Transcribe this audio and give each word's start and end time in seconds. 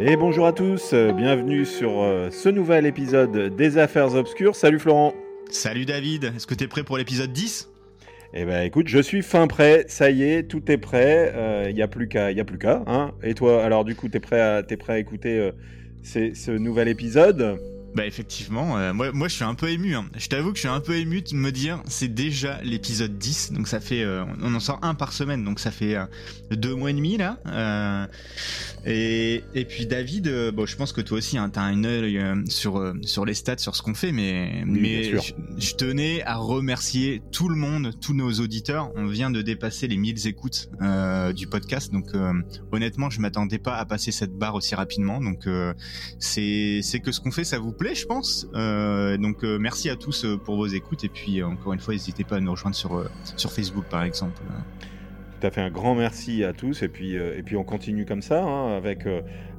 Et 0.00 0.16
bonjour 0.16 0.46
à 0.46 0.52
tous, 0.52 0.92
euh, 0.92 1.10
bienvenue 1.12 1.64
sur 1.64 2.02
euh, 2.02 2.30
ce 2.30 2.48
nouvel 2.48 2.86
épisode 2.86 3.56
des 3.56 3.78
Affaires 3.78 4.14
Obscures. 4.14 4.54
Salut 4.54 4.78
Florent. 4.78 5.12
Salut 5.50 5.86
David, 5.86 6.32
est-ce 6.36 6.46
que 6.46 6.54
t'es 6.54 6.68
prêt 6.68 6.84
pour 6.84 6.96
l'épisode 6.96 7.32
10 7.32 7.68
Eh 8.32 8.44
ben 8.44 8.62
écoute, 8.62 8.86
je 8.86 9.00
suis 9.00 9.22
fin 9.22 9.48
prêt, 9.48 9.86
ça 9.88 10.10
y 10.10 10.22
est, 10.22 10.44
tout 10.44 10.70
est 10.70 10.78
prêt, 10.78 11.32
il 11.34 11.36
euh, 11.36 11.72
n'y 11.72 11.82
a 11.82 11.88
plus 11.88 12.06
qu'à, 12.06 12.30
y 12.30 12.38
a 12.38 12.44
plus 12.44 12.58
qu'à. 12.58 12.84
Hein 12.86 13.10
Et 13.24 13.34
toi, 13.34 13.64
alors 13.64 13.84
du 13.84 13.96
coup, 13.96 14.08
t'es 14.08 14.20
prêt 14.20 14.40
à, 14.40 14.62
es 14.68 14.76
prêt 14.76 14.92
à 14.92 14.98
écouter 15.00 15.50
ce 16.04 16.50
nouvel 16.52 16.86
épisode? 16.86 17.58
Bah 17.94 18.06
effectivement, 18.06 18.76
euh, 18.76 18.92
moi, 18.92 19.12
moi 19.12 19.28
je 19.28 19.34
suis 19.34 19.44
un 19.44 19.54
peu 19.54 19.70
ému. 19.70 19.94
Hein. 19.94 20.06
Je 20.16 20.28
t'avoue 20.28 20.50
que 20.50 20.56
je 20.56 20.60
suis 20.60 20.68
un 20.68 20.80
peu 20.80 20.96
ému 20.96 21.22
de 21.22 21.34
me 21.34 21.50
dire 21.50 21.82
c'est 21.86 22.12
déjà 22.12 22.60
l'épisode 22.62 23.16
10, 23.16 23.52
donc 23.52 23.66
ça 23.66 23.80
fait 23.80 24.02
euh, 24.02 24.24
on 24.42 24.54
en 24.54 24.60
sort 24.60 24.78
un 24.82 24.94
par 24.94 25.12
semaine, 25.12 25.42
donc 25.42 25.58
ça 25.58 25.70
fait 25.70 25.96
euh, 25.96 26.04
deux 26.50 26.74
mois 26.74 26.90
et 26.90 26.92
demi 26.92 27.16
là. 27.16 27.38
Et, 28.86 29.42
et, 29.54 29.64
puis 29.64 29.86
David, 29.86 30.52
bon 30.54 30.66
je 30.66 30.76
pense 30.76 30.92
que 30.92 31.00
toi 31.00 31.18
aussi 31.18 31.38
hein, 31.38 31.50
t'as 31.50 31.62
un 31.62 31.84
œil 31.84 32.20
sur 32.48 32.94
sur 33.02 33.24
les 33.24 33.34
stats, 33.34 33.58
sur 33.58 33.74
ce 33.74 33.82
qu'on 33.82 33.94
fait, 33.94 34.12
mais 34.12 34.62
mais 34.66 35.12
je, 35.58 35.74
tenais 35.74 36.22
à 36.22 36.36
remercier 36.36 37.22
tout 37.32 37.48
le 37.48 37.56
monde, 37.56 37.92
tous 38.00 38.14
nos 38.14 38.32
auditeurs. 38.32 38.92
On 38.96 39.06
vient 39.06 39.30
de 39.30 39.42
dépasser 39.42 39.88
les 39.88 39.96
1000 39.96 40.26
écoutes 40.26 40.70
du 41.34 41.46
podcast, 41.46 41.92
donc 41.92 42.06
honnêtement 42.70 43.10
je 43.10 43.20
m'attendais 43.20 43.58
pas 43.58 43.76
à 43.76 43.84
passer 43.84 44.12
cette 44.12 44.32
barre 44.32 44.54
aussi 44.54 44.74
rapidement, 44.74 45.20
donc 45.20 45.48
c'est 46.18 46.80
c'est 46.82 47.00
que 47.00 47.12
ce 47.12 47.20
qu'on 47.20 47.32
fait 47.32 47.44
ça 47.44 47.58
vous 47.58 47.72
plaît, 47.78 47.94
je 47.94 48.06
pense. 48.06 48.46
Euh, 48.54 49.16
donc 49.16 49.44
euh, 49.44 49.58
merci 49.58 49.88
à 49.88 49.96
tous 49.96 50.24
euh, 50.24 50.36
pour 50.36 50.56
vos 50.56 50.66
écoutes 50.66 51.04
et 51.04 51.08
puis 51.08 51.42
encore 51.42 51.72
une 51.72 51.78
fois, 51.78 51.94
n'hésitez 51.94 52.24
pas 52.24 52.36
à 52.36 52.40
nous 52.40 52.50
rejoindre 52.50 52.76
sur 52.76 53.08
sur 53.36 53.50
Facebook 53.50 53.84
par 53.88 54.02
exemple. 54.02 54.40
Tout 55.40 55.46
à 55.46 55.50
fait 55.50 55.60
un 55.60 55.70
grand 55.70 55.94
merci 55.94 56.42
à 56.44 56.52
tous 56.52 56.82
et 56.82 56.88
puis 56.88 57.14
et 57.14 57.42
puis 57.44 57.56
on 57.56 57.64
continue 57.64 58.04
comme 58.04 58.22
ça 58.22 58.42
hein, 58.42 58.76
avec 58.76 59.06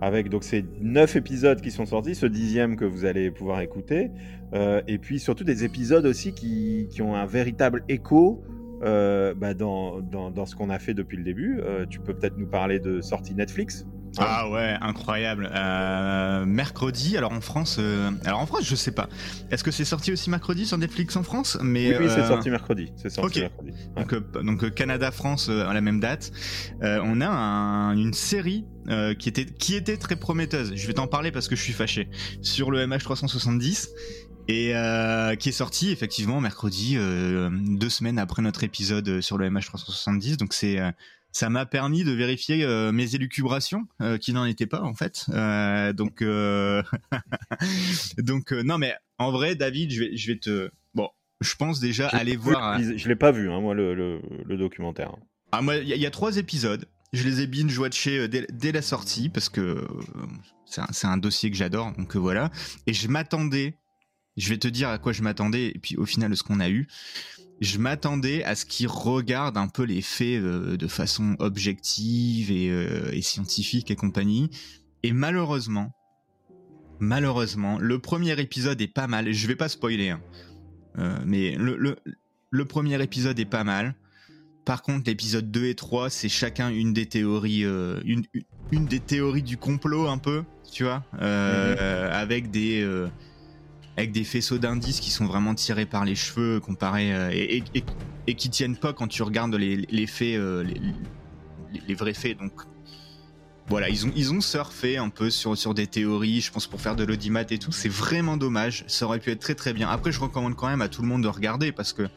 avec 0.01 0.29
donc 0.29 0.43
ces 0.43 0.65
neuf 0.81 1.15
épisodes 1.15 1.61
qui 1.61 1.71
sont 1.71 1.85
sortis, 1.85 2.15
ce 2.15 2.25
dixième 2.25 2.75
que 2.75 2.85
vous 2.85 3.05
allez 3.05 3.31
pouvoir 3.31 3.61
écouter 3.61 4.11
et 4.53 4.97
puis 4.97 5.19
surtout 5.19 5.45
des 5.45 5.63
épisodes 5.63 6.05
aussi 6.05 6.33
qui, 6.33 6.87
qui 6.91 7.01
ont 7.01 7.15
un 7.15 7.25
véritable 7.25 7.83
écho 7.87 8.43
bah, 8.81 9.53
dans, 9.53 10.01
dans, 10.01 10.31
dans, 10.31 10.45
ce 10.45 10.55
qu'on 10.55 10.69
a 10.69 10.79
fait 10.79 10.93
depuis 10.93 11.17
le 11.17 11.23
début. 11.23 11.61
tu 11.89 11.99
peux 11.99 12.13
peut-être 12.13 12.37
nous 12.37 12.47
parler 12.47 12.79
de 12.79 12.99
sortie 12.99 13.33
Netflix? 13.33 13.85
Ah 14.19 14.49
ouais, 14.49 14.75
incroyable. 14.81 15.49
Euh, 15.53 16.45
mercredi, 16.45 17.17
alors 17.17 17.31
en 17.31 17.41
France, 17.41 17.77
euh, 17.79 18.11
alors 18.25 18.39
en 18.39 18.45
France, 18.45 18.65
je 18.65 18.75
sais 18.75 18.91
pas. 18.91 19.09
Est-ce 19.51 19.63
que 19.63 19.71
c'est 19.71 19.85
sorti 19.85 20.11
aussi 20.11 20.29
mercredi 20.29 20.65
sur 20.65 20.77
Netflix 20.77 21.15
en 21.15 21.23
France? 21.23 21.57
Mais 21.61 21.97
oui, 21.97 22.05
c'est 22.09 22.21
euh, 22.21 22.27
sorti 22.27 22.49
mercredi. 22.49 22.91
C'est 22.97 23.09
sorti 23.09 23.41
mercredi. 23.41 23.73
Donc, 24.43 24.73
Canada, 24.73 25.11
France 25.11 25.49
à 25.49 25.73
la 25.73 25.81
même 25.81 25.99
date. 25.99 26.31
on 26.81 27.21
a 27.21 27.93
une 27.95 28.13
série 28.13 28.65
qui 29.19 29.29
était 29.29 29.45
qui 29.45 29.75
était 29.75 29.97
très 29.97 30.15
prometteuse. 30.15 30.73
Je 30.75 30.87
vais 30.87 30.93
t'en 30.93 31.07
parler 31.07 31.31
parce 31.31 31.47
que 31.47 31.55
je 31.55 31.61
suis 31.61 31.73
fâché 31.73 32.09
sur 32.41 32.71
le 32.71 32.85
MH370 32.85 33.89
et 34.47 34.73
qui 35.37 35.49
est 35.49 35.53
sorti 35.53 35.91
effectivement 35.91 36.41
mercredi, 36.41 36.97
deux 36.97 37.89
semaines 37.89 38.19
après 38.19 38.41
notre 38.41 38.63
épisode 38.63 39.21
sur 39.21 39.37
le 39.37 39.49
MH370. 39.49 40.37
Donc 40.37 40.53
c'est 40.53 40.79
ça 41.31 41.49
m'a 41.49 41.65
permis 41.65 42.03
de 42.03 42.11
vérifier 42.11 42.63
euh, 42.63 42.91
mes 42.91 43.15
élucubrations 43.15 43.87
euh, 44.01 44.17
qui 44.17 44.33
n'en 44.33 44.45
étaient 44.45 44.67
pas 44.67 44.81
en 44.81 44.93
fait. 44.93 45.25
Euh, 45.29 45.93
donc 45.93 46.23
donc 48.17 48.51
non 48.51 48.77
mais 48.77 48.95
en 49.17 49.31
vrai 49.31 49.55
David, 49.55 49.91
je 49.91 49.99
vais 49.99 50.17
je 50.17 50.31
vais 50.31 50.39
te 50.39 50.71
bon, 50.93 51.09
je 51.41 51.55
pense 51.55 51.79
déjà 51.79 52.07
aller 52.07 52.35
voir. 52.35 52.79
Je 52.81 53.07
l'ai 53.07 53.15
pas 53.15 53.31
vu 53.31 53.51
hein, 53.51 53.59
moi 53.61 53.73
le, 53.73 53.93
le, 53.93 54.57
documentaire. 54.57 55.15
Ah 55.51 55.61
moi 55.61 55.77
il 55.77 55.87
y, 55.87 56.05
a 56.05 56.11
trois 56.11 56.37
épisodes. 56.37 56.85
Je 57.11 57.23
les 57.23 57.41
ai 57.41 57.47
binge 57.47 57.75
watchés 57.77 58.27
dès, 58.27 58.45
dès 58.51 58.71
la 58.71 58.83
sortie 58.83 59.29
parce 59.29 59.49
que 59.49 59.87
c'est 60.65 60.81
un, 60.81 61.11
un, 61.11 61.17
dossier 61.17 61.49
que 61.49 61.57
j'adore 61.57 61.91
donc 61.97 62.15
voilà. 62.15 62.51
Et 62.85 62.93
je 62.93 63.07
m'attendais, 63.07 63.75
je 64.39 64.49
vais 64.49 64.57
te 64.57 64.67
dire 64.67 64.89
à 64.89 64.97
quoi 64.97 65.13
je 65.13 65.21
m'attendais 65.21 65.67
et 65.67 65.79
puis 65.79 65.95
au 65.97 66.05
final 66.05 66.35
ce 66.35 66.43
qu'on 66.43 66.59
a 66.59 66.69
eu 66.69 66.87
je 67.61 67.77
m'attendais 67.77 68.43
à 68.43 68.55
ce 68.55 68.65
qu'ils 68.65 68.87
regardent 68.87 69.57
un 69.57 69.67
peu 69.67 69.83
les 69.83 70.01
faits 70.01 70.41
euh, 70.41 70.77
de 70.77 70.87
façon 70.87 71.35
objective 71.39 72.49
euh, 72.51 73.11
et, 73.11 73.21
scientifique 73.21 73.91
et 73.91 73.95
compagnie. 73.95 74.49
Et 75.03 75.11
malheureusement, 75.11 75.93
malheureusement, 76.99 77.77
le 77.79 77.99
premier 77.99 78.39
épisode 78.39 78.81
est 78.81 78.87
pas 78.87 79.07
mal. 79.07 79.31
Je 79.33 79.47
vais 79.47 79.55
pas 79.55 79.69
spoiler, 79.69 80.09
hein. 80.09 80.21
euh, 80.97 81.17
mais 81.25 81.55
le, 81.55 81.97
le, 82.49 82.65
premier 82.65 83.01
épisode 83.01 83.39
est 83.39 83.45
pas 83.45 83.63
mal. 83.63 83.95
Par 84.65 84.81
contre, 84.81 85.09
l'épisode 85.09 85.51
2 85.51 85.65
et 85.65 85.75
3, 85.75 86.09
c'est 86.09 86.29
chacun 86.29 86.69
une 86.69 86.93
des 86.93 87.07
théories, 87.07 87.63
une, 87.63 88.23
une, 88.71 88.85
des 88.85 88.99
théories 88.99 89.41
du 89.41 89.57
complot 89.57 90.07
un 90.07 90.19
peu, 90.19 90.43
tu 90.71 90.83
vois, 90.83 91.03
mm-hmm. 91.17 92.11
avec 92.11 92.51
des 92.51 92.85
avec 93.99 94.13
des 94.13 94.23
faisceaux 94.23 94.57
d'indices 94.57 95.01
qui 95.01 95.11
sont 95.11 95.25
vraiment 95.25 95.53
tirés 95.53 95.85
par 95.85 96.05
les 96.05 96.15
cheveux 96.15 96.61
euh, 96.61 97.29
et, 97.33 97.63
et, 98.27 98.33
qui 98.33 98.49
tiennent 98.49 98.77
pas 98.77 98.93
quand 98.93 99.07
tu 99.07 99.23
regardes 99.23 99.55
les, 99.55 100.07
faits, 100.07 100.37
euh, 100.37 100.63
les, 101.87 101.95
vrais 101.95 102.13
faits. 102.13 102.37
Donc 102.37 102.53
voilà, 103.67 103.89
ils 103.89 104.07
ont 104.07 104.11
ils 104.15 104.31
ont 104.31 104.39
surfé 104.39 104.97
un 104.97 105.09
peu 105.09 105.29
sur 105.29 105.57
sur 105.57 105.73
des 105.73 105.85
théories, 105.85 106.39
je 106.39 106.51
pense 106.51 106.65
pour 106.65 106.79
faire 106.79 106.95
de 106.95 107.03
l'audimat 107.03 107.43
et 107.49 107.59
tout. 107.59 107.73
C'est 107.73 107.89
vraiment 107.89 108.37
dommage. 108.37 108.85
Ça 108.87 109.05
aurait 109.05 109.19
pu 109.19 109.31
être 109.31 109.41
très 109.41 109.55
très 109.55 109.73
bien. 109.73 109.89
Après, 109.89 110.13
je 110.13 110.19
recommande 110.21 110.55
quand 110.55 110.67
même 110.67 110.81
à 110.81 110.87
tout 110.87 111.01
le 111.01 111.07
monde 111.09 111.23
de 111.23 111.27
regarder 111.27 111.73
parce 111.73 111.91
que 111.91 112.07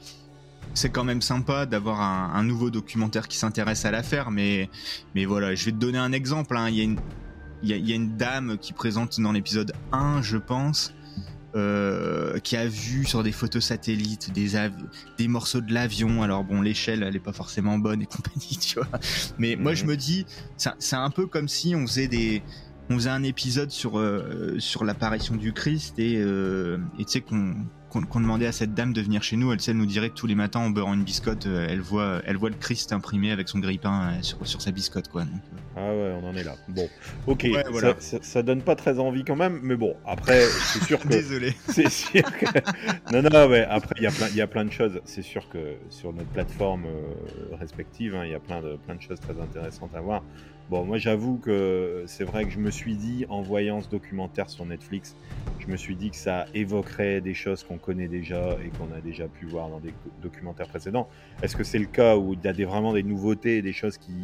c'est 0.74 0.90
quand 0.90 1.04
même 1.04 1.20
sympa 1.20 1.66
d'avoir 1.66 2.00
un, 2.00 2.42
nouveau 2.44 2.70
documentaire 2.70 3.26
qui 3.26 3.36
s'intéresse 3.36 3.84
à 3.84 3.90
l'affaire. 3.90 4.30
Mais 4.30 4.70
mais 5.16 5.24
voilà, 5.24 5.56
je 5.56 5.64
vais 5.64 5.72
te 5.72 5.78
donner 5.78 5.98
un 5.98 6.12
exemple. 6.12 6.56
Hein. 6.56 6.68
Il 6.68 6.76
y 6.76 6.80
a 6.80 6.84
une 6.84 7.00
il 7.64 7.88
y 7.88 7.92
a 7.92 7.96
une 7.96 8.16
dame 8.16 8.58
qui 8.58 8.72
présente 8.72 9.20
dans 9.20 9.32
l'épisode 9.32 9.72
1, 9.92 10.22
je 10.22 10.36
pense, 10.36 10.92
euh, 11.54 12.38
qui 12.38 12.56
a 12.56 12.66
vu 12.66 13.04
sur 13.04 13.22
des 13.22 13.32
photos 13.32 13.64
satellites 13.64 14.32
des, 14.32 14.52
des 15.18 15.28
morceaux 15.28 15.60
de 15.60 15.72
l'avion. 15.72 16.22
Alors 16.22 16.44
bon, 16.44 16.62
l'échelle, 16.62 17.02
elle 17.02 17.16
est 17.16 17.20
pas 17.20 17.32
forcément 17.32 17.78
bonne 17.78 18.02
et 18.02 18.06
compagnie, 18.06 18.56
tu 18.60 18.76
vois. 18.76 18.88
Mais 19.38 19.56
moi, 19.56 19.74
je 19.74 19.84
mhm. 19.84 19.90
me 19.90 19.96
dis, 19.96 20.26
c'est 20.56 20.96
un 20.96 21.10
peu 21.10 21.26
comme 21.26 21.48
si 21.48 21.74
on 21.74 21.86
faisait 21.86 22.08
des, 22.08 22.42
on 22.92 22.96
faisait 22.96 23.10
un 23.10 23.22
épisode 23.22 23.70
sur 23.70 23.98
euh, 23.98 24.56
sur 24.58 24.84
l'apparition 24.84 25.36
du 25.36 25.52
Christ 25.52 25.98
et 25.98 26.16
euh, 26.18 26.78
tu 26.98 27.04
sais 27.06 27.20
qu'on 27.20 27.54
qu'on 27.90 28.20
demandait 28.20 28.46
à 28.46 28.52
cette 28.52 28.72
dame 28.72 28.94
de 28.94 29.02
venir 29.02 29.22
chez 29.22 29.36
nous, 29.36 29.52
elle, 29.52 29.58
elle 29.68 29.76
nous 29.76 29.84
dirait 29.84 30.08
que 30.08 30.14
tous 30.14 30.26
les 30.26 30.34
matins 30.34 30.60
en 30.60 30.70
beurrant 30.70 30.94
une 30.94 31.04
biscotte, 31.04 31.44
euh, 31.44 31.66
elle 31.68 31.82
voit, 31.82 32.22
elle 32.24 32.38
voit 32.38 32.48
le 32.48 32.56
Christ 32.56 32.90
imprimé 32.90 33.32
avec 33.32 33.50
son 33.50 33.58
grille-pain 33.58 34.14
sur, 34.22 34.46
sur, 34.46 34.62
sa 34.62 34.70
biscotte, 34.70 35.08
quoi. 35.08 35.24
Donc, 35.24 35.42
ah 35.76 35.90
ouais, 35.90 36.14
on 36.22 36.26
en 36.26 36.34
est 36.34 36.42
là. 36.42 36.54
Bon, 36.68 36.88
ok, 37.26 37.46
ça, 37.98 38.18
ça, 38.22 38.42
donne 38.42 38.62
pas 38.62 38.76
très 38.76 38.98
envie 38.98 39.24
quand 39.24 39.36
même, 39.36 39.60
mais 39.62 39.76
bon, 39.76 39.94
après, 40.06 40.40
c'est 40.40 40.84
sûr 40.84 41.00
que. 41.02 41.08
Désolé. 41.08 41.54
C'est 41.68 41.90
sûr 41.90 42.22
que. 42.22 42.46
non, 43.12 43.28
non, 43.28 43.46
ouais, 43.46 43.66
après, 43.68 43.94
il 43.98 44.04
y, 44.04 44.06
a 44.06 44.10
plein, 44.10 44.28
y 44.28 44.40
a 44.40 44.46
plein 44.46 44.64
de 44.64 44.72
choses. 44.72 44.98
C'est 45.04 45.20
sûr 45.20 45.46
que 45.50 45.74
sur 45.90 46.14
notre 46.14 46.30
plateforme 46.30 46.86
respective, 47.60 48.14
hein, 48.14 48.24
il 48.24 48.30
y 48.30 48.34
a 48.34 48.40
plein 48.40 48.62
de, 48.62 48.76
plein 48.86 48.94
de 48.94 49.02
choses 49.02 49.20
très 49.20 49.38
intéressantes 49.38 49.94
à 49.94 50.00
voir. 50.00 50.22
Bon, 50.72 50.86
moi 50.86 50.96
j'avoue 50.96 51.36
que 51.36 52.04
c'est 52.06 52.24
vrai 52.24 52.46
que 52.46 52.50
je 52.50 52.58
me 52.58 52.70
suis 52.70 52.96
dit, 52.96 53.26
en 53.28 53.42
voyant 53.42 53.82
ce 53.82 53.90
documentaire 53.90 54.48
sur 54.48 54.64
Netflix, 54.64 55.14
je 55.58 55.66
me 55.66 55.76
suis 55.76 55.94
dit 55.94 56.08
que 56.08 56.16
ça 56.16 56.46
évoquerait 56.54 57.20
des 57.20 57.34
choses 57.34 57.62
qu'on 57.62 57.76
connaît 57.76 58.08
déjà 58.08 58.56
et 58.64 58.70
qu'on 58.70 58.90
a 58.96 59.02
déjà 59.02 59.28
pu 59.28 59.44
voir 59.44 59.68
dans 59.68 59.80
des 59.80 59.92
documentaires 60.22 60.68
précédents. 60.68 61.10
Est-ce 61.42 61.56
que 61.56 61.62
c'est 61.62 61.78
le 61.78 61.84
cas 61.84 62.16
où 62.16 62.32
il 62.32 62.42
y 62.42 62.48
a 62.48 62.66
vraiment 62.66 62.94
des 62.94 63.02
nouveautés, 63.02 63.60
des 63.60 63.74
choses 63.74 63.98
qui, 63.98 64.14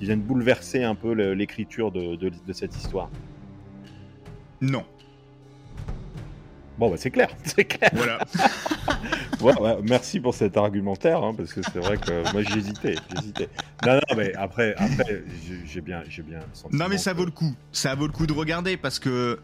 viennent 0.00 0.22
bouleverser 0.22 0.84
un 0.84 0.94
peu 0.94 1.12
l'écriture 1.12 1.92
de 1.92 2.52
cette 2.54 2.74
histoire? 2.74 3.10
Non. 4.62 4.86
Bon, 6.80 6.88
bah, 6.88 6.96
c'est 6.96 7.10
clair, 7.10 7.28
c'est 7.44 7.66
clair. 7.66 7.90
Voilà. 7.92 9.76
merci 9.86 10.18
pour 10.18 10.34
cet 10.34 10.56
argumentaire, 10.56 11.22
hein, 11.22 11.34
parce 11.36 11.52
que 11.52 11.60
c'est 11.62 11.78
vrai 11.78 11.98
que 11.98 12.32
moi 12.32 12.42
j'hésitais, 12.42 12.94
j'hésitais. 13.14 13.50
Non, 13.86 13.96
non, 13.96 14.16
mais 14.16 14.34
après, 14.34 14.74
après 14.78 15.22
j'ai 15.66 15.82
bien, 15.82 16.02
j'ai 16.08 16.22
bien. 16.22 16.38
Non, 16.72 16.86
mais 16.88 16.96
ça 16.96 17.12
vaut 17.12 17.26
le 17.26 17.32
coup. 17.32 17.54
Ça 17.70 17.94
vaut 17.94 18.06
le 18.06 18.12
coup 18.14 18.26
de 18.26 18.32
regarder 18.32 18.78
parce 18.78 18.98
que 18.98 19.38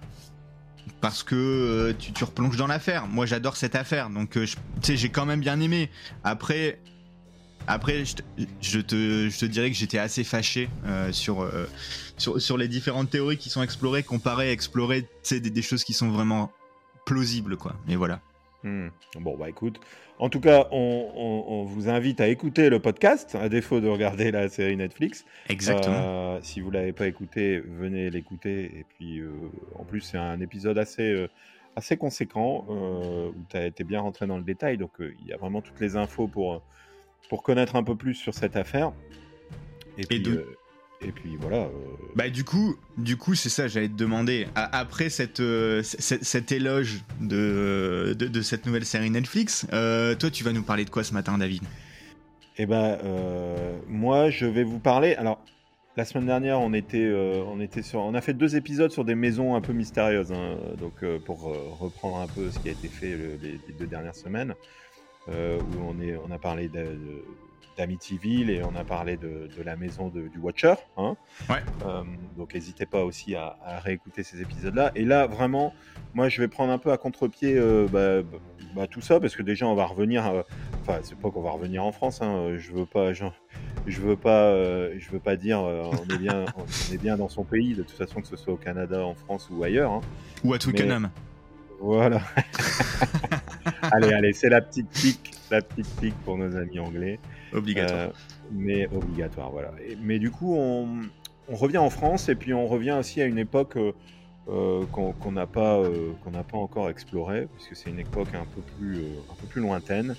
parce 1.02 1.22
que 1.22 1.34
euh, 1.34 1.92
tu, 1.98 2.12
tu, 2.12 2.24
replonges 2.24 2.56
dans 2.56 2.68
l'affaire. 2.68 3.06
Moi, 3.06 3.26
j'adore 3.26 3.58
cette 3.58 3.74
affaire, 3.74 4.08
donc 4.08 4.38
euh, 4.38 4.46
tu 4.46 4.56
sais, 4.80 4.96
j'ai 4.96 5.10
quand 5.10 5.26
même 5.26 5.40
bien 5.40 5.60
aimé. 5.60 5.90
Après, 6.24 6.78
après, 7.66 8.06
je 8.06 8.14
te, 8.14 8.22
je 8.62 8.80
te, 8.80 9.28
je 9.28 9.38
te 9.38 9.44
dirais 9.44 9.70
que 9.70 9.76
j'étais 9.76 9.98
assez 9.98 10.24
fâché 10.24 10.70
euh, 10.86 11.12
sur, 11.12 11.46
sur, 12.16 12.40
sur 12.40 12.56
les 12.56 12.68
différentes 12.68 13.10
théories 13.10 13.36
qui 13.36 13.50
sont 13.50 13.62
explorées, 13.62 14.04
comparées, 14.04 14.52
explorées, 14.52 15.06
tu 15.22 15.38
des, 15.38 15.50
des 15.50 15.62
choses 15.62 15.84
qui 15.84 15.92
sont 15.92 16.08
vraiment 16.08 16.50
plausible, 17.06 17.56
quoi. 17.56 17.74
Mais 17.88 17.96
voilà. 17.96 18.20
Hmm. 18.62 18.88
Bon, 19.20 19.36
bah 19.38 19.48
écoute, 19.48 19.80
en 20.18 20.28
tout 20.28 20.40
cas, 20.40 20.66
on, 20.72 21.64
vous 21.64 21.88
invite 21.88 22.20
à 22.20 22.28
écouter 22.28 22.68
le 22.68 22.80
podcast, 22.80 23.34
à 23.34 23.48
défaut 23.48 23.80
de 23.80 23.88
regarder 23.88 24.30
la 24.30 24.48
série 24.48 24.76
Netflix. 24.76 25.24
Exactement. 25.48 25.94
Euh, 25.96 26.38
si 26.42 26.60
vous 26.60 26.70
l'avez 26.70 26.92
pas 26.92 27.06
écouté, 27.06 27.60
venez 27.60 28.10
l'écouter. 28.10 28.64
Et 28.64 28.84
puis, 28.88 29.20
euh, 29.20 29.30
en 29.76 29.84
plus, 29.84 30.00
c'est 30.00 30.18
un 30.18 30.40
épisode 30.40 30.78
assez, 30.78 31.12
euh, 31.12 31.28
assez 31.76 31.96
conséquent, 31.96 32.66
où 32.68 33.34
tu 33.48 33.56
as 33.56 33.66
été 33.66 33.84
bien 33.84 34.00
rentré 34.00 34.26
dans 34.26 34.38
le 34.38 34.42
détail. 34.42 34.78
Donc, 34.78 34.92
il 34.98 35.26
y 35.26 35.32
a 35.32 35.36
vraiment 35.36 35.60
toutes 35.60 35.80
les 35.80 35.96
infos 35.96 36.26
pour, 36.26 36.62
pour 37.28 37.42
connaître 37.42 37.76
un 37.76 37.84
peu 37.84 37.94
plus 37.94 38.14
sur 38.14 38.34
cette 38.34 38.56
affaire. 38.56 38.92
Et, 39.98 40.06
puis, 40.06 40.38
et 41.06 41.12
puis 41.12 41.36
voilà. 41.40 41.58
euh, 41.58 41.68
Bah 42.14 42.28
du 42.28 42.44
coup, 42.44 42.76
du 42.98 43.16
coup 43.16 43.34
c'est 43.34 43.48
ça, 43.48 43.68
j'allais 43.68 43.88
te 43.88 43.94
demander. 43.96 44.46
Après 44.54 45.08
cette, 45.08 45.40
euh, 45.40 45.82
éloge 46.50 47.02
de, 47.20 48.14
de, 48.18 48.26
de 48.26 48.42
cette 48.42 48.66
nouvelle 48.66 48.84
série 48.84 49.10
Netflix, 49.10 49.66
euh, 49.72 50.14
toi 50.14 50.30
tu 50.30 50.42
vas 50.44 50.52
nous 50.52 50.62
parler 50.62 50.84
de 50.84 50.90
quoi 50.90 51.04
ce 51.04 51.14
matin, 51.14 51.38
David? 51.38 51.62
Eh 52.58 52.66
ben, 52.66 52.98
euh, 53.04 53.76
moi, 53.86 54.30
je 54.30 54.46
vais 54.46 54.64
vous 54.64 54.78
parler. 54.78 55.14
Alors, 55.16 55.44
la 55.98 56.06
semaine 56.06 56.24
dernière, 56.26 56.58
on 56.58 56.72
était, 56.72 57.06
on 57.46 57.60
était 57.60 57.82
sur, 57.82 58.00
on 58.00 58.14
a 58.14 58.20
fait 58.22 58.32
deux 58.32 58.56
épisodes 58.56 58.90
sur 58.90 59.04
des 59.04 59.14
maisons 59.14 59.54
un 59.54 59.60
peu 59.60 59.74
mystérieuses. 59.74 60.32
hein. 60.32 60.56
donc, 60.78 61.04
pour 61.26 61.52
reprendre 61.78 62.16
un 62.18 62.26
peu 62.26 62.50
ce 62.50 62.58
qui 62.58 62.68
a 62.68 62.72
été 62.72 62.88
fait 62.88 63.10
le- 63.10 63.38
les, 63.42 63.60
les 63.68 63.74
deux 63.78 63.86
dernières 63.86 64.14
semaines, 64.14 64.54
où 65.28 65.32
on 65.86 66.00
est, 66.00 66.16
on 66.16 66.30
a 66.30 66.38
parlé 66.38 66.68
de- 66.68 66.78
de- 66.78 67.24
d'Amityville 67.76 68.50
et 68.50 68.62
on 68.64 68.74
a 68.76 68.84
parlé 68.84 69.16
de, 69.16 69.48
de 69.56 69.62
la 69.62 69.76
maison 69.76 70.08
de- 70.08 70.28
du 70.28 70.38
Watcher. 70.38 70.74
Hein. 70.96 71.16
Ouais. 71.50 71.62
Euh, 71.84 72.02
donc, 72.36 72.54
n'hésitez 72.54 72.86
pas 72.86 73.04
aussi 73.04 73.34
à, 73.34 73.56
à 73.64 73.78
réécouter 73.80 74.22
ces 74.22 74.40
épisodes-là. 74.42 74.92
Et 74.94 75.04
là, 75.04 75.26
vraiment, 75.26 75.74
moi, 76.14 76.28
je 76.28 76.40
vais 76.40 76.48
prendre 76.48 76.72
un 76.72 76.78
peu 76.78 76.92
à 76.92 76.96
contre-pied 76.96 77.56
euh, 77.58 77.86
bah, 77.90 78.26
bah, 78.74 78.86
tout 78.86 79.00
ça 79.00 79.20
parce 79.20 79.36
que 79.36 79.42
déjà, 79.42 79.66
on 79.66 79.74
va 79.74 79.86
revenir. 79.86 80.26
euh, 80.26 80.42
Enfin, 80.82 81.00
c'est 81.02 81.18
pas 81.18 81.30
qu'on 81.30 81.42
va 81.42 81.50
revenir 81.50 81.84
en 81.84 81.90
France. 81.92 82.22
Hein. 82.22 82.54
Je 82.58 82.72
veux 82.72 82.86
pas, 82.86 83.12
genre, 83.12 83.34
je 83.86 84.00
veux 84.00 84.16
pas, 84.16 84.52
je 84.98 85.10
veux 85.10 85.18
pas 85.18 85.34
dire 85.36 85.60
on 85.60 86.14
est 86.14 86.18
bien, 86.18 86.44
on 86.56 86.92
est 86.94 86.98
bien 86.98 87.16
dans 87.16 87.28
son 87.28 87.42
pays. 87.44 87.74
De 87.74 87.82
toute 87.82 87.96
façon, 87.96 88.20
que 88.20 88.28
ce 88.28 88.36
soit 88.36 88.52
au 88.52 88.56
Canada, 88.56 89.04
en 89.04 89.14
France 89.14 89.48
ou 89.50 89.64
ailleurs. 89.64 89.90
hein. 89.90 90.00
Ou 90.44 90.54
à 90.54 90.58
Twickenham 90.58 91.10
Voilà. 91.80 92.20
allez, 93.92 94.12
allez, 94.12 94.32
c'est 94.32 94.48
la 94.48 94.60
petite 94.60 94.88
pique, 94.90 95.32
la 95.50 95.62
petite 95.62 95.88
pique 96.00 96.14
pour 96.24 96.36
nos 96.38 96.56
amis 96.56 96.78
anglais. 96.78 97.18
Obligatoire. 97.52 97.98
Euh, 97.98 98.08
mais 98.52 98.86
obligatoire, 98.88 99.50
voilà. 99.50 99.72
Et- 99.86 99.96
mais 100.02 100.18
du 100.18 100.30
coup, 100.30 100.54
on, 100.56 100.88
on 101.48 101.54
revient 101.56 101.78
en 101.78 101.90
France 101.90 102.28
et 102.28 102.34
puis 102.34 102.52
on 102.54 102.66
revient 102.66 102.96
aussi 102.98 103.20
à 103.22 103.26
une 103.26 103.38
époque 103.38 103.76
euh, 103.76 103.92
euh, 104.48 104.84
qu'on 104.92 105.32
n'a 105.32 105.46
pas, 105.46 105.78
euh, 105.78 106.12
qu'on 106.22 106.30
n'a 106.30 106.44
pas 106.44 106.56
encore 106.58 106.88
explorée, 106.88 107.48
puisque 107.54 107.74
c'est 107.74 107.90
une 107.90 107.98
époque 107.98 108.28
un 108.34 108.44
peu 108.54 108.60
plus, 108.78 108.98
un 109.30 109.34
peu 109.40 109.46
plus 109.48 109.60
lointaine. 109.60 110.14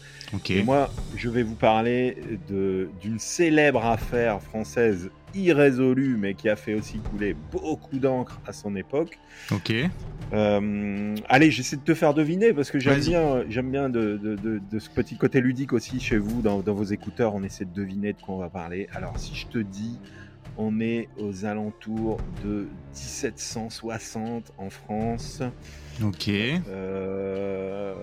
Et 0.50 0.64
moi, 0.64 0.90
je 1.16 1.30
vais 1.30 1.44
vous 1.44 1.56
parler 1.56 2.18
d'une 2.50 3.20
célèbre 3.20 3.86
affaire 3.86 4.42
française 4.42 5.10
irrésolue, 5.36 6.16
mais 6.18 6.34
qui 6.34 6.50
a 6.50 6.56
fait 6.56 6.74
aussi 6.74 7.00
couler 7.00 7.36
beaucoup 7.52 7.98
d'encre 8.00 8.40
à 8.48 8.54
son 8.54 8.76
époque. 8.76 9.20
Ok. 9.52 9.74
Euh, 10.34 11.16
allez, 11.30 11.52
j'essaie 11.52 11.78
de 11.78 11.82
te 11.84 11.94
faire 11.94 12.14
deviner 12.14 12.52
parce 12.54 12.70
que 12.72 12.80
j'aime 12.80 13.00
bien, 13.00 13.44
j'aime 13.50 13.72
bien 13.72 13.90
de, 13.90 14.18
de- 14.18 14.36
de- 14.36 14.60
de 14.70 14.80
ce 14.80 14.90
petit 14.90 15.18
côté 15.18 15.40
ludique 15.42 15.72
aussi 15.74 16.00
chez 16.00 16.18
vous, 16.18 16.42
dans, 16.42 16.60
dans 16.60 16.74
vos 16.74 16.84
écouteurs. 16.84 17.34
On 17.36 17.44
essaie 17.44 17.66
de 17.66 17.74
deviner 17.74 18.14
de 18.14 18.22
quoi 18.22 18.36
on 18.36 18.40
va 18.40 18.50
parler. 18.50 18.88
Alors, 18.94 19.18
si 19.20 19.36
je 19.36 19.48
te 19.48 19.58
dis, 19.60 19.98
on 20.58 20.80
est 20.80 21.08
aux 21.20 21.46
alentours 21.46 22.18
de 22.44 22.68
1760 22.94 24.54
en 24.58 24.70
France. 24.70 25.42
Ok. 26.04 26.30
Euh, 26.30 27.94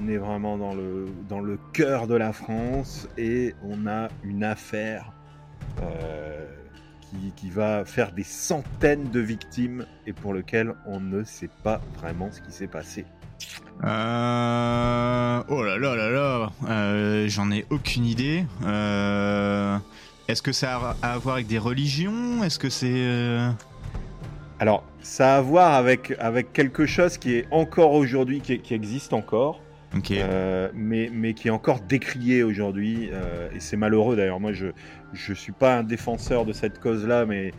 on 0.00 0.08
est 0.08 0.16
vraiment 0.16 0.56
dans 0.56 0.74
le, 0.74 1.06
dans 1.28 1.40
le 1.40 1.58
cœur 1.72 2.06
de 2.06 2.14
la 2.14 2.32
France 2.32 3.08
et 3.18 3.54
on 3.62 3.86
a 3.86 4.08
une 4.24 4.44
affaire 4.44 5.12
euh, 5.82 6.46
qui, 7.20 7.32
qui 7.32 7.50
va 7.50 7.84
faire 7.84 8.12
des 8.12 8.22
centaines 8.22 9.10
de 9.10 9.20
victimes 9.20 9.86
et 10.06 10.12
pour 10.12 10.32
lequel 10.32 10.74
on 10.86 11.00
ne 11.00 11.24
sait 11.24 11.50
pas 11.62 11.80
vraiment 11.98 12.30
ce 12.30 12.40
qui 12.40 12.52
s'est 12.52 12.66
passé. 12.66 13.04
Euh... 13.84 15.42
Oh 15.48 15.62
là 15.62 15.78
là 15.78 15.96
là 15.96 16.10
là. 16.10 16.50
Euh, 16.68 17.28
J'en 17.28 17.50
ai 17.50 17.66
aucune 17.70 18.06
idée. 18.06 18.44
Euh... 18.64 19.78
Est-ce 20.28 20.42
que 20.42 20.52
ça 20.52 20.96
a 21.02 21.12
à 21.12 21.18
voir 21.18 21.36
avec 21.36 21.46
des 21.46 21.58
religions? 21.58 22.42
Est-ce 22.42 22.58
que 22.58 22.68
c'est 22.68 22.90
euh, 22.90 23.48
Alors, 24.58 24.82
ça 25.00 25.34
a 25.34 25.38
à 25.38 25.40
voir 25.40 25.74
avec, 25.74 26.14
avec 26.18 26.52
quelque 26.52 26.84
chose 26.84 27.16
qui 27.16 27.34
est 27.34 27.46
encore 27.52 27.92
aujourd'hui, 27.92 28.40
qui, 28.40 28.58
qui 28.58 28.74
existe 28.74 29.12
encore, 29.12 29.60
euh, 30.10 30.68
mais, 30.74 31.10
mais 31.12 31.32
qui 31.34 31.46
est 31.46 31.52
encore 31.52 31.78
décrié 31.78 32.42
aujourd'hui. 32.42 33.08
euh, 33.12 33.48
et 33.54 33.60
c'est 33.60 33.76
malheureux 33.76 34.16
d'ailleurs. 34.16 34.40
Moi, 34.40 34.52
je 34.52 34.66
je 35.16 35.32
suis 35.32 35.52
pas 35.52 35.76
un 35.78 35.82
défenseur 35.82 36.44
de 36.44 36.52
cette 36.52 36.78
cause-là, 36.80 37.26
mais, 37.26 37.52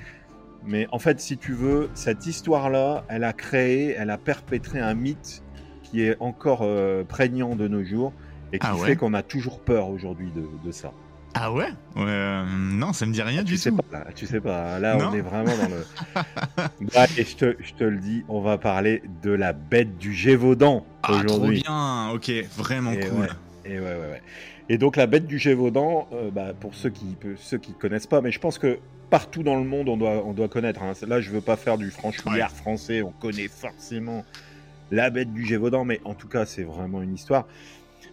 mais 0.63 0.87
en 0.91 0.99
fait, 0.99 1.19
si 1.19 1.37
tu 1.37 1.53
veux, 1.53 1.89
cette 1.93 2.25
histoire-là, 2.25 3.03
elle 3.09 3.23
a 3.23 3.33
créé, 3.33 3.91
elle 3.97 4.09
a 4.09 4.17
perpétré 4.17 4.79
un 4.79 4.93
mythe 4.93 5.43
qui 5.83 6.01
est 6.03 6.15
encore 6.19 6.61
euh, 6.63 7.03
prégnant 7.03 7.55
de 7.55 7.67
nos 7.67 7.83
jours 7.83 8.13
et 8.53 8.59
qui 8.59 8.67
Ah 8.69 8.75
ouais 8.75 8.85
fait 8.87 8.95
qu'on 8.95 9.13
a 9.13 9.23
toujours 9.23 9.59
peur 9.59 9.89
aujourd'hui 9.89 10.31
de, 10.35 10.45
de 10.65 10.71
ça. 10.71 10.91
Ah 11.33 11.51
ouais, 11.51 11.67
Ouais, 11.95 12.03
euh, 12.07 12.45
Non, 12.47 12.93
ça 12.93 13.05
me 13.05 13.11
dit 13.11 13.21
rien 13.21 13.39
tu 13.43 13.51
du 13.53 13.57
sais 13.57 13.69
tout. 13.69 13.75
pas, 13.77 13.99
là, 13.99 14.07
tu 14.15 14.25
sais 14.25 14.39
pas. 14.41 14.79
Là, 14.79 14.95
Non. 14.95 15.09
on 15.11 15.13
est 15.13 15.21
vraiment 15.21 15.55
dans 15.55 15.69
le. 15.69 15.85
Bah, 16.93 17.05
et 17.17 17.23
je 17.25 17.35
te, 17.35 17.55
je 17.59 17.73
te 17.73 17.83
le 17.83 17.97
dis, 17.97 18.23
on 18.27 18.41
va 18.41 18.57
parler 18.57 19.03
de 19.23 19.31
la 19.31 19.53
bête 19.53 19.97
du 19.97 20.13
Gévaudan 20.13 20.85
Ah, 21.03 21.07
trop 21.07 21.35
aujourd'hui. 21.35 21.61
bien. 21.65 22.09
Ok, 22.13 22.31
vraiment 22.57 22.91
Et 22.93 22.99
cool. 23.01 23.19
ouais. 23.19 23.27
Et 23.65 23.79
ouais, 23.79 23.85
ouais, 23.85 24.09
ouais. 24.11 24.21
Et 24.69 24.77
donc 24.77 24.95
la 24.97 25.07
bête 25.07 25.27
du 25.27 25.39
Gévaudan, 25.39 26.07
euh, 26.11 26.29
bah, 26.31 26.53
pour 26.59 26.75
ceux 26.75 26.89
qui 26.89 27.15
ceux 27.37 27.57
qui 27.57 27.73
connaissent 27.73 28.07
pas, 28.07 28.21
mais 28.21 28.31
je 28.31 28.39
pense 28.39 28.57
que 28.59 28.79
partout 29.09 29.43
dans 29.43 29.55
le 29.55 29.63
monde, 29.63 29.87
on 29.89 29.97
doit 29.97 30.23
on 30.25 30.33
doit 30.33 30.49
connaître. 30.49 30.83
hein. 30.83 30.93
Là, 31.07 31.21
je 31.21 31.31
veux 31.31 31.41
pas 31.41 31.55
faire 31.55 31.77
du 31.77 31.89
franchouillard 31.91 32.51
français. 32.51 33.01
On 33.01 33.11
connaît 33.11 33.47
forcément 33.47 34.25
la 34.91 35.09
bête 35.09 35.33
du 35.33 35.45
Gévaudan, 35.45 35.85
mais 35.85 36.01
en 36.05 36.13
tout 36.15 36.27
cas, 36.27 36.45
c'est 36.45 36.63
vraiment 36.63 37.01
une 37.01 37.13
histoire 37.13 37.47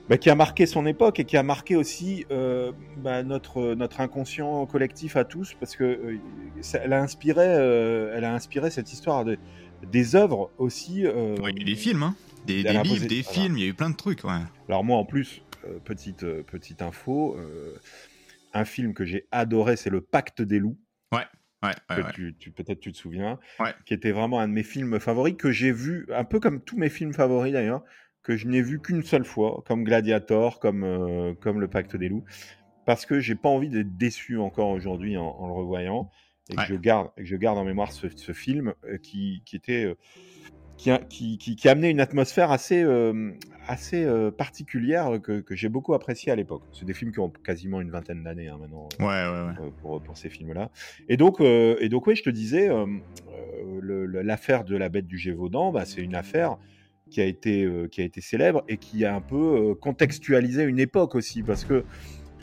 bah, 0.09 0.17
qui 0.17 0.31
a 0.31 0.35
marqué 0.35 0.67
son 0.67 0.87
époque 0.87 1.19
et 1.21 1.25
qui 1.25 1.37
a 1.37 1.43
marqué 1.43 1.77
aussi 1.77 2.25
euh, 2.31 2.73
bah, 2.99 3.23
notre 3.23 3.75
notre 3.75 4.01
inconscient 4.01 4.65
collectif 4.67 5.17
à 5.17 5.25
tous, 5.25 5.55
parce 5.59 5.75
que 5.77 5.85
euh, 5.85 6.19
ça- 6.61 6.79
elle 6.85 6.93
a 6.93 7.01
inspiré 7.03 7.45
elle 7.45 8.25
a 8.25 8.33
inspiré 8.33 8.71
cette 8.71 8.93
histoire 8.93 9.25
de, 9.25 9.39
des 9.91 10.15
œuvres 10.15 10.51
aussi. 10.59 11.05
Ouais, 11.07 11.51
il 11.53 11.59
y 11.59 11.63
a 11.63 11.65
des 11.65 11.75
films, 11.75 12.03
hein. 12.05 12.15
Des, 12.45 12.63
livres, 12.63 13.07
des 13.07 13.23
films, 13.23 13.57
il 13.57 13.65
y 13.65 13.67
a 13.67 13.71
eu 13.71 13.75
plein 13.75 13.89
de 13.89 13.97
trucs, 13.97 14.23
ouais. 14.23 14.33
Alors 14.69 14.85
moi 14.85 14.99
en 14.99 15.07
plus, 15.07 15.41
petite, 15.85 16.23
euh, 16.25 16.43
petite 16.43 16.83
info, 16.83 17.37
euh, 17.39 17.79
un 18.53 18.65
film 18.65 18.95
que 18.95 19.05
j'ai 19.05 19.27
adoré, 19.33 19.77
c'est 19.77 19.91
Le 19.91 20.01
Pacte 20.01 20.43
des 20.43 20.59
loups, 20.59 20.79
Ouais, 21.13 21.27
ouais, 21.63 21.73
que 21.89 22.01
ouais. 22.01 22.13
tu, 22.13 22.35
tu- 22.39 22.51
peut-être 22.51 22.81
tu 22.81 22.93
te 22.93 22.97
souviens, 22.97 23.39
qui 23.85 23.95
était 23.95 24.13
vraiment 24.13 24.41
un 24.41 24.49
de 24.49 24.53
mes 24.53 24.63
films 24.63 24.99
favoris, 25.01 25.35
que 25.37 25.51
j'ai 25.51 25.73
vu, 25.73 26.07
un 26.13 26.25
peu 26.25 26.41
comme 26.41 26.61
tous 26.61 26.77
mes 26.77 26.89
films 26.91 27.13
favoris 27.13 27.53
d'ailleurs, 27.53 27.83
que 28.23 28.37
je 28.37 28.47
n'ai 28.49 28.63
vu 28.63 28.81
qu'une 28.81 29.03
seule 29.03 29.25
fois, 29.25 29.63
comme 29.67 29.85
Gladiator, 29.85 30.59
comme, 30.61 30.85
euh, 30.85 31.35
comme 31.35 31.61
Le 31.61 31.69
Pacte 31.69 31.97
des 31.97 32.09
loups, 32.09 32.25
parce 32.85 33.07
que 33.07 33.21
j'ai 33.21 33.35
pas 33.35 33.49
envie 33.49 33.69
d'être 33.71 33.97
déçu 33.97 34.39
encore 34.39 34.71
aujourd'hui 34.71 35.17
en, 35.17 35.27
en 35.27 35.47
le 35.47 35.53
revoyant, 35.53 36.11
et 36.51 36.57
que, 36.57 36.63
je 36.63 36.75
garde, 36.75 37.09
que 37.17 37.25
je 37.25 37.37
garde 37.37 37.59
en 37.59 37.65
mémoire 37.65 37.93
ce, 37.93 38.09
ce 38.09 38.33
film 38.33 38.75
euh, 38.85 38.99
qui, 38.99 39.43
qui 39.47 39.57
était... 39.57 39.95
qui, 40.77 40.91
a- 40.91 40.99
qui, 40.99 41.39
qui, 41.39 41.57
qui 41.57 41.69
amenait 41.69 41.91
une 41.91 42.01
atmosphère 42.01 42.51
assez, 42.51 42.83
euh, 42.83 43.31
assez 43.69 44.05
euh, 44.05 44.31
particulière 44.31 45.21
que, 45.23 45.41
que 45.41 45.55
j'ai 45.55 45.69
beaucoup 45.69 45.95
apprécié 45.95 46.33
à 46.33 46.37
l'époque. 46.37 46.63
C'est 46.73 46.85
des 46.85 46.95
films 46.95 47.13
qui 47.13 47.21
ont 47.21 47.31
quasiment 47.31 47.81
une 47.81 47.91
vingtaine 47.91 48.23
d'années 48.25 48.49
hein, 48.49 48.59
maintenant 48.61 48.89
Ouais, 49.01 49.07
ouais, 49.07 49.65
ouais. 49.65 49.71
pour, 49.81 50.03
pour 50.03 50.17
ces 50.17 50.29
films-là. 50.31 50.71
Et 51.09 51.17
donc, 51.17 51.41
euh, 51.41 51.77
et 51.81 51.89
donc, 51.89 52.07
oui, 52.07 52.17
je 52.17 52.23
te 52.23 52.31
disais, 52.31 52.69
l'affaire 53.83 54.65
de 54.65 54.77
la 54.77 54.89
bête 54.89 55.07
du 55.07 55.19
Gévaudan, 55.19 55.73
bah, 55.73 55.85
c'est 55.85 56.01
une 56.03 56.15
affaire 56.15 56.57
qui 57.11 57.21
a 57.21 57.25
été 57.27 57.69
qui 57.91 58.01
a 58.01 58.05
été 58.05 58.21
célèbre 58.21 58.65
et 58.69 58.79
qui 58.79 59.05
a 59.05 59.15
un 59.15 59.21
peu 59.21 59.75
contextualisé 59.81 60.65
une 60.65 60.79
époque 60.81 61.15
aussi, 61.15 61.43
parce 61.43 61.65
que 61.65 61.85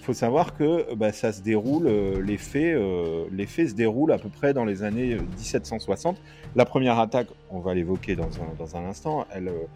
faut 0.02 0.14
savoir 0.14 0.56
que 0.56 0.94
bah, 0.96 1.12
ça 1.12 1.32
se 1.32 1.42
déroule, 1.42 1.88
euh, 1.88 2.22
les 2.22 2.38
faits, 2.38 2.76
euh, 2.76 3.26
les 3.32 3.46
faits 3.46 3.70
se 3.70 3.74
déroulent 3.76 4.12
à 4.12 4.18
peu 4.18 4.30
près 4.30 4.54
dans 4.54 4.66
les 4.66 4.84
années 4.84 5.14
euh, 5.14 5.22
1760. 5.38 6.22
La 6.56 6.66
première 6.66 7.00
attaque, 7.00 7.28
on 7.50 7.60
va 7.60 7.74
l'évoquer 7.74 8.16
dans 8.16 8.24
un, 8.26 8.56
dans 8.58 8.76
un 8.76 8.86
instant, 8.86 9.26
elle, 9.34 9.48
euh, 9.48 9.68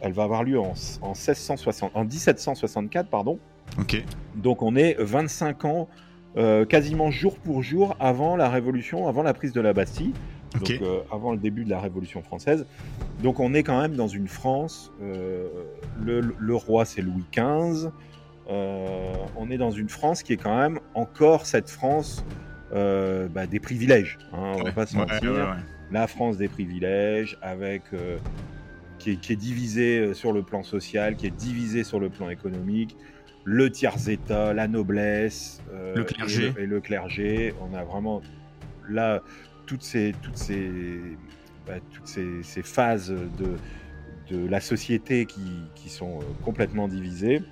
elle 0.00 0.12
va 0.12 0.24
avoir 0.24 0.44
lieu 0.44 0.58
en, 0.60 0.74
en 1.02 1.08
1660, 1.12 1.92
en 1.94 2.04
1764, 2.04 3.08
pardon. 3.08 3.38
Ok. 3.78 4.02
Donc 4.36 4.62
on 4.62 4.76
est 4.76 4.96
25 4.98 5.64
ans, 5.64 5.88
euh, 6.36 6.64
quasiment 6.64 7.10
jour 7.10 7.36
pour 7.38 7.62
jour 7.62 7.96
avant 7.98 8.36
la 8.36 8.48
Révolution, 8.48 9.08
avant 9.08 9.22
la 9.22 9.34
prise 9.34 9.52
de 9.52 9.60
la 9.60 9.72
Bastille, 9.72 10.12
donc 10.54 10.70
euh, 10.70 11.00
avant 11.10 11.32
le 11.32 11.38
début 11.38 11.64
de 11.64 11.70
la 11.70 11.80
Révolution 11.80 12.22
française. 12.22 12.66
Donc 13.22 13.40
on 13.40 13.54
est 13.54 13.62
quand 13.62 13.80
même 13.80 13.96
dans 13.96 14.08
une 14.08 14.28
France, 14.28 14.92
euh, 15.02 15.48
le, 16.00 16.20
le 16.20 16.54
roi 16.54 16.84
c'est 16.84 17.02
Louis 17.02 17.24
XV, 17.32 17.86
euh, 17.86 17.90
on 18.48 19.50
est 19.50 19.58
dans 19.58 19.70
une 19.70 19.88
France 19.88 20.22
qui 20.22 20.32
est 20.32 20.36
quand 20.36 20.56
même 20.56 20.78
encore 20.94 21.46
cette 21.46 21.70
France 21.70 22.24
euh, 22.72 23.28
bah, 23.28 23.46
des 23.46 23.60
privilèges, 23.60 24.18
hein, 24.32 24.54
on 24.56 24.62
va 24.62 24.72
pas 24.72 24.86
se 24.86 24.96
ouais, 24.96 25.06
mentir 25.06 25.32
ouais, 25.32 25.40
ouais. 25.40 25.56
la 25.92 26.06
France 26.06 26.36
des 26.36 26.48
privilèges, 26.48 27.38
avec 27.40 27.82
euh, 27.92 28.18
qui, 28.98 29.12
est, 29.12 29.16
qui 29.16 29.32
est 29.32 29.36
divisée 29.36 29.98
euh, 29.98 30.14
sur 30.14 30.32
le 30.32 30.42
plan 30.42 30.62
social, 30.62 31.16
qui 31.16 31.26
est 31.26 31.36
divisée 31.36 31.84
sur 31.84 32.00
le 32.00 32.08
plan 32.08 32.28
économique, 32.28 32.96
le 33.44 33.70
tiers 33.70 34.08
état, 34.08 34.52
la 34.52 34.66
noblesse, 34.66 35.62
euh, 35.72 35.94
Le 35.94 36.04
clergé. 36.04 36.46
et 36.46 36.50
le, 36.50 36.60
et 36.62 36.66
le 36.66 36.80
clergé. 36.80 37.54
On 37.60 37.74
a 37.74 37.84
vraiment 37.84 38.20
là 38.88 39.22
toutes 39.66 39.82
ces 39.82 40.14
toutes 40.22 40.36
ces 40.36 40.70
bah, 41.66 41.74
toutes 41.92 42.08
ces, 42.08 42.42
ces 42.42 42.62
phases 42.62 43.10
de 43.10 43.56
de 44.30 44.48
la 44.48 44.60
société 44.60 45.24
qui, 45.26 45.62
qui 45.74 45.88
sont 45.88 46.18
euh, 46.18 46.24
complètement 46.44 46.88
divisées. 46.88 47.42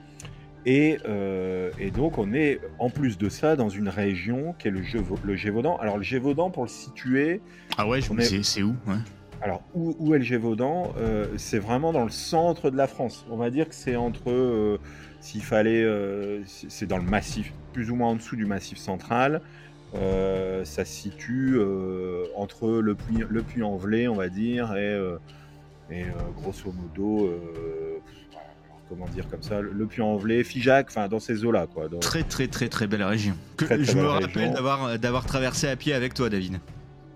Et, 0.66 0.99
euh, 1.06 1.71
et, 1.78 1.90
donc, 1.90 2.18
on 2.18 2.33
est 2.33 2.61
en 2.78 2.88
plus 2.88 3.18
de 3.18 3.28
ça 3.28 3.56
dans 3.56 3.68
une 3.68 3.88
région 3.88 4.54
qui 4.59 4.68
est 4.68 4.71
le, 4.71 4.83
le 5.23 5.37
Gévaudan. 5.37 5.76
Alors, 5.76 5.99
le 5.99 6.02
Gévaudan, 6.02 6.50
pour 6.50 6.62
le 6.62 6.68
situer. 6.68 7.40
Ah 7.76 7.87
ouais, 7.87 7.99
est... 7.99 8.42
c'est 8.42 8.62
où 8.62 8.75
ouais. 8.87 8.94
Alors, 9.42 9.62
où, 9.75 9.94
où, 9.99 10.14
est 10.14 10.18
le 10.18 10.25
Gévaudan? 10.25 10.94
Euh, 10.97 11.26
C'est 11.37 11.59
vraiment 11.59 11.92
dans 11.92 12.04
le 12.04 12.11
centre 12.11 12.71
de 12.71 12.76
la 12.76 12.87
France. 12.87 13.26
On 13.30 13.37
va 13.37 13.50
dire 13.50 13.68
que 13.68 13.75
c'est 13.75 13.97
entre. 13.97 14.30
Euh, 14.30 14.78
s'il 15.21 15.42
fallait. 15.42 15.87
C'est 16.47 16.87
dans 16.87 16.99
le 16.99 17.04
massif, 17.04 17.52
plus 17.73 17.90
ou 17.90 17.97
moins 17.97 18.09
en 18.09 18.16
dessous 18.16 18.37
du 18.37 18.47
massif 18.47 18.78
central. 18.78 19.42
ça 19.92 20.85
se 20.85 20.85
situe 20.85 21.59
entre 22.37 22.68
le 22.68 22.94
puy, 22.94 23.25
le 23.28 23.42
puy 23.42 23.62
en 23.62 23.76
velay 23.76 24.06
on 24.06 24.14
va 24.14 24.28
dire, 24.28 24.76
et, 24.76 24.99
et 25.90 26.04
grosso 26.37 26.73
modo 26.73 27.30
comment 28.88 29.07
dire 29.07 29.29
comme 29.29 29.43
ça, 29.43 29.61
le 29.61 29.87
Puy-en-Velay, 29.87 30.45
Figeac, 30.45 30.88
enfin 30.88 31.09
dans 31.09 31.21
ces 31.21 31.45
eaux-là 31.45 31.67
quoi. 31.73 31.88
Très 32.00 32.23
très 32.23 32.49
très 32.49 32.69
très 32.69 32.87
belle 32.87 33.03
région. 33.03 33.35
Que 33.57 33.83
je 33.83 33.97
me 33.97 34.07
rappelle 34.07 34.53
d'avoir 34.53 34.99
d'avoir 34.99 35.25
traversé 35.25 35.69
à 35.69 35.76
pied 35.76 35.95
avec 35.95 36.14
toi, 36.14 36.29
David. 36.29 36.61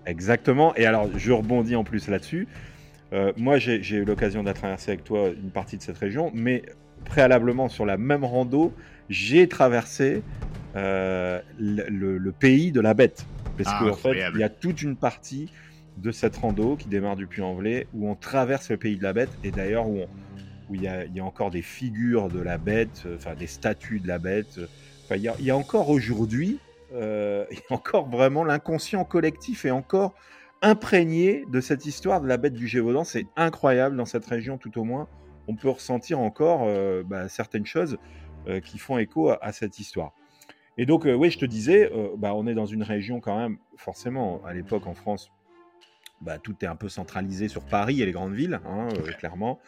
Exactement. 0.05 0.75
Et 0.75 0.85
alors 0.85 1.09
je 1.15 1.31
rebondis 1.31 1.75
en 1.75 1.83
plus 1.83 2.07
là-dessus. 2.07 2.47
Euh, 3.11 3.33
moi, 3.37 3.57
j'ai 3.57 3.95
eu 3.95 4.05
l'occasion 4.05 4.43
de 4.43 4.51
traverser 4.51 4.91
avec 4.91 5.03
toi 5.03 5.29
une 5.29 5.49
partie 5.49 5.77
de 5.77 5.81
cette 5.81 5.97
région, 5.97 6.31
mais 6.33 6.63
préalablement 7.05 7.69
sur 7.69 7.85
la 7.85 7.97
même 7.97 8.23
rando, 8.23 8.73
j'ai 9.09 9.47
traversé 9.47 10.21
euh, 10.75 11.39
le, 11.57 12.31
pays 12.31 12.71
de 12.71 12.81
la 12.81 12.93
bête. 12.93 13.25
Parce 13.57 13.69
ah, 13.73 13.83
qu'en 13.83 13.93
fait, 13.93 14.23
il 14.33 14.39
y 14.39 14.43
a 14.43 14.49
toute 14.49 14.81
une 14.81 14.95
partie 14.95 15.51
de 15.97 16.11
cette 16.11 16.37
rando 16.37 16.75
qui 16.75 16.87
démarre 16.87 17.15
du 17.15 17.27
Puy-en-Velay 17.27 17.87
où 17.93 18.09
on 18.09 18.15
traverse 18.15 18.69
le 18.69 18.77
pays 18.77 18.95
de 18.95 19.03
la 19.03 19.11
bête 19.11 19.31
et 19.43 19.51
d'ailleurs 19.51 19.87
où 19.87 19.99
on, 19.99 20.07
où 20.69 20.75
il 20.75 20.83
y, 20.83 20.87
a, 20.87 21.23
encore 21.23 21.49
des 21.49 21.61
figures 21.61 22.29
de 22.29 22.39
la 22.39 22.57
bête, 22.57 23.03
euh, 23.05 23.15
enfin 23.15 23.33
des 23.35 23.47
statues 23.47 23.99
de 23.99 24.07
la 24.07 24.19
bête. 24.19 24.59
Enfin, 25.05 25.15
il, 25.15 25.23
y 25.23 25.49
a, 25.49 25.57
encore 25.57 25.89
aujourd'hui, 25.89 26.59
euh, 26.93 27.45
encore 27.69 28.07
vraiment 28.07 28.43
l'inconscient 28.43 29.03
collectif 29.03 29.65
est 29.65 29.71
encore 29.71 30.13
imprégné 30.61 31.45
de 31.51 31.61
cette 31.61 31.85
histoire 31.85 32.21
de 32.21 32.27
la 32.27 32.37
bête 32.37 32.53
du 32.53 32.67
Gévaudan. 32.67 33.03
C'est 33.03 33.25
incroyable 33.35 33.95
dans 33.95 34.05
cette 34.05 34.25
région, 34.25 34.57
tout 34.57 34.77
au 34.79 34.83
moins. 34.83 35.07
On 35.47 35.55
peut 35.55 35.69
ressentir 35.69 36.19
encore 36.19 36.63
euh, 36.65 37.03
bah, 37.05 37.27
certaines 37.29 37.65
choses 37.65 37.97
qui 38.63 38.79
font 38.79 38.97
écho 38.97 39.29
à, 39.29 39.51
cette 39.51 39.77
histoire. 39.77 40.13
Et 40.75 40.87
donc, 40.87 41.05
oui, 41.05 41.29
je 41.29 41.37
te 41.37 41.45
disais, 41.45 41.91
bah, 42.17 42.33
on 42.33 42.47
est 42.47 42.55
dans 42.55 42.65
une 42.65 42.81
région 42.81 43.19
quand 43.19 43.37
même, 43.37 43.57
forcément, 43.77 44.41
à 44.43 44.53
l'époque 44.53 44.87
en 44.87 44.95
France, 44.95 45.29
bah, 46.21 46.37
tout 46.37 46.55
est 46.61 46.67
un 46.67 46.75
peu 46.75 46.89
centralisé 46.89 47.47
sur 47.47 47.63
Paris 47.63 48.01
et 48.01 48.05
les 48.05 48.11
grandes 48.11 48.33
villes, 48.33 48.59
hein, 48.65 48.89
euh, 48.91 49.11
clairement. 49.13 49.59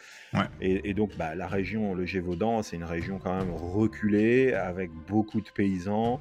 Et, 0.60 0.94
donc, 0.94 1.16
bah, 1.16 1.34
la 1.34 1.46
région, 1.46 1.94
le 1.94 2.04
Gévaudan, 2.04 2.62
c'est 2.62 2.76
une 2.76 2.84
région 2.84 3.18
quand 3.18 3.36
même 3.36 3.52
reculée, 3.52 4.52
avec 4.52 4.90
beaucoup 5.08 5.40
de 5.40 5.48
paysans, 5.50 6.20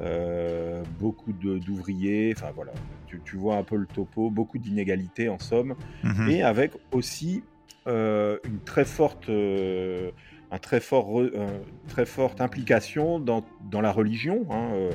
euh, 0.00 0.82
beaucoup 0.98 1.32
d'ouvriers. 1.32 2.34
Enfin, 2.36 2.52
voilà, 2.54 2.72
tu, 3.06 3.36
vois 3.36 3.56
un 3.56 3.62
peu 3.62 3.76
le 3.76 3.86
topo, 3.86 4.30
beaucoup 4.30 4.58
d'inégalités 4.58 5.28
en 5.28 5.38
somme, 5.38 5.74
mhm. 6.04 6.28
et 6.28 6.42
avec 6.42 6.72
aussi 6.92 7.42
euh, 7.86 8.38
une 8.44 8.60
très 8.60 8.84
forte. 8.84 9.30
un 9.30 10.58
très, 10.58 10.80
fort, 10.80 11.22
très 11.88 12.06
forte 12.06 12.40
implication 12.40 13.18
dans, 13.18 13.44
dans 13.70 13.80
la 13.80 13.92
religion. 13.92 14.46
Hein, 14.50 14.70
euh, 14.74 14.90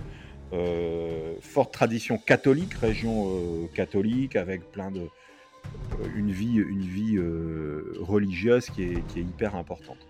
forte 1.41 1.73
tradition 1.73 2.17
catholique, 2.17 2.73
région 2.75 3.27
euh, 3.27 3.67
catholique, 3.73 4.35
avec 4.35 4.71
plein 4.71 4.91
de 4.91 5.01
euh, 5.01 6.07
une 6.15 6.31
vie, 6.31 6.55
une 6.55 6.81
vie 6.81 7.17
religieuse 7.99 8.69
qui 8.69 8.83
est, 8.83 9.07
qui 9.07 9.19
est, 9.19 9.23
hyper 9.23 9.55
importante. 9.55 10.07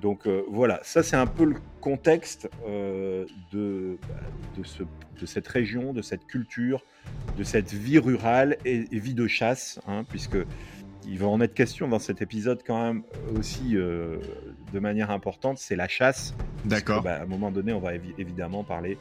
Donc 0.00 0.26
voilà, 0.48 0.80
ça 0.82 1.04
c'est 1.04 1.14
un 1.14 1.28
peu 1.28 1.44
le 1.44 1.54
contexte 1.80 2.50
de, 2.66 3.98
bah, 4.08 4.14
de, 4.58 4.64
ce, 4.64 4.82
de, 4.82 5.26
cette 5.26 5.46
région, 5.46 5.92
de 5.92 6.02
cette 6.02 6.26
culture, 6.26 6.82
de 7.38 7.44
cette 7.44 7.72
vie 7.72 8.00
rurale 8.00 8.56
et, 8.64 8.80
vie 8.90 9.14
de 9.14 9.28
chasse, 9.28 9.78
hein, 9.86 10.02
puisque 10.08 10.38
il 11.06 11.18
va 11.18 11.28
en 11.28 11.40
être 11.40 11.54
question 11.54 11.86
dans 11.86 12.00
cet 12.00 12.20
épisode 12.20 12.64
quand 12.66 12.82
même 12.82 13.04
aussi 13.38 13.74
de 13.74 14.78
manière 14.80 15.12
importante, 15.12 15.58
c'est 15.58 15.76
la 15.76 15.86
chasse. 15.86 16.34
D'accord. 16.64 17.02
Bah, 17.02 17.18
à 17.18 17.22
un 17.22 17.26
moment 17.26 17.52
donné, 17.52 17.72
on 17.72 17.80
va 17.80 17.92
évidemment 18.18 18.64
parler 18.64 18.98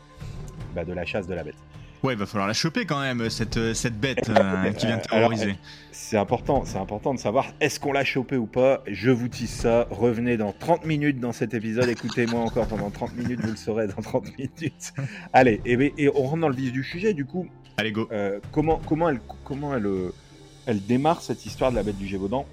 bah, 0.74 0.86
de 0.86 0.94
la 0.94 1.06
chasse 1.06 1.28
de 1.28 1.34
la 1.34 1.44
bête. 1.44 1.56
Ouais, 2.04 2.14
il 2.14 2.20
va 2.20 2.26
falloir 2.26 2.48
la 2.48 2.54
choper 2.54 2.86
quand 2.86 3.00
même, 3.00 3.30
cette, 3.30 3.58
euh, 3.58 3.76
cette 3.76 4.00
bête 4.00 4.28
euh, 4.30 4.72
qui 4.78 4.88
vient 4.88 4.98
de 4.98 5.04
terroriser. 5.04 5.56
C'est 5.92 6.18
important, 6.18 6.66
c'est 6.66 6.80
important 6.80 7.14
de 7.14 7.20
savoir 7.20 7.54
est-ce 7.60 7.80
qu'on 7.80 7.94
l'a 7.94 8.04
chopé 8.04 8.38
ou 8.38 8.48
pas? 8.48 8.82
Je 8.88 9.12
vous 9.12 9.28
tisse 9.28 9.54
ça. 9.54 9.88
Revenez 9.92 10.36
dans 10.36 10.52
30 10.52 10.86
minutes 10.86 11.20
dans 11.20 11.32
cet 11.32 11.54
épisode. 11.54 11.88
Écoutez-moi 11.90 12.42
encore 12.42 12.68
pendant 12.68 12.90
30 12.90 13.16
minutes, 13.16 13.40
vous 13.42 13.52
le 13.52 13.56
saurez 13.56 13.86
dans 13.86 14.02
30 14.02 14.36
minutes. 14.36 14.94
Allez, 15.34 15.62
et, 15.64 16.10
on 16.10 16.24
rentre 16.24 16.42
dans 16.42 16.50
le 16.50 16.56
vif 16.56 16.72
du 16.72 16.84
sujet 16.84 17.14
du 17.14 17.26
coup. 17.26 17.48
Allez, 17.78 17.92
go. 17.92 18.08
Euh, 18.12 18.40
comment, 18.52 18.82
comment, 18.88 19.08
elle, 19.10 19.20
comment 19.44 19.76
elle, 19.76 19.88
elle 20.66 20.84
démarre 20.84 21.22
cette 21.22 21.46
histoire 21.46 21.70
de 21.70 21.76
la 21.76 21.84
bête 21.84 22.00
du 22.00 22.08
Gévaudan? 22.08 22.48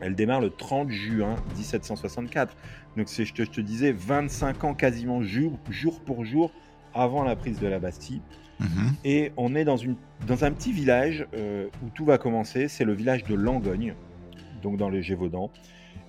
Elle 0.00 0.14
démarre 0.14 0.42
le 0.42 0.50
30 0.50 0.90
juin 0.90 1.36
1764. 1.56 2.54
Donc, 2.96 3.08
je 3.08 3.32
te, 3.32 3.44
je 3.44 3.50
te 3.50 3.60
disais, 3.60 3.92
25 3.92 4.64
ans 4.64 4.74
quasiment 4.74 5.22
jour, 5.22 5.58
jour 5.70 6.00
pour 6.00 6.26
jour 6.26 6.52
avant 6.94 7.22
la 7.22 7.36
prise 7.36 7.60
de 7.60 7.66
la 7.66 7.78
Bastille. 7.78 8.22
Mhm. 8.60 8.94
Et 9.04 9.32
on 9.36 9.54
est 9.54 9.64
dans, 9.64 9.76
une, 9.76 9.96
dans 10.26 10.44
un 10.44 10.52
petit 10.52 10.72
village 10.72 11.26
euh, 11.34 11.68
où 11.82 11.88
tout 11.90 12.04
va 12.04 12.18
commencer, 12.18 12.68
c'est 12.68 12.84
le 12.84 12.92
village 12.92 13.24
de 13.24 13.34
Langogne, 13.34 13.94
donc 14.62 14.76
dans 14.76 14.90
le 14.90 15.00
Gévaudan. 15.00 15.50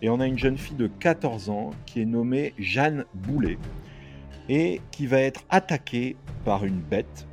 Et 0.01 0.09
on 0.09 0.19
a 0.19 0.27
une 0.27 0.37
jeune 0.37 0.57
fille 0.57 0.75
de 0.75 0.87
14 0.87 1.49
ans 1.49 1.69
qui 1.85 2.01
est 2.01 2.05
nommée 2.05 2.53
Jeanne 2.57 3.05
Boulet 3.13 3.57
et 4.49 4.81
qui 4.91 5.07
va 5.07 5.19
être 5.19 5.43
attaquée 5.49 6.17
par 6.43 6.65
une 6.65 6.79
bête 6.79 7.27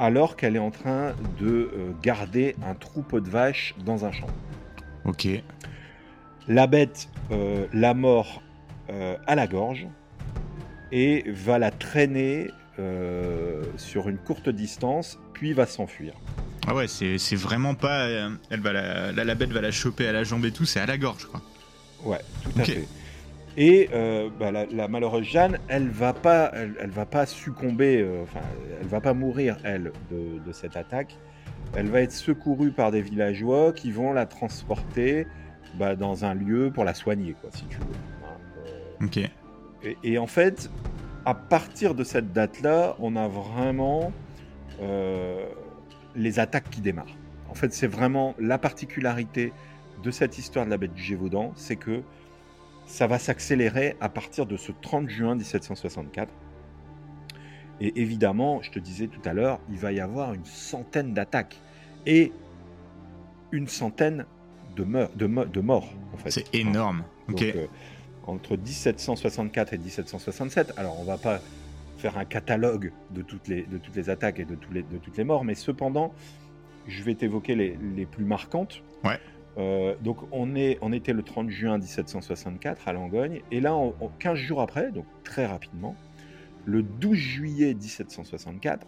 alors 0.00 0.36
qu'elle 0.36 0.56
est 0.56 0.60
en 0.60 0.70
train 0.70 1.14
de 1.40 1.70
euh, 1.72 1.92
garder 2.02 2.54
un 2.64 2.74
troupeau 2.74 3.20
de 3.20 3.28
vaches 3.28 3.74
dans 3.84 4.04
un 4.04 4.12
champ. 4.12 4.28
Ok. 5.04 5.26
La 6.46 6.66
bête 6.66 7.08
euh, 7.30 7.66
la 7.72 7.94
mort 7.94 8.42
à 9.26 9.34
la 9.34 9.46
gorge 9.46 9.86
et 10.92 11.24
va 11.28 11.58
la 11.58 11.70
traîner 11.70 12.50
euh, 12.78 13.64
sur 13.76 14.08
une 14.08 14.18
courte 14.18 14.48
distance, 14.48 15.18
puis 15.32 15.52
va 15.52 15.66
s'enfuir. 15.66 16.14
Ah 16.66 16.74
ouais, 16.74 16.86
c'est 16.86 17.34
vraiment 17.34 17.74
pas. 17.74 18.02
Euh, 18.02 18.30
elle 18.50 18.60
va 18.60 18.72
la, 18.72 19.12
la, 19.12 19.34
bête 19.34 19.50
va 19.50 19.60
la 19.60 19.72
choper 19.72 20.06
à 20.06 20.12
la 20.12 20.22
jambe 20.22 20.44
et 20.44 20.52
tout, 20.52 20.64
c'est 20.64 20.78
à 20.78 20.86
la 20.86 20.96
gorge, 20.96 21.26
quoi. 21.26 21.42
Ouais, 22.04 22.20
tout 22.44 22.60
à 22.60 22.64
fait. 22.64 22.86
Et 23.56 23.90
euh, 23.92 24.28
bah, 24.38 24.52
la, 24.52 24.86
malheureuse 24.86 25.24
Jeanne, 25.24 25.58
elle 25.66 25.88
va 25.88 26.12
pas, 26.12 26.52
elle, 26.54 26.90
va 26.90 27.04
pas 27.04 27.26
succomber, 27.26 28.06
enfin, 28.22 28.46
elle 28.80 28.86
va 28.86 29.00
pas 29.00 29.14
mourir 29.14 29.56
elle 29.64 29.90
de, 30.12 30.38
de, 30.38 30.52
cette 30.52 30.76
attaque. 30.76 31.16
Elle 31.74 31.88
va 31.88 32.02
être 32.02 32.12
secourue 32.12 32.70
par 32.70 32.92
des 32.92 33.02
villageois 33.02 33.72
qui 33.72 33.90
vont 33.90 34.12
la 34.12 34.26
transporter 34.26 35.26
bah, 35.74 35.96
dans 35.96 36.24
un 36.24 36.34
lieu 36.34 36.70
pour 36.72 36.84
la 36.84 36.94
soigner, 36.94 37.34
quoi, 37.40 37.50
si 37.52 37.64
tu 37.64 37.78
veux. 37.78 39.06
ok. 39.06 39.30
Et, 40.04 40.18
en 40.18 40.26
fait, 40.26 40.70
à 41.24 41.34
partir 41.34 41.94
de 41.94 42.04
cette 42.04 42.32
date-là, 42.32 42.96
on 42.98 43.16
a 43.16 43.28
vraiment 43.28 44.12
euh, 44.80 45.46
les 46.16 46.38
attaques 46.38 46.70
qui 46.70 46.80
démarrent. 46.80 47.16
En 47.48 47.54
fait, 47.54 47.72
c'est 47.72 47.86
vraiment 47.86 48.34
la 48.38 48.58
particularité 48.58 49.52
de 50.02 50.10
cette 50.10 50.38
histoire 50.38 50.64
de 50.64 50.70
la 50.70 50.76
bête 50.76 50.94
du 50.94 51.02
Gévaudan, 51.02 51.52
c'est 51.56 51.76
que 51.76 52.02
ça 52.86 53.06
va 53.06 53.18
s'accélérer 53.18 53.96
à 54.00 54.08
partir 54.08 54.46
de 54.46 54.56
ce 54.56 54.72
30 54.72 55.08
juin 55.08 55.34
1764. 55.34 56.32
Et 57.80 58.00
évidemment, 58.00 58.60
je 58.62 58.70
te 58.70 58.78
disais 58.78 59.06
tout 59.06 59.20
à 59.24 59.32
l'heure, 59.32 59.60
il 59.70 59.78
va 59.78 59.92
y 59.92 60.00
avoir 60.00 60.34
une 60.34 60.44
centaine 60.44 61.14
d'attaques 61.14 61.60
et 62.06 62.32
une 63.52 63.68
centaine 63.68 64.24
de, 64.76 64.84
de, 65.16 65.60
morts. 65.60 65.92
En 66.14 66.16
fait. 66.16 66.30
C'est 66.30 66.54
énorme. 66.54 67.04
ok. 67.28 67.42
Euh, 67.42 67.66
entre 68.28 68.56
1764 68.56 69.72
et 69.72 69.78
1767. 69.78 70.74
Alors, 70.76 71.00
on 71.00 71.04
va 71.04 71.18
pas 71.18 71.40
faire 71.96 72.18
un 72.18 72.24
catalogue 72.24 72.92
de 73.10 73.22
toutes 73.22 73.48
les, 73.48 73.62
de 73.62 73.78
toutes 73.78 73.96
les 73.96 74.10
attaques 74.10 74.38
et 74.38 74.44
de, 74.44 74.54
tous 74.54 74.72
les, 74.72 74.82
de 74.82 74.98
toutes 74.98 75.16
les 75.16 75.24
morts, 75.24 75.44
mais 75.44 75.54
cependant, 75.54 76.12
je 76.86 77.02
vais 77.02 77.14
t'évoquer 77.14 77.54
les, 77.54 77.76
les, 77.96 78.06
plus 78.06 78.24
marquantes. 78.24 78.82
Ouais. 79.02 79.18
Euh, 79.58 79.94
donc, 80.02 80.18
on, 80.30 80.54
est, 80.54 80.78
on 80.80 80.92
était 80.92 81.12
le 81.12 81.22
30 81.22 81.50
juin 81.50 81.78
1764 81.78 82.86
à 82.86 82.92
Langogne, 82.92 83.42
et 83.50 83.60
là, 83.60 83.76
15 84.20 84.38
jours 84.38 84.60
après, 84.60 84.92
donc 84.92 85.06
très 85.24 85.46
rapidement, 85.46 85.96
le 86.64 86.82
12 86.82 87.16
juillet 87.16 87.74
1764, 87.74 88.86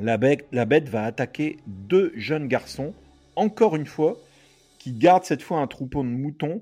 la 0.00 0.16
bête, 0.16 0.46
la 0.52 0.64
bête 0.64 0.88
va 0.88 1.04
attaquer 1.04 1.56
deux 1.66 2.12
jeunes 2.14 2.48
garçons, 2.48 2.92
encore 3.36 3.74
une 3.74 3.86
fois, 3.86 4.16
qui 4.78 4.92
gardent 4.92 5.24
cette 5.24 5.42
fois 5.42 5.60
un 5.60 5.66
troupeau 5.66 6.02
de 6.02 6.08
moutons 6.08 6.60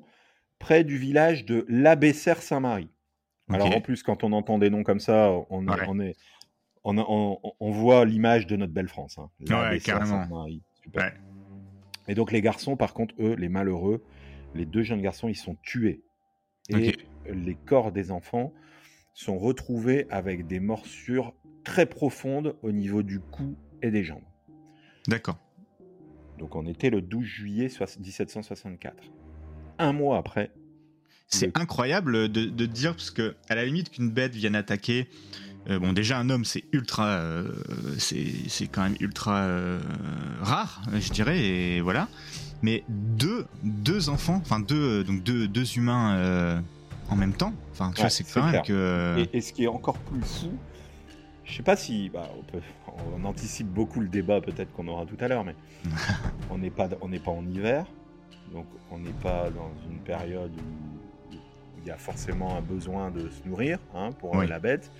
près 0.58 0.84
du 0.84 0.96
village 0.96 1.44
de 1.44 1.64
l'Abbessère-Saint-Marie. 1.68 2.90
Alors 3.48 3.74
en 3.74 3.80
plus, 3.80 4.02
quand 4.02 4.24
on 4.24 4.32
entend 4.32 4.58
des 4.58 4.70
noms 4.70 4.82
comme 4.82 4.98
ça, 4.98 5.30
on, 5.50 6.00
est, 6.00 6.16
on, 6.84 7.70
voit 7.70 8.04
l'image 8.04 8.46
de 8.46 8.56
notre 8.56 8.72
belle 8.72 8.88
France. 8.88 9.18
Hein. 9.18 9.30
Saint-Marie. 9.78 10.62
Et 12.08 12.14
donc 12.14 12.32
les 12.32 12.40
garçons, 12.40 12.76
par 12.76 12.94
contre, 12.94 13.14
eux, 13.20 13.34
les 13.34 13.48
malheureux, 13.48 14.02
les 14.54 14.66
deux 14.66 14.82
jeunes 14.82 15.02
garçons, 15.02 15.28
ils 15.28 15.36
sont 15.36 15.56
tués. 15.62 16.02
Et 16.70 16.96
les 17.28 17.54
corps 17.54 17.92
des 17.92 18.10
enfants 18.10 18.52
sont 19.14 19.38
retrouvés 19.38 20.06
avec 20.10 20.46
des 20.46 20.60
morsures 20.60 21.34
très 21.64 21.86
profondes 21.86 22.56
au 22.62 22.72
niveau 22.72 23.02
du 23.02 23.20
cou 23.20 23.56
et 23.82 23.90
des 23.90 24.04
jambes. 24.04 24.24
D'accord. 25.06 25.38
Donc 26.38 26.54
on 26.54 26.66
était 26.66 26.90
le 26.90 27.00
12 27.00 27.24
juillet 27.24 27.68
1764. 27.68 29.10
Un 29.78 29.92
mois 29.92 30.18
après. 30.18 30.50
C'est 31.28 31.56
incroyable 31.56 32.30
de, 32.30 32.44
de, 32.44 32.66
dire, 32.66 32.92
parce 32.92 33.10
que 33.10 33.34
à 33.48 33.54
la 33.56 33.64
limite 33.64 33.90
qu'une 33.90 34.10
bête 34.10 34.34
vienne 34.34 34.54
attaquer, 34.54 35.08
euh, 35.68 35.80
bon 35.80 35.92
déjà 35.92 36.18
un 36.18 36.30
homme 36.30 36.44
c'est 36.44 36.64
ultra, 36.72 37.06
euh, 37.06 37.48
c'est 37.98 38.68
quand 38.70 38.82
même 38.82 38.96
ultra 39.00 39.38
euh, 39.38 39.80
rare, 40.40 40.82
je 40.94 41.10
dirais, 41.10 41.44
et 41.44 41.80
voilà. 41.80 42.08
Mais 42.62 42.84
deux, 42.88 43.46
deux 43.64 44.08
enfants, 44.08 44.40
enfin 44.40 44.60
deux, 44.60 45.02
donc 45.02 45.22
deux, 45.24 45.48
deux 45.48 45.76
humains 45.76 46.62
en 47.10 47.16
même 47.16 47.32
temps, 47.32 47.52
enfin 47.72 47.92
tu 47.94 48.00
vois 48.00 48.10
c'est 48.10 48.24
quand 48.24 48.50
même 48.50 48.62
que... 48.62 49.16
Et, 49.18 49.36
et, 49.36 49.40
ce 49.40 49.52
qui 49.52 49.64
est 49.64 49.68
encore 49.68 49.98
plus 49.98 50.22
fou, 50.22 50.52
je 51.44 51.54
sais 51.54 51.62
pas 51.62 51.76
si 51.76 52.08
bah, 52.08 52.28
on, 52.38 52.42
peut, 52.42 52.60
on, 53.16 53.24
anticipe 53.24 53.68
beaucoup 53.68 54.00
le 54.00 54.08
débat 54.08 54.40
peut-être 54.40 54.72
qu'on 54.72 54.88
aura 54.88 55.04
tout 55.06 55.16
à 55.20 55.28
l'heure, 55.28 55.44
mais 55.44 55.54
on 56.50 56.58
n'est 56.58 56.70
pas 56.70 56.88
on 57.00 57.08
n'est 57.08 57.18
pas 57.18 57.30
en 57.30 57.46
hiver, 57.46 57.86
donc 58.52 58.66
on 58.90 58.98
n'est 58.98 59.10
pas 59.22 59.50
dans 59.50 59.70
une 59.90 59.98
période 59.98 60.52
où 60.52 61.36
il 61.82 61.86
y 61.86 61.90
a 61.90 61.96
forcément 61.96 62.56
un 62.56 62.60
besoin 62.60 63.10
de 63.10 63.28
se 63.28 63.46
nourrir 63.48 63.78
hein, 63.94 64.10
pour 64.18 64.42
la 64.42 64.58
bête. 64.58 64.90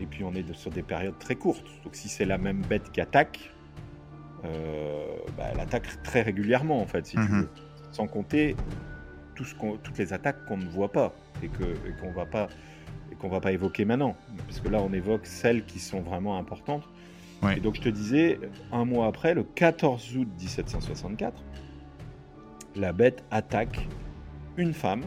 Et 0.00 0.06
puis 0.06 0.24
on 0.24 0.34
est 0.34 0.52
sur 0.54 0.70
des 0.70 0.82
périodes 0.82 1.18
très 1.18 1.34
courtes. 1.36 1.66
Donc 1.84 1.94
si 1.94 2.08
c'est 2.08 2.24
la 2.24 2.38
même 2.38 2.62
bête 2.62 2.90
qui 2.92 3.00
attaque, 3.00 3.50
euh, 4.44 5.04
bah, 5.36 5.44
elle 5.52 5.60
attaque 5.60 6.02
très 6.02 6.22
régulièrement 6.22 6.80
en 6.80 6.86
fait, 6.86 7.06
si 7.06 7.12
tu 7.16 7.20
Mhm. 7.22 7.40
veux. 7.42 7.48
Sans 7.92 8.06
compter 8.06 8.56
tout 9.34 9.44
ce 9.44 9.54
qu'on- 9.54 9.76
toutes 9.76 9.98
les 9.98 10.12
attaques 10.12 10.44
qu'on 10.46 10.56
ne 10.56 10.68
voit 10.68 10.90
pas 10.90 11.12
et 11.42 11.48
que 11.48 11.62
et 11.64 11.92
qu'on 12.00 12.10
va 12.12 12.26
pas 12.26 12.48
et 13.10 13.14
qu'on 13.14 13.28
va 13.28 13.40
pas 13.40 13.52
évoquer 13.52 13.84
maintenant, 13.84 14.16
parce 14.46 14.60
que 14.60 14.68
là 14.68 14.80
on 14.82 14.92
évoque 14.92 15.26
celles 15.26 15.64
qui 15.64 15.78
sont 15.78 16.00
vraiment 16.00 16.38
importantes. 16.38 16.84
Ouais. 17.42 17.58
Et 17.58 17.60
donc 17.60 17.74
je 17.76 17.82
te 17.82 17.88
disais, 17.90 18.38
un 18.72 18.84
mois 18.84 19.06
après, 19.06 19.34
le 19.34 19.42
14 19.42 20.16
août 20.16 20.28
1764, 20.38 21.42
la 22.76 22.92
bête 22.92 23.24
attaque 23.30 23.88
une 24.56 24.72
femme 24.74 25.02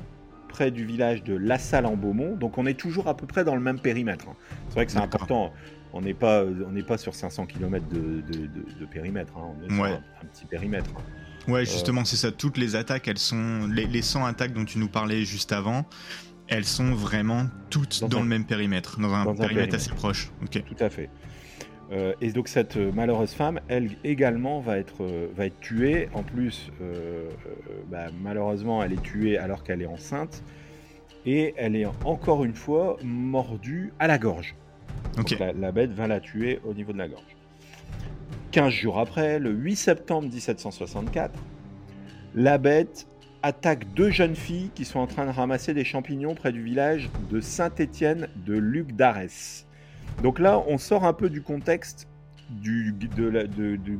près 0.49 0.71
du 0.71 0.85
village 0.85 1.23
de 1.23 1.35
La 1.35 1.57
Salle 1.59 1.85
en 1.85 1.95
Beaumont. 1.95 2.35
Donc 2.35 2.57
on 2.57 2.65
est 2.65 2.79
toujours 2.79 3.07
à 3.07 3.15
peu 3.17 3.25
près 3.27 3.43
dans 3.43 3.55
le 3.55 3.61
même 3.61 3.79
périmètre. 3.79 4.29
hein. 4.29 4.35
C'est 4.69 4.75
vrai 4.75 4.85
que 4.85 4.91
c'est 4.91 4.97
important. 4.99 5.53
On 5.93 6.01
n'est 6.01 6.13
pas, 6.13 6.43
on 6.43 6.71
n'est 6.71 6.83
pas 6.83 6.97
sur 6.97 7.15
500 7.15 7.45
km 7.45 7.85
de, 7.89 8.21
de- 8.21 8.47
de- 8.47 8.79
de 8.79 8.85
périmètre. 8.85 9.33
hein. 9.37 9.53
On 9.59 9.65
est 9.65 9.73
sur 9.73 9.83
un, 9.85 9.93
un 9.93 10.25
petit 10.31 10.45
périmètre. 10.45 10.89
hein. 10.97 11.51
Ouais, 11.51 11.63
justement, 11.65 12.03
c'est 12.05 12.15
ça. 12.15 12.31
Toutes 12.31 12.57
les 12.57 12.75
attaques, 12.75 13.07
elles 13.07 13.19
sont. 13.19 13.67
Les, 13.71 13.85
les 13.85 14.01
100 14.01 14.25
attaques 14.25 14.51
dont 14.53 14.65
tu 14.65 14.79
nous 14.79 14.87
parlais 14.89 15.23
juste 15.25 15.51
avant, 15.51 15.85
elles 16.47 16.65
sont 16.65 16.91
vraiment 16.93 17.45
toutes 17.69 18.01
Dans 18.01 18.07
dans, 18.07 18.17
un- 18.17 18.21
le 18.23 18.27
même 18.27 18.45
périmètre, 18.45 18.99
dans 18.99 19.13
un 19.13 19.25
dans 19.25 19.31
un 19.31 19.35
périmètre, 19.35 19.47
périmètre. 19.69 19.75
assez 19.75 19.91
proche. 19.91 20.31
Ok. 20.43 20.63
Tout 20.65 20.83
à 20.83 20.89
fait. 20.89 21.09
Euh, 21.91 22.13
et 22.19 22.31
donc 22.31 22.47
cette 22.47 22.77
euh, 22.77 22.91
malheureuse 22.91 23.33
femme, 23.33 23.59
elle 23.67 23.91
également 24.03 24.59
va 24.59 24.77
être, 24.77 25.03
euh, 25.03 25.27
va 25.35 25.45
être 25.45 25.59
tuée. 25.59 26.09
En 26.13 26.23
plus, 26.23 26.71
euh, 26.81 27.29
bah, 27.89 28.07
malheureusement, 28.21 28.83
elle 28.83 28.93
est 28.93 29.01
tuée 29.03 29.37
alors 29.37 29.63
qu'elle 29.63 29.81
est 29.81 29.87
enceinte. 29.87 30.43
Et 31.27 31.53
elle 31.57 31.75
est 31.75 31.87
encore 32.03 32.43
une 32.43 32.53
fois 32.53 32.97
mordue 33.03 33.93
à 33.99 34.07
la 34.07 34.17
gorge. 34.17 34.55
Donc 35.15 35.31
la, 35.39 35.53
la 35.53 35.71
bête 35.71 35.91
va 35.91 36.07
la 36.07 36.19
tuer 36.19 36.59
au 36.65 36.73
niveau 36.73 36.93
de 36.93 36.97
la 36.97 37.07
gorge. 37.07 37.35
15 38.51 38.71
jours 38.71 38.99
après, 38.99 39.39
le 39.39 39.51
8 39.51 39.75
septembre 39.75 40.29
1764, 40.29 41.33
la 42.35 42.57
bête 42.57 43.07
attaque 43.41 43.93
deux 43.93 44.09
jeunes 44.09 44.35
filles 44.35 44.71
qui 44.73 44.85
sont 44.85 44.99
en 44.99 45.07
train 45.07 45.25
de 45.25 45.31
ramasser 45.31 45.73
des 45.73 45.83
champignons 45.83 46.35
près 46.35 46.51
du 46.51 46.63
village 46.63 47.09
de 47.31 47.39
Saint-Étienne 47.41 48.27
de 48.45 48.53
Luc 48.53 48.95
d'Arès. 48.95 49.65
Donc 50.21 50.39
là, 50.39 50.63
on 50.67 50.77
sort 50.77 51.03
un 51.05 51.13
peu 51.13 51.29
du 51.29 51.41
contexte 51.41 52.07
du, 52.49 52.91
de 52.93 53.25
la- 53.27 53.47
de- 53.47 53.75
de- 53.75 53.95
de- 53.95 53.99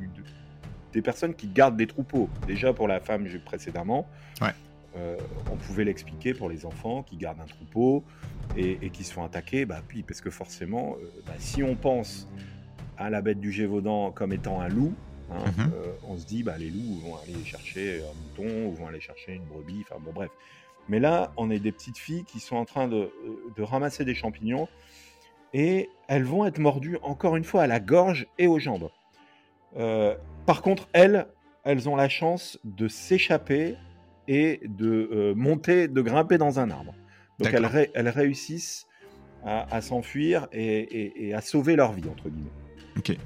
des 0.94 1.02
personnes 1.02 1.34
qui 1.34 1.48
gardent 1.48 1.78
des 1.78 1.88
troupeaux. 1.88 2.30
Déjà 2.48 2.74
pour 2.74 2.88
la 2.88 3.00
femme 3.00 3.28
précédemment, 3.44 4.08
Ouais. 4.42 4.50
euh, 4.98 5.18
on 5.52 5.56
pouvait 5.58 5.84
l'expliquer 5.84 6.34
pour 6.34 6.50
les 6.50 6.66
enfants 6.66 7.04
qui 7.04 7.18
gardent 7.18 7.42
un 7.42 7.46
troupeau 7.48 8.04
et, 8.56 8.78
et 8.82 8.90
qui 8.90 9.04
se 9.04 9.14
font 9.14 9.24
attaquer. 9.26 9.66
Bah, 9.66 9.82
puis, 9.88 10.04
parce 10.04 10.22
que 10.22 10.30
forcément, 10.30 10.96
euh, 11.02 11.06
bah, 11.26 11.34
si 11.38 11.64
on 11.64 11.76
pense 11.76 12.28
à 12.98 13.10
la 13.10 13.22
bête 13.22 13.40
du 13.42 13.52
Gévaudan 13.52 14.12
comme 14.12 14.32
étant 14.32 14.62
un 14.62 14.70
loup, 14.70 14.94
hein, 15.32 15.36
Mhm. 15.58 15.72
euh, 15.74 15.92
on 16.08 16.18
se 16.18 16.26
dit 16.26 16.44
bah, 16.44 16.58
les 16.58 16.70
loups 16.70 17.00
vont 17.04 17.18
aller 17.18 17.44
chercher 17.44 18.02
un 18.02 18.44
mouton 18.44 18.68
ou 18.68 18.74
vont 18.74 18.88
aller 18.88 19.02
chercher 19.02 19.34
une 19.34 19.44
brebis. 19.44 19.84
Enfin 19.90 20.00
bon, 20.02 20.12
bref. 20.14 20.30
Mais 20.88 21.00
là, 21.00 21.34
on 21.36 21.50
est 21.50 21.60
des 21.60 21.72
petites 21.74 21.98
filles 21.98 22.24
qui 22.26 22.40
sont 22.40 22.56
en 22.56 22.64
train 22.66 22.88
de, 22.88 23.10
de 23.58 23.64
ramasser 23.64 24.06
des 24.06 24.14
champignons 24.16 24.70
et 25.54 25.90
elles 26.08 26.24
vont 26.24 26.46
être 26.46 26.60
mordues 26.60 26.98
encore 27.02 27.36
une 27.36 27.44
fois 27.44 27.64
à 27.64 27.68
la 27.68 27.80
gorge 27.80 28.28
et 28.38 28.48
aux 28.48 28.60
jambes. 28.60 28.90
Euh, 29.78 30.16
par 30.46 30.62
contre, 30.62 30.88
elles, 30.94 31.28
elles 31.64 31.90
ont 31.90 31.96
la 31.96 32.10
chance 32.10 32.60
de 32.64 32.88
s'échapper 32.88 33.76
et 34.28 34.62
de 34.66 35.10
euh, 35.12 35.34
monter, 35.36 35.88
de 35.88 36.02
grimper 36.02 36.38
dans 36.38 36.60
un 36.60 36.70
arbre. 36.72 36.94
Donc 37.40 37.48
elles, 37.54 37.62
D'accord. 37.62 37.72
ré- 37.72 37.92
elles 37.94 38.10
réussissent 38.10 38.88
à, 39.44 39.74
à 39.76 39.82
s'enfuir 39.82 40.48
et, 40.52 40.64
et- 40.64 41.28
et 41.28 41.34
à 41.34 41.42
sauver 41.42 41.76
leur 41.76 41.92
vie, 41.94 42.08
entre 42.10 42.30
guillemets. 42.30 42.50
Ok. 42.98 43.18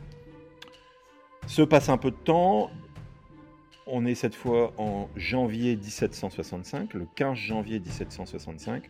Se 1.47 1.61
passe 1.61 1.89
un 1.89 1.97
peu 1.97 2.11
de 2.11 2.15
temps. 2.17 2.69
On 3.87 4.05
est 4.05 4.13
cette 4.15 4.35
fois 4.35 4.73
en 4.77 5.09
janvier 5.15 5.75
1765, 5.75 6.93
le 6.93 7.07
15 7.15 7.35
janvier 7.37 7.79
1765. 7.79 8.83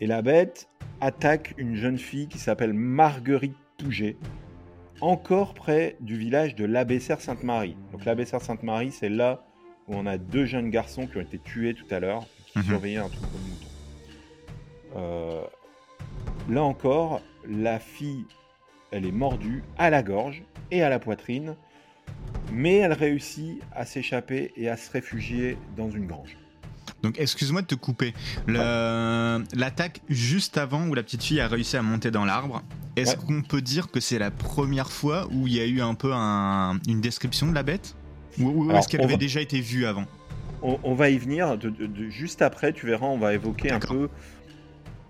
Et 0.00 0.06
la 0.06 0.22
bête 0.22 0.68
attaque 1.00 1.54
une 1.58 1.74
jeune 1.76 1.98
fille 1.98 2.28
qui 2.28 2.38
s'appelle 2.38 2.72
Marguerite 2.72 3.56
Pouget, 3.78 4.16
encore 5.00 5.54
près 5.54 5.96
du 6.00 6.16
village 6.16 6.54
de 6.54 6.64
l'Abbessère-Sainte-Marie. 6.64 7.76
Donc 7.92 8.04
l'Abbessère-Sainte-Marie, 8.04 8.92
c'est 8.92 9.08
là 9.08 9.44
où 9.88 9.94
on 9.94 10.06
a 10.06 10.18
deux 10.18 10.46
jeunes 10.46 10.70
garçons 10.70 11.06
qui 11.06 11.18
ont 11.18 11.22
été 11.22 11.38
tués 11.38 11.74
tout 11.74 11.86
à 11.90 12.00
l'heure, 12.00 12.26
qui 12.46 12.58
Mhm. 12.58 12.64
surveillaient 12.64 12.96
un 12.98 13.08
troupeau 13.08 13.36
de 13.38 13.50
moutons. 13.50 13.66
Euh, 14.96 15.42
là 16.48 16.62
encore, 16.64 17.20
la 17.48 17.78
fille, 17.78 18.24
elle 18.90 19.04
est 19.06 19.12
mordue 19.12 19.62
à 19.78 19.90
la 19.90 20.02
gorge 20.02 20.42
et 20.70 20.82
à 20.82 20.88
la 20.88 20.98
poitrine, 20.98 21.56
mais 22.52 22.76
elle 22.76 22.92
réussit 22.92 23.62
à 23.72 23.84
s'échapper 23.84 24.52
et 24.56 24.68
à 24.68 24.76
se 24.76 24.90
réfugier 24.90 25.58
dans 25.76 25.90
une 25.90 26.06
grange. 26.06 26.36
Donc, 27.02 27.18
excuse-moi 27.20 27.62
de 27.62 27.66
te 27.66 27.74
couper. 27.74 28.14
L'attaque 29.54 30.00
juste 30.08 30.58
avant 30.58 30.86
où 30.88 30.94
la 30.94 31.02
petite 31.02 31.22
fille 31.22 31.40
a 31.40 31.48
réussi 31.48 31.76
à 31.76 31.82
monter 31.82 32.10
dans 32.10 32.24
l'arbre, 32.24 32.62
est-ce 32.96 33.16
Ouais. 33.16 33.22
qu'on 33.26 33.42
peut 33.42 33.60
dire 33.62 33.90
que 33.90 34.00
c'est 34.00 34.18
la 34.18 34.30
première 34.30 34.90
fois 34.90 35.28
où 35.30 35.46
il 35.46 35.54
y 35.54 35.60
a 35.60 35.66
eu 35.66 35.80
un 35.80 35.94
peu 35.94 36.12
un- 36.14 36.78
une 36.88 37.00
description 37.00 37.46
de 37.48 37.54
la 37.54 37.62
bête? 37.62 37.94
Ou, 38.40 38.70
est-ce 38.72 38.88
qu'elle 38.88 39.02
avait 39.02 39.14
va- 39.14 39.18
déjà 39.18 39.40
été 39.40 39.60
vue 39.60 39.86
avant? 39.86 40.04
On, 40.62 40.78
on 40.82 40.94
va 40.94 41.10
y 41.10 41.18
venir, 41.18 41.56
de- 41.58 41.68
de- 41.70 41.86
de- 41.86 42.08
juste 42.08 42.42
après, 42.42 42.72
tu 42.72 42.86
verras, 42.86 43.06
on 43.06 43.18
va 43.18 43.34
évoquer 43.34 43.70
un 43.70 43.78
peu 43.78 44.08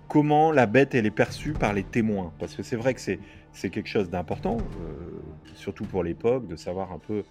comment 0.09 0.53
la 0.53 0.67
bête 0.67 0.95
elle 0.95 1.07
est 1.07 1.11
perçue 1.11 1.53
par 1.53 1.73
les 1.73 1.83
témoins. 1.85 2.33
Parce 2.39 2.55
que 2.55 2.63
c'est 2.63 2.77
vrai 2.77 2.95
que 2.95 3.01
c'est, 3.01 3.19
c'est 3.53 3.71
quelque 3.71 3.89
chose 3.89 4.11
d'important, 4.11 4.59
euh, 4.59 5.21
surtout 5.55 5.85
pour 5.85 6.03
l'époque, 6.05 6.47
de 6.47 6.57
savoir 6.57 6.93
un 6.93 6.99
peu, 6.99 7.25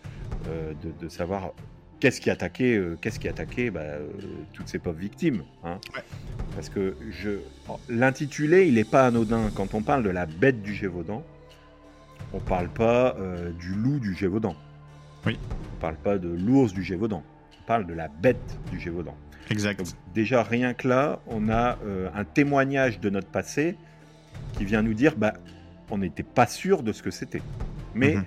euh, 0.49 0.73
de, 0.83 0.91
de 1.05 1.09
savoir 1.09 1.51
qu'est-ce 1.99 2.19
qui 2.21 2.29
attaquait, 2.29 2.75
euh, 2.77 2.97
qu'est-ce 3.01 3.19
qui 3.19 3.27
attaquait 3.27 3.69
bah, 3.71 3.79
euh, 3.81 4.07
toutes 4.53 4.67
ces 4.67 4.79
pauvres 4.79 4.99
victimes. 4.99 5.43
hein. 5.63 5.79
Ouais. 5.95 6.03
Parce 6.55 6.69
que 6.69 6.95
je, 7.11 7.39
l'intitulé, 7.89 8.67
il 8.67 8.75
n'est 8.75 8.83
pas 8.83 9.05
anodin. 9.07 9.49
Quand 9.55 9.73
on 9.73 9.81
parle 9.81 10.03
de 10.03 10.09
la 10.09 10.25
bête 10.25 10.61
du 10.61 10.73
Gévaudan, 10.73 11.23
on 12.33 12.39
parle 12.39 12.69
pas 12.69 13.15
euh, 13.19 13.51
du 13.51 13.73
loup 13.73 13.99
du 13.99 14.13
Gévaudan. 14.15 14.55
Oui. 15.25 15.37
On 15.75 15.79
parle 15.81 15.95
pas 15.95 16.17
de 16.17 16.29
l'ours 16.29 16.73
du 16.73 16.83
Gévaudan. 16.83 17.23
On 17.61 17.65
parle 17.65 17.85
de 17.85 17.93
la 17.93 18.07
bête 18.07 18.57
du 18.71 18.79
Gévaudan. 18.79 19.15
Exact. 19.49 19.79
Donc, 19.79 19.87
déjà, 20.13 20.43
rien 20.43 20.73
que 20.73 20.87
là, 20.87 21.19
on 21.27 21.49
a 21.49 21.77
euh, 21.85 22.09
un 22.15 22.23
témoignage 22.23 22.99
de 22.99 23.09
notre 23.09 23.27
passé 23.27 23.75
qui 24.57 24.65
vient 24.65 24.81
nous 24.81 24.93
dire 24.93 25.15
bah, 25.17 25.33
on 25.91 25.97
n'était 25.97 26.23
pas 26.23 26.47
sûr 26.47 26.83
de 26.83 26.91
ce 26.93 27.03
que 27.03 27.11
c'était. 27.11 27.41
Mais, 27.93 28.15
Mhm. 28.15 28.23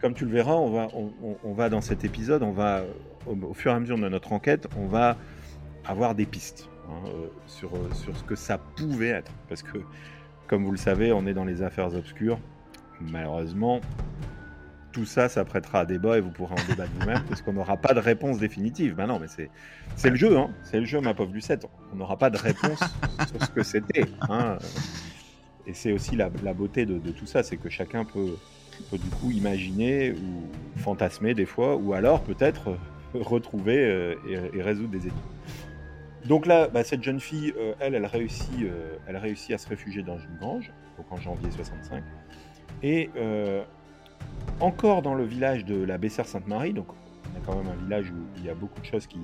comme 0.00 0.14
tu 0.14 0.24
le 0.24 0.30
verras, 0.30 0.54
on 0.54 0.70
va, 0.70 0.88
on, 0.94 1.10
on- 1.22 1.36
on 1.44 1.52
va 1.54 1.68
dans 1.70 1.80
cet 1.80 2.04
épisode, 2.04 2.42
on 2.42 2.52
va, 2.52 2.82
au, 3.26 3.54
fur 3.54 3.72
et 3.72 3.74
à 3.74 3.80
mesure 3.80 3.98
de 3.98 4.08
notre 4.08 4.32
enquête, 4.32 4.68
on 4.76 4.86
va 4.86 5.16
avoir 5.84 6.14
des 6.14 6.26
pistes 6.26 6.68
hein, 6.88 6.92
euh, 7.06 7.28
sur, 7.46 7.74
euh, 7.74 7.90
sur 7.94 8.16
ce 8.16 8.24
que 8.24 8.34
ça 8.34 8.58
pouvait 8.58 9.08
être. 9.08 9.32
Parce 9.48 9.62
que, 9.62 9.78
comme 10.46 10.64
vous 10.64 10.72
le 10.72 10.78
savez, 10.78 11.12
on 11.12 11.26
est 11.26 11.34
dans 11.34 11.44
les 11.44 11.62
affaires 11.62 11.94
obscures. 11.94 12.38
Malheureusement, 13.00 13.80
tout 14.92 15.06
ça, 15.06 15.28
ça 15.28 15.44
prêtera 15.44 15.80
à 15.80 15.84
débat 15.86 16.18
et 16.18 16.20
vous 16.20 16.30
pourrez 16.30 16.54
en 16.54 16.68
débattre 16.68 16.90
vous-même 16.98 17.22
parce 17.28 17.42
qu'on 17.42 17.52
n'aura 17.52 17.76
pas 17.76 17.94
de 17.94 18.00
réponse 18.00 18.38
définitive. 18.38 18.94
Ben 18.94 19.06
non, 19.06 19.18
mais 19.18 19.28
c'est 19.28 19.50
c'est 19.96 20.10
le 20.10 20.16
jeu, 20.16 20.36
hein. 20.36 20.50
C'est 20.64 20.80
le 20.80 20.86
jeu, 20.86 21.00
ma 21.00 21.14
pauvre 21.14 21.32
Lucette. 21.32 21.66
On 21.92 21.96
n'aura 21.96 22.18
pas 22.18 22.30
de 22.30 22.36
réponse 22.36 22.80
sur 23.30 23.42
ce 23.42 23.50
que 23.50 23.62
c'était. 23.62 24.06
Hein. 24.28 24.58
Et 25.66 25.74
c'est 25.74 25.92
aussi 25.92 26.16
la, 26.16 26.30
la 26.42 26.52
beauté 26.52 26.84
de, 26.86 26.98
de 26.98 27.10
tout 27.10 27.26
ça, 27.26 27.42
c'est 27.42 27.56
que 27.56 27.68
chacun 27.68 28.04
peut, 28.04 28.36
peut 28.90 28.98
du 28.98 29.08
coup 29.08 29.30
imaginer 29.30 30.12
ou 30.12 30.78
fantasmer 30.78 31.34
des 31.34 31.46
fois, 31.46 31.76
ou 31.76 31.92
alors 31.92 32.22
peut-être 32.22 32.70
euh, 32.70 32.76
retrouver 33.14 33.78
euh, 33.78 34.14
et, 34.54 34.62
résoudre 34.62 34.90
des 34.90 35.02
énigmes. 35.08 35.16
Donc 36.26 36.46
là, 36.46 36.68
bah, 36.68 36.84
cette 36.84 37.02
jeune 37.02 37.20
fille, 37.20 37.54
euh, 37.58 37.72
elle, 37.80 37.94
elle 37.94 38.06
réussit, 38.06 38.62
euh, 38.62 38.96
elle 39.06 39.16
réussit 39.16 39.52
à 39.52 39.58
se 39.58 39.68
réfugier 39.68 40.02
dans 40.02 40.18
une 40.18 40.36
grange, 40.38 40.72
donc 40.96 41.10
en 41.10 41.16
janvier 41.16 41.50
65. 41.50 42.02
Et 42.82 43.10
encore 44.60 45.02
dans 45.02 45.14
le 45.14 45.24
village 45.24 45.64
de 45.64 45.82
la 45.82 45.98
Bessère-Sainte-Marie, 45.98 46.72
donc 46.72 46.86
on 46.90 47.38
a 47.38 47.40
quand 47.44 47.56
même 47.56 47.72
un 47.72 47.82
village 47.82 48.10
où 48.10 48.38
il 48.38 48.44
y 48.44 48.48
a 48.48 48.54
beaucoup 48.54 48.80
de 48.80 48.86
choses 48.86 49.06
qui, 49.06 49.20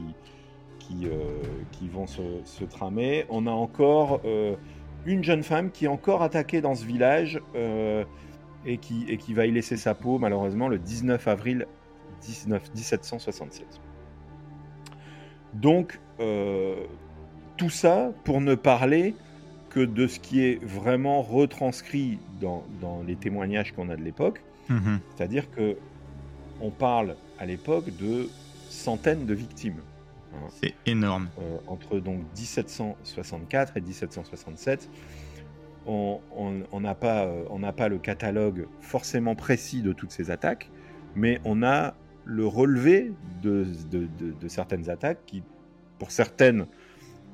qui, 0.79 1.09
qui 1.73 1.89
vont 1.89 2.07
se, 2.07 2.23
se, 2.45 2.65
tramer, 2.65 3.25
on 3.31 3.47
a 3.47 3.51
encore 3.51 4.21
une 5.07 5.25
jeune 5.25 5.43
femme 5.43 5.71
qui 5.71 5.87
est 5.87 5.89
encore 5.89 6.23
attaquée 6.23 6.61
dans 6.61 6.75
ce 6.75 6.85
village 6.85 7.41
et, 8.67 8.77
qui, 8.77 9.07
et 9.09 9.17
qui 9.17 9.33
va 9.33 9.47
y 9.47 9.53
laisser 9.53 9.79
sa 9.79 9.95
peau, 9.95 10.19
malheureusement, 10.19 10.69
le 10.69 10.79
19 10.79 11.27
avril 11.29 11.67
19, 12.27 12.75
1767. 12.75 13.67
Donc, 15.55 16.01
euh, 16.21 16.85
tout 17.57 17.71
ça 17.71 18.11
pour 18.25 18.41
ne 18.41 18.55
parler 18.55 19.15
que 19.71 19.81
de 19.81 20.07
ce 20.07 20.19
qui 20.19 20.43
est 20.43 20.63
vraiment 20.65 21.23
retranscrit 21.23 22.19
dans, 22.41 22.65
les 23.07 23.17
témoignages 23.17 23.73
qu'on 23.73 23.89
a 23.89 23.97
de 23.97 24.03
l'époque. 24.03 24.43
Mhm. 24.69 25.01
C'est-à-dire 25.15 25.51
que 25.51 25.77
on 26.61 26.71
parle 26.71 27.17
à 27.39 27.45
l'époque 27.45 27.95
de 27.97 28.29
centaines 28.71 29.27
de 29.27 29.35
victimes. 29.35 29.81
Hein. 30.35 30.49
C'est 30.61 30.75
énorme. 30.87 31.29
Euh, 31.39 31.59
entre 31.67 31.99
donc 31.99 32.21
1764 32.37 33.77
et 33.77 33.81
1767, 33.81 34.89
on 35.87 36.21
n'a 36.81 36.95
pas, 36.95 37.27
euh, 37.27 37.73
pas 37.73 37.89
le 37.89 37.99
catalogue 37.99 38.67
forcément 38.81 39.35
précis 39.35 39.83
de 39.83 39.93
toutes 39.93 40.11
ces 40.11 40.31
attaques, 40.31 40.71
mais 41.15 41.41
on 41.45 41.63
a 41.63 41.95
le 42.27 42.47
relevé 42.47 43.13
de, 43.43 43.67
certaines 44.49 44.91
attaques 44.91 45.25
qui, 45.27 45.43
pour 45.99 46.11
certaines, 46.11 46.67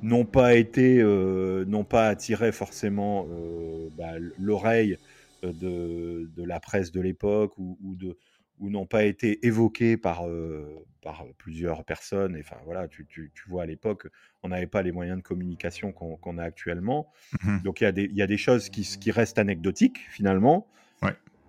n'ont 0.02 0.26
pas 0.26 0.54
été, 0.54 1.00
euh, 1.00 1.64
n'ont 1.64 1.84
pas 1.84 2.08
attiré 2.08 2.52
forcément 2.52 3.26
euh, 3.30 3.88
bah, 3.96 4.12
l'oreille 4.38 4.98
de, 5.42 6.28
la 6.36 6.60
presse 6.60 6.92
de 6.92 7.00
l'époque 7.00 7.56
ou, 7.58 7.96
de 7.96 8.16
ou 8.60 8.70
n'ont 8.70 8.86
pas 8.86 9.04
été 9.04 9.44
évoquées 9.44 9.96
par, 9.96 10.28
euh, 10.28 10.84
par 11.02 11.24
plusieurs 11.36 11.84
personnes. 11.84 12.36
enfin 12.38 12.56
voilà, 12.64 12.86
tu, 12.86 13.08
vois 13.48 13.62
à 13.64 13.66
l'époque, 13.66 14.06
on 14.44 14.48
n'avait 14.48 14.68
pas 14.68 14.82
les 14.82 14.92
moyens 14.92 15.16
de 15.16 15.22
communication 15.22 15.90
qu'on 15.92 16.38
a 16.38 16.44
actuellement. 16.44 17.10
Mmh 17.42 17.62
Donc 17.64 17.80
il 17.80 17.98
y, 17.98 18.14
y, 18.14 18.22
a 18.22 18.26
des 18.26 18.36
choses 18.36 18.68
qui, 18.68 18.82
qui 18.82 19.10
restent 19.10 19.38
anecdotiques 19.38 19.98
finalement, 20.10 20.68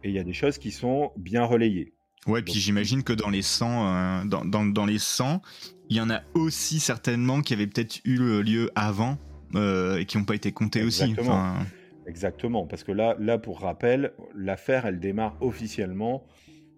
et 0.05 0.09
il 0.09 0.15
y 0.15 0.19
a 0.19 0.23
des 0.23 0.33
choses 0.33 0.57
qui 0.57 0.71
sont 0.71 1.11
bien 1.15 1.45
relayées. 1.45 1.93
Ouais, 2.27 2.41
puis 2.41 2.53
j'imagine 2.53 3.03
que 3.03 3.13
dans 3.13 3.29
les 3.29 3.41
100, 3.41 3.65
euh, 3.67 4.25
dans, 4.25 4.45
dans, 4.45 4.65
dans, 4.65 4.85
les 4.85 4.99
100, 4.99 5.41
il 5.89 5.97
y 5.97 6.01
en 6.01 6.09
a 6.09 6.21
aussi 6.33 6.79
certainement 6.79 7.41
qui 7.41 7.53
avaient 7.53 7.67
peut-être 7.67 7.99
eu 8.05 8.41
lieu 8.41 8.71
avant 8.75 9.17
euh, 9.55 9.97
et 9.97 10.05
qui 10.05 10.17
n'ont 10.17 10.23
pas 10.23 10.35
été 10.35 10.51
comptés 10.51 10.81
Exactement. 10.81 11.19
aussi. 11.19 11.29
Enfin... 11.29 11.65
Exactement, 12.05 12.65
parce 12.65 12.83
que 12.83 12.91
là, 12.91 13.15
là, 13.19 13.37
pour 13.37 13.61
rappel, 13.61 14.13
l'affaire, 14.35 14.85
elle 14.85 14.99
démarre 14.99 15.37
officiellement 15.39 16.25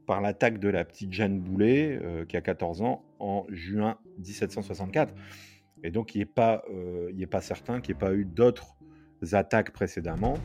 par 0.05 0.21
l'attaque 0.21 0.59
de 0.59 0.69
la 0.69 0.85
petite 0.85 1.11
Jeanne 1.11 1.39
Boulet, 1.39 1.99
euh, 2.01 2.25
qui 2.25 2.37
a 2.37 2.41
14 2.41 2.83
ans, 2.83 3.03
en 3.19 3.45
juin 3.49 3.97
1764. 4.19 5.15
Et 5.83 5.89
donc, 5.89 6.13
il 6.13 6.19
n'est 6.19 6.25
pas, 6.25 6.63
euh, 6.71 7.25
pas 7.25 7.41
certain 7.41 7.81
qu'il 7.81 7.95
n'y 7.95 7.97
ait 7.97 8.05
pas 8.07 8.13
eu 8.13 8.25
d'autres 8.25 8.77
attaques 9.31 9.71
précédemment. 9.71 10.37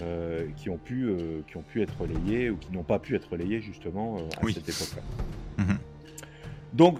Euh, 0.00 0.46
qui, 0.56 0.70
ont 0.70 0.78
pu, 0.78 1.04
euh, 1.04 1.42
qui 1.46 1.56
ont 1.58 1.62
pu 1.62 1.82
être 1.82 1.94
relayés 2.00 2.50
ou 2.50 2.56
qui 2.56 2.72
n'ont 2.72 2.82
pas 2.82 2.98
pu 2.98 3.14
être 3.14 3.30
relayés 3.30 3.60
justement 3.60 4.16
euh, 4.16 4.22
à 4.40 4.50
cette 4.50 4.68
époque-là. 4.68 5.02
Mhm. 5.58 5.78
Donc, 6.72 6.98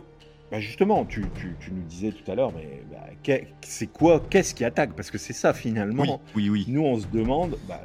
bah, 0.51 0.61
justement, 0.61 1.05
tu, 1.07 1.25
tu, 1.35 1.73
nous 1.73 1.83
disais 1.83 2.13
tout 2.13 2.31
à 2.31 2.35
l'heure, 2.35 2.53
mais 2.55 2.83
bah, 2.93 3.39
c'est 3.63 3.87
quoi, 3.87 4.23
qu'est-ce 4.29 4.55
qui 4.55 4.65
attaque? 4.65 4.93
Parce 4.95 5.11
que 5.11 5.19
c'est 5.19 5.33
ça 5.33 5.55
finalement. 5.55 6.21
Oui, 6.37 6.51
oui, 6.51 6.67
Nous, 6.69 6.83
on 6.83 7.01
se 7.01 7.07
demande, 7.07 7.57
bah, 7.67 7.81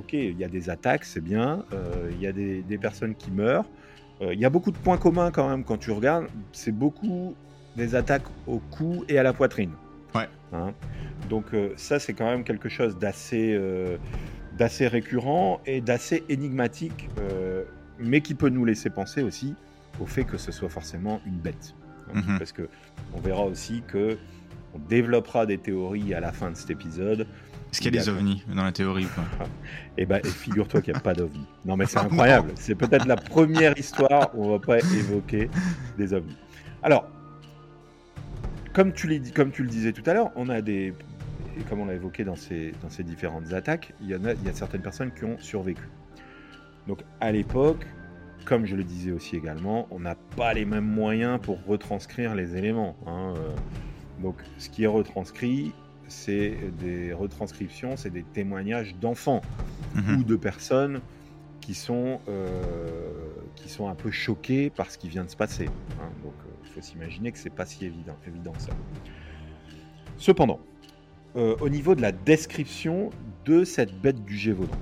ok, 0.00 0.14
il 0.14 0.38
y 0.38 0.44
a 0.44 0.48
des 0.48 0.70
attaques, 0.70 1.04
c'est 1.04 1.22
bien, 1.22 1.64
il 2.10 2.20
y 2.20 2.26
a 2.26 2.32
des, 2.32 2.62
des, 2.62 2.78
personnes 2.78 3.14
qui 3.14 3.30
meurent. 3.30 3.66
Il 4.22 4.40
y 4.40 4.46
a 4.46 4.50
beaucoup 4.50 4.72
de 4.72 4.78
points 4.78 4.98
communs 4.98 5.30
quand 5.30 5.48
même 5.48 5.62
quand 5.64 5.76
tu 5.76 5.90
regardes. 5.90 6.26
C'est 6.52 6.72
beaucoup 6.72 7.36
des 7.76 7.94
attaques 7.94 8.26
au 8.46 8.58
cou 8.58 9.04
et 9.08 9.18
à 9.18 9.22
la 9.22 9.34
poitrine. 9.34 9.72
Ouais. 10.14 10.28
Hein 10.54 10.72
Donc 11.28 11.44
ça, 11.76 11.98
c'est 11.98 12.14
quand 12.14 12.24
même 12.24 12.42
quelque 12.42 12.70
chose 12.70 12.98
d'assez 12.98 13.54
d'assez 14.56 14.88
récurrent 14.88 15.60
et 15.66 15.80
d'assez 15.80 16.24
énigmatique, 16.28 17.08
euh, 17.18 17.64
mais 17.98 18.20
qui 18.20 18.34
peut 18.34 18.48
nous 18.48 18.64
laisser 18.64 18.90
penser 18.90 19.22
aussi 19.22 19.54
au 20.00 20.06
fait 20.06 20.24
que 20.24 20.38
ce 20.38 20.52
soit 20.52 20.68
forcément 20.68 21.20
une 21.26 21.36
bête. 21.36 21.74
Mhm. 22.14 22.38
Parce 22.38 22.52
que 22.52 22.68
on 23.14 23.20
verra 23.20 23.44
aussi 23.44 23.82
que 23.86 24.16
on 24.74 24.78
développera 24.78 25.46
des 25.46 25.58
théories 25.58 26.14
à 26.14 26.20
la 26.20 26.32
fin 26.32 26.50
de 26.50 26.56
cet 26.56 26.70
épisode. 26.70 27.26
Est-ce 27.72 27.80
qu'il 27.80 27.94
y 27.94 27.98
a 27.98 28.02
des 28.02 28.08
ovnis 28.08 28.44
dans 28.54 28.64
la 28.64 28.72
théorie 28.72 29.04
Et 29.04 29.06
eh 30.02 30.06
ben, 30.06 30.22
figure-toi 30.24 30.80
qu'il 30.82 30.92
n'y 30.92 30.98
a 30.98 31.02
pas 31.02 31.14
d'ovnis. 31.14 31.46
Non, 31.64 31.76
mais 31.76 31.86
c'est 31.86 31.98
incroyable. 32.06 32.52
C'est 32.54 32.74
peut-être 32.74 33.06
la 33.06 33.16
première 33.16 33.76
histoire 33.76 34.30
où 34.34 34.44
on 34.44 34.50
va 34.52 34.58
pas 34.58 34.78
évoquer 34.78 35.50
des 35.98 36.14
ovnis. 36.14 36.36
Alors, 36.82 37.08
comme 38.72 38.92
tu, 38.92 39.20
comme 39.34 39.50
tu 39.50 39.62
le 39.62 39.68
disais 39.68 39.92
tout 39.92 40.08
à 40.08 40.14
l'heure, 40.14 40.30
on 40.36 40.48
a 40.48 40.60
des 40.60 40.94
et 41.58 41.62
comme 41.62 41.80
on 41.80 41.86
l'a 41.86 41.94
évoqué 41.94 42.24
dans 42.24 42.36
ces, 42.36 42.72
dans 42.82 42.90
ces 42.90 43.02
différentes 43.02 43.52
attaques, 43.52 43.94
il 44.00 44.08
y, 44.08 44.14
a, 44.14 44.18
il 44.18 44.44
y 44.44 44.48
a 44.48 44.52
certaines 44.52 44.82
personnes 44.82 45.12
qui 45.12 45.24
ont 45.24 45.38
survécu. 45.38 45.88
Donc 46.86 47.02
à 47.20 47.32
l'époque, 47.32 47.86
comme 48.44 48.66
je 48.66 48.76
le 48.76 48.84
disais 48.84 49.10
aussi 49.10 49.36
également, 49.36 49.86
on 49.90 50.00
n'a 50.00 50.14
pas 50.14 50.54
les 50.54 50.64
mêmes 50.64 50.86
moyens 50.86 51.40
pour 51.40 51.64
retranscrire 51.64 52.34
les 52.34 52.56
éléments. 52.56 52.96
Hein, 53.06 53.34
euh. 53.36 53.54
Donc 54.22 54.36
ce 54.58 54.68
qui 54.70 54.84
est 54.84 54.88
retranscrit, 54.88 55.72
c'est 56.08 56.56
des 56.78 57.12
retranscriptions, 57.12 57.96
c'est 57.96 58.10
des 58.10 58.22
témoignages 58.22 58.94
d'enfants 58.96 59.40
mhm. 59.94 60.20
ou 60.20 60.24
de 60.24 60.36
personnes 60.36 61.00
qui 61.60 61.74
sont, 61.74 62.20
euh, 62.28 62.46
qui 63.56 63.68
sont 63.68 63.88
un 63.88 63.96
peu 63.96 64.10
choqués 64.10 64.70
par 64.70 64.90
ce 64.90 64.98
qui 64.98 65.08
vient 65.08 65.24
de 65.24 65.30
se 65.30 65.36
passer. 65.36 65.66
Hein. 66.00 66.10
Donc 66.22 66.34
il 66.64 66.70
faut 66.70 66.80
s'imaginer 66.80 67.32
que 67.32 67.38
c'est 67.38 67.50
pas 67.50 67.66
si 67.66 67.84
évident, 67.84 68.16
évident 68.26 68.52
ça. 68.58 68.72
Cependant, 70.18 70.60
euh, 71.36 71.54
au 71.60 71.68
niveau 71.68 71.94
de 71.94 72.00
la 72.00 72.12
description 72.12 73.10
de 73.44 73.64
cette 73.64 73.94
bête 74.00 74.24
du 74.24 74.36
Gévaudan. 74.36 74.78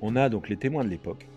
On 0.00 0.16
a 0.16 0.28
donc 0.28 0.48
les 0.48 0.56
témoins 0.56 0.84
de 0.84 0.88
l'époque 0.88 1.28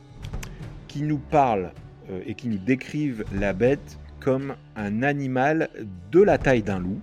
qui 0.87 1.03
nous 1.03 1.19
parlent 1.19 1.71
euh, 2.09 2.21
et 2.25 2.33
qui 2.33 2.47
nous 2.47 2.57
décrivent 2.57 3.23
la 3.33 3.53
bête 3.53 3.99
comme 4.19 4.55
un 4.75 5.03
animal 5.03 5.69
de 6.11 6.21
la 6.21 6.37
taille 6.37 6.63
d'un 6.63 6.79
loup. 6.79 7.01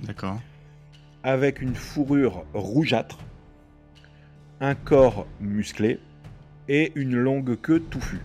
D'accord. 0.00 0.40
Avec 1.22 1.60
une 1.60 1.74
fourrure 1.74 2.44
rougeâtre, 2.54 3.18
un 4.60 4.74
corps 4.74 5.26
musclé 5.40 6.00
et 6.68 6.92
une 6.96 7.14
longue 7.14 7.60
queue 7.60 7.80
touffue. 7.80 8.22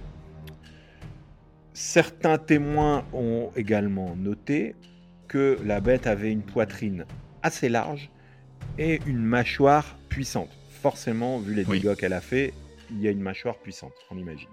Certains 1.74 2.38
témoins 2.38 3.06
ont 3.14 3.52
également 3.56 4.16
noté 4.16 4.76
que 5.28 5.58
la 5.64 5.82
bête 5.82 6.08
avait 6.08 6.32
une 6.32 6.42
poitrine 6.42 7.06
assez 7.44 7.70
large 7.70 8.10
et 8.78 9.00
une 9.06 9.24
mâchoire 9.24 9.98
puissante. 10.10 10.50
Forcément, 10.82 11.40
vu 11.40 11.54
les 11.54 11.64
dégâts 11.64 11.96
qu'elle 11.96 12.14
a 12.14 12.22
fait, 12.22 12.54
il 12.90 13.02
y 13.02 13.08
a 13.08 13.12
une 13.12 13.22
mâchoire 13.22 13.58
puissante, 13.58 13.94
on 14.10 14.18
imagine. 14.18 14.50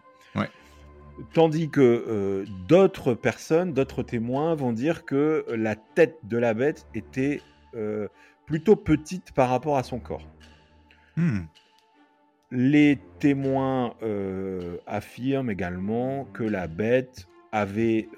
Tandis 1.33 1.69
que 1.69 1.81
euh, 1.81 2.45
d'autres 2.69 3.15
personnes, 3.15 3.73
d'autres 3.73 4.03
témoins 4.03 4.55
vont 4.55 4.73
dire 4.73 5.05
que 5.05 5.45
la 5.49 5.75
tête 5.75 6.17
de 6.23 6.39
la 6.39 6.55
bête 6.55 6.87
était 6.95 7.41
euh, 7.75 8.07
plutôt 8.47 8.77
petite 8.77 9.33
par 9.33 9.51
rapport 9.51 9.77
à 9.77 9.83
son 9.83 9.99
corps. 9.99 10.27
Hmm. 11.17 11.41
Les 12.53 13.01
témoins 13.19 13.95
euh, 14.03 14.77
affirment 14.87 15.51
également 15.51 16.25
que 16.33 16.45
la 16.45 16.69
bête 16.69 17.27
avait 17.51 18.09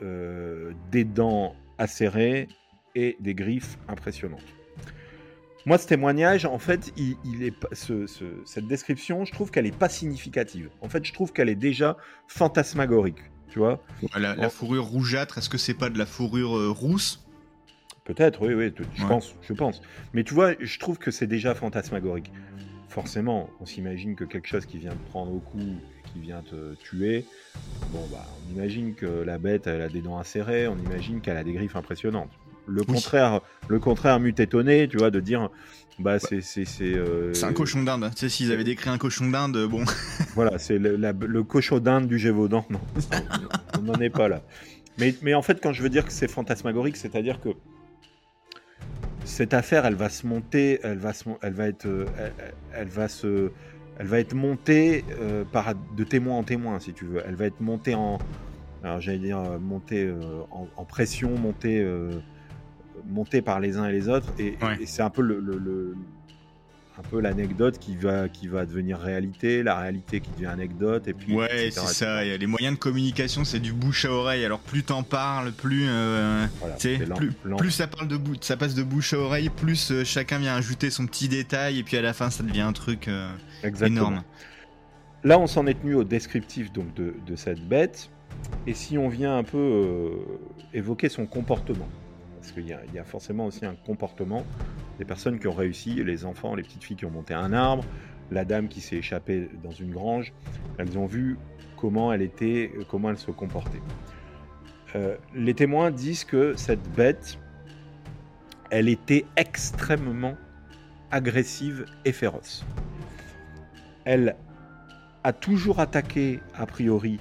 des 0.91 1.05
dents 1.05 1.55
acérées 1.79 2.49
et 2.95 3.17
des 3.21 3.35
griffes 3.35 3.79
impressionnantes. 3.89 4.60
Moi, 5.67 5.79
ce 5.79 5.87
témoignage, 5.87 6.47
en 6.47 6.59
fait, 6.59 6.93
il, 6.97 7.43
est 7.43 7.55
cette 7.73 8.67
description, 8.67 9.25
je 9.25 9.33
trouve 9.33 9.51
qu'elle 9.51 9.67
est 9.67 9.77
pas 9.77 9.89
significative. 9.89 10.71
En 10.81 10.89
fait, 10.89 11.05
je 11.05 11.13
trouve 11.13 11.33
qu'elle 11.33 11.49
est 11.49 11.55
déjà 11.55 11.97
fantasmagorique. 12.29 13.19
Tu 13.49 13.59
vois 13.59 13.83
la, 14.17 14.49
fourrure 14.49 14.85
rougeâtre, 14.85 15.39
est-ce 15.39 15.49
que 15.49 15.59
c'est 15.59 15.75
pas 15.75 15.91
de 15.91 15.99
la 15.99 16.07
fourrure 16.07 16.57
euh, 16.57 16.71
rousse? 16.71 17.27
Peut-être, 18.05 18.47
oui, 18.47 18.55
oui, 18.55 18.73
je 18.95 19.07
pense, 19.07 19.35
je 19.43 19.53
pense. 19.53 19.83
Mais 20.15 20.25
tu 20.25 20.35
vois, 20.35 20.55
je 20.59 20.79
trouve 20.79 20.99
que 20.99 21.11
c'est 21.11 21.27
déjà 21.27 21.55
fantasmagorique. 21.55 22.33
Forcément, 22.89 23.51
on 23.61 23.67
s'imagine 23.67 24.17
que 24.17 24.25
quelque 24.25 24.49
chose 24.49 24.67
qui 24.67 24.79
vient 24.79 24.93
te 24.93 25.11
prendre 25.11 25.33
au 25.33 25.41
cou 25.41 25.59
qui 26.13 26.21
vient 26.21 26.43
te 26.43 26.75
tuer, 26.75 27.25
bon, 27.93 28.05
bah, 28.11 28.27
on 28.49 28.55
imagine 28.55 28.95
que 28.95 29.07
la 29.07 29.39
bête, 29.39 29.69
elle 29.69 29.83
a 29.83 29.89
des 29.89 30.01
dents 30.01 30.19
acérées, 30.19 30.67
on 30.67 30.77
imagine 30.77 31.21
qu'elle 31.21 31.37
a 31.37 31.45
des 31.45 31.53
griffes 31.53 31.77
impressionnantes 31.77 32.33
le 32.71 32.85
contraire, 32.85 33.41
le 33.69 33.79
contraire 33.79 34.21
m'eût 34.21 34.35
étonné, 34.39 34.89
tu 34.89 34.97
vois, 34.97 35.11
de 35.11 35.21
dire, 35.21 35.51
bah, 36.01 36.19
c'est 36.19 36.41
c'est 36.41 36.65
c'est. 36.65 36.95
Euh, 36.95 37.35
c'est 37.35 37.45
un 37.45 37.53
cochon 37.53 37.83
d'Inde. 37.83 38.11
Tu 38.13 38.21
sais, 38.21 38.29
s'ils 38.29 38.53
avaient 38.53 38.65
décrit 38.65 38.89
un 38.89 38.97
cochon 38.97 39.29
d'Inde, 39.29 39.67
bon. 39.67 39.85
voilà, 40.35 40.59
c'est 40.59 40.79
le, 40.79 40.97
le, 40.97 41.43
cochon 41.43 41.79
d'Inde 41.79 42.07
du 42.07 42.19
Gévaudan. 42.19 42.65
Non, 42.71 42.81
on 43.79 43.83
n'en 43.83 44.01
est 44.01 44.11
pas 44.11 44.29
là. 44.29 44.43
Mais, 44.99 45.15
mais 45.23 45.35
en 45.35 45.43
fait, 45.43 45.61
quand 45.63 45.73
je 45.73 45.83
veux 45.83 45.91
dire 45.91 46.07
que 46.07 46.13
c'est 46.13 46.31
fantasmagorique, 46.31 46.97
c'est-à-dire 46.97 47.41
que 47.41 47.51
cette 49.25 49.53
affaire, 49.53 49.85
elle 49.85 49.95
va 49.95 50.09
se 50.09 50.27
monter, 50.27 50.81
elle 50.83 50.99
va, 50.99 51.13
se, 51.13 51.25
elle 51.43 51.53
va 51.53 51.69
être, 51.69 51.87
euh, 51.87 52.07
elle, 52.75 52.89
va 52.89 53.09
se, 53.09 53.53
elle 53.99 54.07
va 54.07 54.21
être 54.21 54.35
montée 54.35 55.05
euh, 55.21 55.45
par 55.45 55.75
de 55.75 56.05
témoin 56.05 56.39
en 56.39 56.45
témoin, 56.45 56.81
si 56.81 56.95
tu 56.95 57.05
veux. 57.05 57.23
Elle 57.27 57.35
va 57.35 57.45
être 57.45 57.61
montée 57.61 57.95
en, 57.95 58.19
alors 58.83 59.03
j'allais 59.03 59.19
dire 59.19 59.39
montée 59.61 60.11
en, 60.51 60.85
pression, 60.87 61.37
montée, 61.37 61.87
montée 63.11 63.43
par 63.43 63.61
les 63.61 63.77
uns 63.77 63.87
et 63.87 63.93
les 63.93 64.09
autres, 64.09 64.29
et, 64.39 64.57
c'est 64.87 65.03
un 65.03 65.11
peu 65.11 65.23
le, 65.23 65.41
un 67.01 67.09
peu 67.09 67.21
l'anecdote 67.21 67.79
qui 67.79 67.97
va, 67.97 68.29
qui 68.29 68.47
va 68.47 68.67
devenir 68.67 68.99
réalité, 68.99 69.63
la 69.63 69.79
réalité 69.79 70.21
qui 70.21 70.31
devient 70.33 70.47
anecdote, 70.47 71.09
et 71.09 71.15
puis. 71.15 71.35
Ouais, 71.35 71.71
c'est 71.71 71.81
ça. 71.81 72.23
les 72.23 72.47
moyens 72.47 72.75
de 72.75 72.79
communication, 72.79 73.45
c'est 73.45 73.61
du 73.61 73.73
bouche 73.73 74.05
à 74.05 74.13
oreille. 74.13 74.45
Alors 74.45 74.61
plus 74.61 74.83
t'en 74.83 75.03
parles, 75.03 75.53
plus, 75.53 75.87
euh, 75.89 76.47
plus, 77.17 77.33
plus, 77.33 77.71
ça 77.71 77.87
parle 77.87 78.09
de 78.09 78.19
ça 78.41 78.57
passe 78.57 78.75
de 78.75 78.83
bouche 78.83 79.15
à 79.15 79.19
oreille, 79.19 79.49
plus 79.49 79.91
euh, 79.91 80.05
chacun 80.05 80.39
vient 80.39 80.55
ajouter 80.55 80.91
son 80.91 81.07
petit 81.07 81.29
détail, 81.29 81.79
et 81.79 81.83
puis 81.83 81.97
à 81.97 82.03
la 82.03 82.13
fin, 82.13 82.31
ça 82.31 82.43
devient 82.43 82.61
un 82.61 82.73
truc 82.73 83.09
euh, 83.09 83.31
énorme. 83.83 84.23
Là, 85.23 85.39
on 85.39 85.47
s'en 85.47 85.67
est 85.67 85.75
tenu 85.75 85.95
au 85.95 86.05
descriptif 86.05 86.73
donc 86.73 86.95
de, 86.95 87.15
de, 87.27 87.37
cette 87.37 87.67
bête, 87.67 88.11
et 88.67 88.75
si 88.75 88.99
on 88.99 89.09
vient 89.09 89.37
un 89.37 89.45
peu 89.45 90.13
évoquer 90.73 91.09
son 91.09 91.27
comportement 91.27 91.89
parce 92.41 92.53
qu'il 92.53 92.67
y, 92.67 92.99
a 92.99 93.05
forcément 93.05 93.47
aussi 93.47 93.67
un 93.67 93.75
comportement 93.75 94.45
des 94.99 95.05
personnes 95.05 95.39
qui 95.39 95.47
ont 95.47 95.53
réussi, 95.53 96.03
les 96.03 96.25
enfants, 96.25 96.55
les 96.55 96.63
petites 96.63 96.83
filles 96.83 96.97
qui 96.97 97.05
ont 97.05 97.11
monté 97.11 97.35
un 97.35 97.53
arbre, 97.53 97.85
la 98.31 98.47
dame 98.47 98.69
qui 98.69 98.81
s'est 98.81 98.97
échappée 98.97 99.51
dans 99.63 99.73
une 99.73 99.91
grange, 99.91 100.33
elles 100.79 100.97
ont 100.97 101.05
vu 101.05 101.37
comment 101.77 102.13
elle 102.13 102.23
était, 102.23 102.73
comment 102.89 103.11
elle 103.11 103.19
se 103.19 103.31
comportait. 103.31 103.83
Euh, 104.97 105.17
les 105.35 105.53
témoins 105.53 105.91
disent 105.91 106.25
que 106.25 106.55
cette 106.57 106.83
bête, 106.93 107.39
elle 108.71 108.89
était 108.89 109.27
extrêmement 109.37 110.37
agressive 111.11 111.85
et 112.07 112.13
féroce. 112.13 112.65
Elle 114.05 114.35
a 115.25 115.33
toujours 115.35 115.79
attaqué, 115.79 116.41
a 116.55 116.65
priori, 116.65 117.21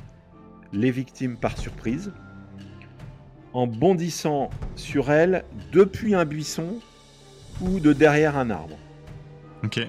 les 0.71 0.91
victimes 0.91 1.35
par 1.37 1.57
surprise 1.57 2.13
en 3.53 3.67
bondissant 3.67 4.49
sur 4.75 5.11
elle 5.11 5.43
depuis 5.71 6.15
un 6.15 6.25
buisson 6.25 6.79
ou 7.61 7.79
de 7.79 7.93
derrière 7.93 8.37
un 8.37 8.49
arbre. 8.49 8.77
Ok. 9.63 9.79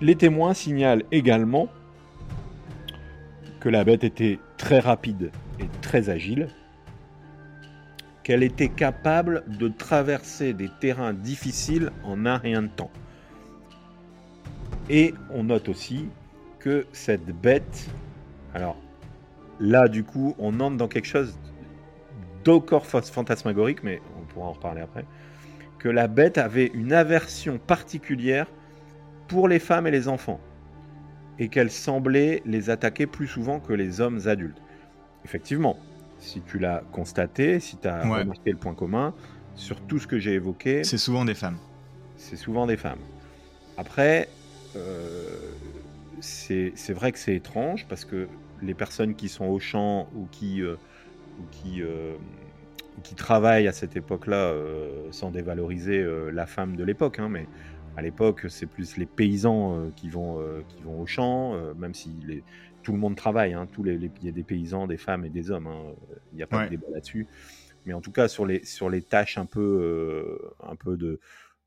Les 0.00 0.16
témoins 0.16 0.54
signalent 0.54 1.02
également 1.12 1.68
que 3.60 3.68
la 3.68 3.84
bête 3.84 4.04
était 4.04 4.38
très 4.56 4.78
rapide 4.78 5.30
et 5.58 5.66
très 5.80 6.10
agile, 6.10 6.48
qu'elle 8.22 8.42
était 8.42 8.68
capable 8.68 9.44
de 9.46 9.68
traverser 9.68 10.52
des 10.52 10.68
terrains 10.80 11.14
difficiles 11.14 11.90
en 12.04 12.26
un 12.26 12.36
rien 12.36 12.62
de 12.62 12.68
temps. 12.68 12.90
Et 14.88 15.14
on 15.30 15.44
note 15.44 15.68
aussi 15.68 16.08
que 16.58 16.86
cette 16.92 17.26
bête, 17.26 17.88
alors 18.54 18.76
là 19.58 19.88
du 19.88 20.04
coup 20.04 20.34
on 20.38 20.60
entre 20.60 20.76
dans 20.76 20.88
quelque 20.88 21.06
chose 21.06 21.38
d'encore 22.46 22.86
fantasmagorique, 22.86 23.82
mais 23.82 24.00
on 24.20 24.24
pourra 24.24 24.46
en 24.46 24.52
reparler 24.52 24.80
après, 24.80 25.04
que 25.80 25.88
la 25.88 26.06
bête 26.06 26.38
avait 26.38 26.70
une 26.72 26.92
aversion 26.92 27.58
particulière 27.58 28.46
pour 29.26 29.48
les 29.48 29.58
femmes 29.58 29.88
et 29.88 29.90
les 29.90 30.06
enfants, 30.06 30.40
et 31.40 31.48
qu'elle 31.48 31.72
semblait 31.72 32.42
les 32.46 32.70
attaquer 32.70 33.06
plus 33.06 33.26
souvent 33.26 33.58
que 33.58 33.72
les 33.72 34.00
hommes 34.00 34.20
adultes. 34.26 34.62
Effectivement, 35.24 35.76
si 36.20 36.40
tu 36.40 36.60
l'as 36.60 36.82
constaté, 36.92 37.58
si 37.58 37.76
tu 37.78 37.88
as 37.88 38.02
remarqué 38.02 38.52
le 38.52 38.58
point 38.58 38.74
commun, 38.74 39.12
sur 39.56 39.80
tout 39.80 39.98
ce 39.98 40.06
que 40.06 40.20
j'ai 40.20 40.34
évoqué... 40.34 40.84
C'est 40.84 40.98
souvent 40.98 41.24
des 41.24 41.34
femmes. 41.34 41.58
C'est 42.16 42.36
souvent 42.36 42.66
des 42.66 42.76
femmes. 42.76 43.00
Après, 43.76 44.28
euh, 44.76 45.36
c'est 46.20 46.92
vrai 46.92 47.10
que 47.10 47.18
c'est 47.18 47.34
étrange, 47.34 47.86
parce 47.88 48.04
que 48.04 48.28
les 48.62 48.74
personnes 48.74 49.16
qui 49.16 49.28
sont 49.28 49.46
au 49.46 49.58
champ 49.58 50.08
ou 50.14 50.28
qui... 50.30 50.62
Euh, 50.62 50.76
qui, 51.50 51.82
euh, 51.82 52.16
qui 53.02 53.14
travaillent 53.14 53.68
à 53.68 53.72
cette 53.72 53.96
époque-là 53.96 54.50
euh, 54.50 55.10
sans 55.10 55.30
dévaloriser 55.30 55.98
euh, 55.98 56.30
la 56.30 56.46
femme 56.46 56.76
de 56.76 56.84
l'époque, 56.84 57.18
hein, 57.18 57.28
mais 57.28 57.46
à 57.96 58.02
l'époque, 58.02 58.46
c'est 58.48 58.66
plus 58.66 58.98
les 58.98 59.06
paysans 59.06 59.90
qui, 59.96 60.10
vont, 60.10 60.38
qui 60.68 60.82
vont 60.82 61.00
au 61.00 61.06
champ, 61.06 61.56
même 61.76 61.94
si 61.94 62.10
les, 62.26 62.44
tout 62.82 62.92
le 62.92 62.98
monde 62.98 63.16
travaille, 63.16 63.54
hein, 63.54 63.66
tous 63.72 63.82
les, 63.82 63.94
il 63.94 64.24
y 64.24 64.28
a 64.28 64.32
des 64.32 64.42
paysans, 64.42 64.86
des 64.86 64.98
femmes 64.98 65.24
et 65.24 65.30
des 65.30 65.50
hommes, 65.50 65.66
hein, 65.66 65.94
il 66.30 66.36
n'y 66.36 66.42
a 66.42 66.46
pas 66.46 66.66
de 66.66 66.68
débat 66.68 66.88
là-dessus. 66.92 67.26
Mais 67.86 67.94
en 67.94 68.02
tout 68.02 68.12
cas, 68.12 68.28
sur 68.28 68.44
les, 68.44 68.62
sur 68.66 68.90
les 68.90 69.00
tâches 69.00 69.38
un 69.38 69.46
peu, 69.46 70.38
un 70.62 70.76
peu 70.76 70.98
de, 70.98 71.20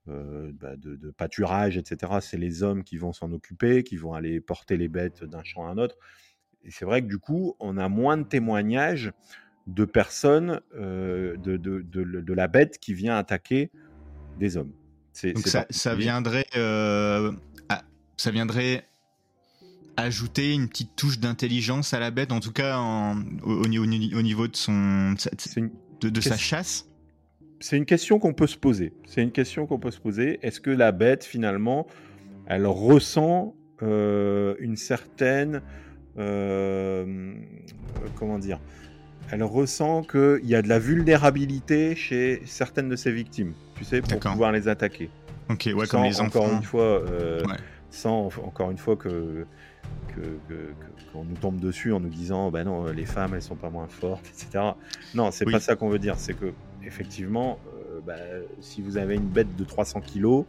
bah, 0.05 0.75
de, 0.75 0.95
de, 0.97 1.09
pâturage, 1.09 1.77
etc., 1.77 2.19
c'est 2.21 2.37
les 2.37 2.61
hommes 2.61 2.83
qui 2.83 2.97
vont 2.97 3.11
s'en 3.11 3.31
occuper, 3.31 3.81
qui 3.83 3.97
vont 3.97 4.13
aller 4.13 4.39
porter 4.39 4.77
les 4.77 4.87
bêtes 4.87 5.23
d'un 5.23 5.43
champ 5.43 5.65
à 5.65 5.71
un 5.71 5.79
autre. 5.79 5.97
Et 6.63 6.71
c'est 6.71 6.85
vrai 6.85 7.01
que 7.01 7.07
du 7.07 7.17
coup, 7.17 7.55
on 7.59 7.77
a 7.77 7.89
moins 7.89 8.17
de 8.17 8.23
témoignages 8.23 9.11
de 9.69 9.85
personnes 9.85 10.61
euh, 10.75 11.37
de, 11.37 11.57
de, 11.57 11.81
de, 11.81 12.33
la 12.33 12.47
bête 12.47 12.79
qui 12.79 12.93
vient 12.93 13.15
attaquer 13.15 13.71
des 14.39 14.57
hommes. 14.57 14.73
Donc 15.23 15.47
ça, 15.47 15.95
viendrait, 15.95 16.45
euh, 16.55 17.31
ça 18.17 18.31
viendrait 18.31 18.85
ajouter 19.97 20.53
une 20.53 20.69
petite 20.69 20.95
touche 20.95 21.19
d'intelligence 21.19 21.93
à 21.93 21.99
la 21.99 22.09
bête, 22.09 22.31
en 22.31 22.39
tout 22.39 22.53
cas 22.53 22.79
au, 23.43 23.67
niveau 23.67 24.47
de 24.47 24.55
son 24.55 25.13
de, 26.01 26.21
sa 26.21 26.37
chasse? 26.37 26.87
C'est 27.59 27.75
une 27.75 27.85
question 27.85 28.19
qu'on 28.19 28.33
peut 28.33 28.47
se 28.47 28.55
poser. 28.55 28.93
C'est 29.05 29.21
une 29.21 29.33
question 29.33 29.67
qu'on 29.67 29.79
peut 29.79 29.91
se 29.91 29.99
poser. 29.99 30.39
Est-ce 30.41 30.61
que 30.61 30.69
la 30.69 30.93
bête 30.93 31.25
finalement, 31.25 31.85
elle 32.47 32.65
ressent 32.65 33.55
euh, 33.81 34.55
une 34.59 34.77
certaine 34.77 35.61
comment 38.15 38.39
dire 38.39 38.59
elle 39.31 39.43
ressent 39.43 40.03
qu'il 40.03 40.45
y 40.45 40.55
a 40.55 40.61
de 40.61 40.67
la 40.67 40.79
vulnérabilité 40.79 41.95
chez 41.95 42.41
certaines 42.45 42.89
de 42.89 42.95
ses 42.95 43.11
victimes, 43.11 43.53
tu 43.75 43.83
sais, 43.83 44.01
pour 44.01 44.19
pouvoir 44.19 44.51
les 44.51 44.67
attaquer. 44.67 45.09
Ok, 45.49 45.69
ouais, 45.75 45.87
comme 45.87 46.03
les 46.03 46.19
enfants. 46.21 46.39
Encore 46.39 46.53
une 46.53 46.63
fois, 46.63 46.83
euh, 46.83 47.43
sans 47.89 48.29
encore 48.43 48.71
une 48.71 48.77
fois 48.77 48.95
que 48.95 49.45
qu'on 51.13 51.23
nous 51.23 51.35
tombe 51.35 51.59
dessus 51.59 51.93
en 51.93 51.99
nous 51.99 52.09
disant, 52.09 52.51
bah 52.51 52.63
non, 52.63 52.85
les 52.87 53.05
femmes, 53.05 53.33
elles 53.33 53.41
sont 53.41 53.55
pas 53.55 53.69
moins 53.69 53.87
fortes, 53.87 54.25
etc. 54.27 54.71
Non, 55.15 55.31
c'est 55.31 55.45
pas 55.45 55.59
ça 55.59 55.75
qu'on 55.75 55.89
veut 55.89 55.99
dire. 55.99 56.15
C'est 56.17 56.33
que 56.33 56.53
effectivement, 56.85 57.59
euh, 57.73 57.99
bah, 58.05 58.15
si 58.59 58.81
vous 58.81 58.97
avez 58.97 59.15
une 59.15 59.27
bête 59.27 59.55
de 59.55 59.63
300 59.63 60.01
kilos, 60.01 60.45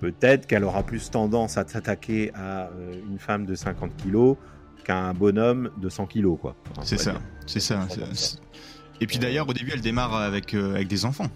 peut-être 0.00 0.46
qu'elle 0.46 0.64
aura 0.64 0.82
plus 0.82 1.10
tendance 1.10 1.58
à 1.58 1.66
s'attaquer 1.66 2.32
à 2.34 2.68
euh, 2.68 2.92
une 3.08 3.18
femme 3.18 3.46
de 3.46 3.54
50 3.54 3.96
kilos 3.96 4.36
un 4.96 5.14
bonhomme 5.14 5.70
de 5.76 5.88
100 5.88 6.06
kilos, 6.06 6.38
quoi. 6.40 6.56
c'est 6.82 6.98
ça, 6.98 7.14
c'est 7.46 7.60
ça. 7.60 7.86
Et 9.00 9.06
puis 9.06 9.18
d'ailleurs, 9.18 9.48
au 9.48 9.52
début, 9.52 9.70
elle 9.72 9.80
démarre 9.80 10.14
avec, 10.14 10.54
euh, 10.54 10.74
avec 10.74 10.88
des 10.88 11.04
enfants. 11.04 11.28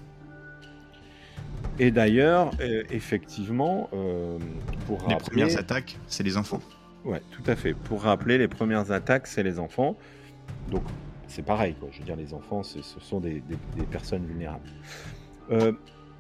Et 1.79 1.91
d'ailleurs, 1.91 2.51
euh, 2.61 2.83
effectivement, 2.91 3.89
euh, 3.93 4.39
pour 4.87 4.99
les 5.09 5.17
premières 5.17 5.59
attaques, 5.59 5.99
c'est 6.07 6.23
les 6.23 6.37
enfants. 6.37 6.61
Ouais, 7.05 7.23
tout 7.31 7.49
à 7.51 7.57
fait. 7.57 7.75
Pour 7.75 8.03
rappeler, 8.03 8.39
les 8.39 8.49
premières 8.49 8.91
attaques, 8.93 9.27
c'est 9.27 9.43
les 9.43 9.59
enfants. 9.59 9.97
Donc, 10.71 10.83
c'est 11.29 11.45
pareil, 11.45 11.75
quoi. 11.79 11.89
Je 11.93 12.01
veux 12.01 12.05
dire, 12.05 12.17
les 12.17 12.35
enfants, 12.35 12.63
ce 12.63 12.81
sont 12.83 13.21
des, 13.21 13.43
des, 13.77 13.85
personnes 13.85 14.27
vulnérables. 14.27 14.69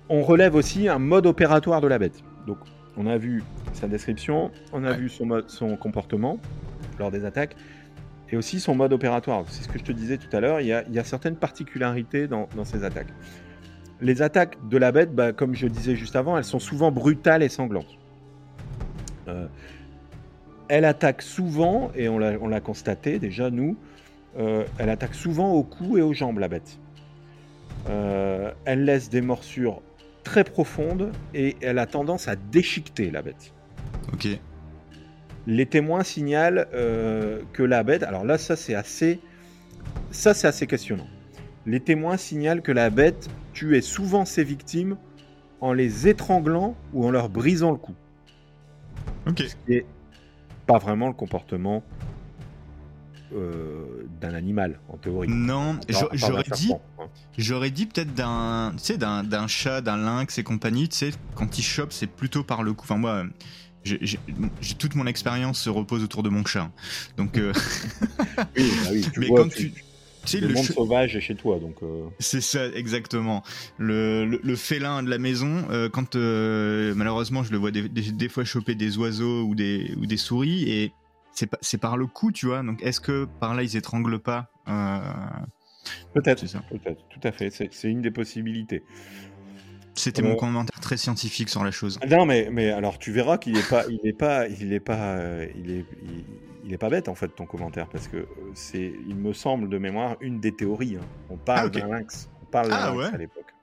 on 0.08 0.22
relève 0.22 0.54
aussi 0.54 0.88
un 0.88 0.98
mode 0.98 1.26
opératoire 1.26 1.80
de 1.80 1.86
la 1.86 1.98
bête. 1.98 2.22
Donc, 2.46 2.58
on 2.96 3.06
a 3.06 3.16
vu 3.18 3.42
sa 3.74 3.88
description, 3.88 4.50
on 4.72 4.84
a 4.84 4.92
vu 4.92 5.08
son, 5.08 5.26
mode, 5.26 5.48
son 5.48 5.76
comportement, 5.76 6.38
lors 6.98 7.10
des 7.10 7.24
attaques, 7.24 7.56
et 8.30 8.36
aussi 8.36 8.60
son 8.60 8.74
mode 8.74 8.92
opératoire. 8.92 9.44
C'est 9.48 9.62
ce 9.62 9.68
que 9.68 9.78
je 9.78 9.84
te 9.84 9.92
disais 9.92 10.16
tout 10.16 10.34
à 10.34 10.40
l'heure, 10.40 10.60
il, 10.60 10.66
y 10.66 10.72
a, 10.72 11.04
certaines 11.04 11.36
particularités 11.36 12.26
dans, 12.26 12.48
ces 12.64 12.84
attaques. 12.84 13.12
Les 14.00 14.22
attaques 14.22 14.56
de 14.68 14.78
la 14.78 14.90
bête, 14.90 15.14
bah, 15.14 15.32
comme 15.32 15.54
je 15.54 15.66
disais 15.66 15.94
juste 15.94 16.16
avant, 16.16 16.36
elles 16.36 16.44
sont 16.44 16.58
souvent 16.58 16.90
brutales 16.90 17.42
et 17.42 17.48
sanglantes. 17.48 17.98
Euh, 19.28 19.46
elle 20.68 20.84
attaque 20.84 21.22
souvent, 21.22 21.92
et 21.94 22.08
on 22.08 22.18
l'a 22.18 22.60
constaté 22.60 23.18
déjà, 23.18 23.50
nous, 23.50 23.76
euh, 24.38 24.64
elle 24.78 24.88
attaque 24.88 25.14
souvent 25.14 25.52
au 25.52 25.62
cou 25.62 25.98
et 25.98 26.02
aux 26.02 26.14
jambes, 26.14 26.38
la 26.38 26.48
bête. 26.48 26.78
Euh, 27.90 28.52
elle 28.64 28.84
laisse 28.84 29.10
des 29.10 29.20
morsures 29.20 29.82
très 30.24 30.44
profondes 30.44 31.10
et 31.34 31.56
elle 31.60 31.78
a 31.78 31.86
tendance 31.86 32.28
à 32.28 32.36
déchiqueter, 32.36 33.10
la 33.10 33.22
bête. 33.22 33.52
Ok 34.12 34.38
les 35.46 35.66
témoins 35.66 36.04
signalent 36.04 36.66
euh, 36.74 37.40
que 37.52 37.62
la 37.62 37.82
bête, 37.82 38.02
alors 38.02 38.24
là 38.24 38.38
ça 38.38 38.56
c'est 38.56 38.74
assez, 38.74 39.20
ça 40.10 40.34
c'est 40.34 40.46
assez 40.46 40.66
questionnant. 40.66 41.08
Les 41.66 41.80
témoins 41.80 42.16
signalent 42.16 42.62
que 42.62 42.72
la 42.72 42.90
bête 42.90 43.28
tuait 43.52 43.80
souvent 43.80 44.24
ses 44.24 44.44
victimes 44.44 44.96
en 45.60 45.72
les 45.72 46.08
étranglant 46.08 46.74
ou 46.92 47.06
en 47.06 47.10
leur 47.10 47.28
brisant 47.28 47.70
le 47.70 47.76
cou. 47.76 47.94
Ok. 49.26 49.38
Ce 49.40 49.54
qui 49.66 49.82
pas 50.66 50.78
vraiment 50.78 51.08
le 51.08 51.14
comportement 51.14 51.82
d'un 54.20 54.34
animal, 54.34 54.78
en 54.88 54.96
théorie. 54.96 55.28
Non, 55.28 55.78
j'aurais 56.12 56.44
dit, 56.54 56.72
hein. 56.72 57.04
j'aurais 57.38 57.70
dit 57.70 57.86
peut-être 57.86 58.14
d'un, 58.14 58.72
tu 58.76 58.84
sais, 58.84 58.98
d'un 58.98 59.46
chat, 59.46 59.80
d'un 59.80 59.96
lynx 59.96 60.38
et 60.38 60.42
compagnie. 60.42 60.88
Tu 60.88 60.96
sais, 60.96 61.10
quand 61.34 61.58
il 61.58 61.62
chope, 61.62 61.92
c'est 61.92 62.06
plutôt 62.06 62.44
par 62.44 62.62
le 62.62 62.72
cou. 62.74 62.84
Enfin 62.84 62.98
moi, 62.98 63.24
j'ai 63.84 64.18
toute 64.78 64.94
mon 64.94 65.06
expérience 65.06 65.60
se 65.60 65.70
repose 65.70 66.02
autour 66.02 66.22
de 66.22 66.28
mon 66.28 66.44
chat. 66.44 66.70
Donc, 67.16 67.32
oui, 67.36 67.42
bah 68.56 68.90
oui, 68.92 69.06
tu 69.12 69.20
mais 69.20 69.26
vois, 69.26 69.42
quand 69.42 69.48
tu, 69.48 69.72
tu 70.24 70.40
le, 70.40 70.48
monde 70.48 70.64
sauvage 70.64 71.16
est 71.16 71.20
chez 71.20 71.34
toi, 71.34 71.58
donc. 71.58 71.76
Euh. 71.82 72.06
C'est 72.18 72.40
ça, 72.40 72.66
exactement. 72.68 73.42
Le, 73.78 74.24
le, 74.24 74.56
félin 74.56 75.02
de 75.02 75.10
la 75.10 75.18
maison, 75.18 75.64
euh, 75.70 75.88
quand 75.88 76.14
euh, 76.14 76.94
malheureusement 76.94 77.42
je 77.42 77.52
le 77.52 77.58
vois 77.58 77.70
des, 77.70 77.88
des, 77.88 78.28
fois 78.28 78.44
choper 78.44 78.74
des 78.74 78.98
oiseaux 78.98 79.42
ou 79.42 79.54
des, 79.54 79.94
ou 79.98 80.06
des 80.06 80.16
souris, 80.16 80.70
et 80.70 80.92
c'est 81.32 81.78
par 81.78 81.96
le 81.96 82.06
coup, 82.06 82.30
tu 82.30 82.46
vois. 82.46 82.62
Donc 82.62 82.82
est-ce 82.82 83.00
que 83.00 83.26
par 83.40 83.54
là 83.54 83.62
ils 83.62 83.76
étranglent 83.76 84.20
pas 84.20 84.50
Peut-être, 86.14 86.44
peut-être, 86.70 87.08
tout 87.08 87.20
à 87.24 87.32
fait. 87.32 87.50
C'est 87.50 87.88
une 87.88 88.02
des 88.02 88.12
possibilités. 88.12 88.84
C'était 89.94 90.22
mon 90.22 90.36
commentaire 90.36 90.80
très 90.80 90.96
scientifique 90.96 91.48
sur 91.48 91.64
la 91.64 91.70
chose. 91.70 91.98
Non, 92.08 92.24
mais, 92.24 92.48
mais 92.50 92.70
alors 92.70 92.98
tu 92.98 93.12
verras 93.12 93.38
qu'il 93.38 93.52
n'est 93.52 93.62
pas, 93.62 93.84
il 93.88 94.06
est 94.06 94.12
pas, 94.12 94.48
il 94.48 94.72
est 94.72 94.80
pas, 94.80 95.18
il 95.54 95.70
est, 95.70 95.84
il 96.64 96.72
est 96.72 96.78
pas 96.78 96.88
bête 96.88 97.08
en 97.08 97.14
fait 97.14 97.28
ton 97.28 97.46
commentaire 97.46 97.88
parce 97.88 98.08
que 98.08 98.18
euh, 98.18 98.26
c'est, 98.54 98.92
il 99.06 99.16
me 99.16 99.32
semble 99.32 99.68
de 99.68 99.78
mémoire, 99.78 100.16
une 100.20 100.40
des 100.40 100.52
théories. 100.52 100.96
Hein. 100.96 101.06
On 101.30 101.36
parle 101.36 101.70
ah, 101.74 101.80
d'un 101.80 101.88
lynx, 101.88 102.28
on 102.42 102.46
parle 102.46 102.68
d'un 102.68 102.76
ah, 102.76 102.94
lynx 102.94 103.14
à 103.14 103.18
l'époque. 103.18 103.54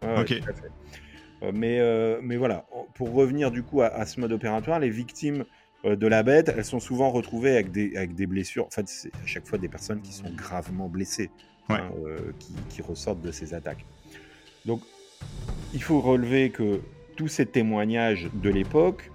Euh, 1.42 1.52
mais, 1.54 1.80
euh, 1.80 2.20
mais 2.22 2.36
voilà, 2.36 2.66
pour 2.96 3.14
revenir 3.14 3.50
du 3.52 3.64
coup 3.64 3.82
à, 3.82 4.06
ce 4.06 4.20
mode 4.20 4.34
opératoire, 4.34 4.80
les 4.80 4.90
victimes 4.90 5.46
de 5.86 6.08
la 6.08 6.22
bête, 6.22 6.54
elles 6.54 6.66
sont 6.66 6.82
souvent 6.82 7.10
retrouvées 7.12 7.54
avec 7.54 7.72
des, 7.72 7.96
avec 7.96 8.14
des 8.14 8.28
blessures. 8.28 8.66
En 8.66 8.70
fait, 8.70 8.90
c'est 8.90 9.16
à 9.16 9.26
chaque 9.26 9.48
fois 9.48 9.58
des 9.58 9.70
personnes 9.70 10.02
qui 10.02 10.12
sont 10.12 10.30
gravement 10.36 10.90
blessées, 10.90 11.30
hein, 11.70 11.90
qui, 12.40 12.54
qui 12.68 12.82
ressortent 12.82 13.22
de 13.22 13.32
ces 13.32 13.54
attaques. 13.54 13.86
Donc, 14.66 14.82
il 15.74 15.84
faut 15.84 16.02
relever 16.02 16.50
que 16.50 16.82
tous 17.16 17.28
ces 17.28 17.46
témoignages 17.46 18.30
de 18.34 18.50
l'époque 18.50 19.12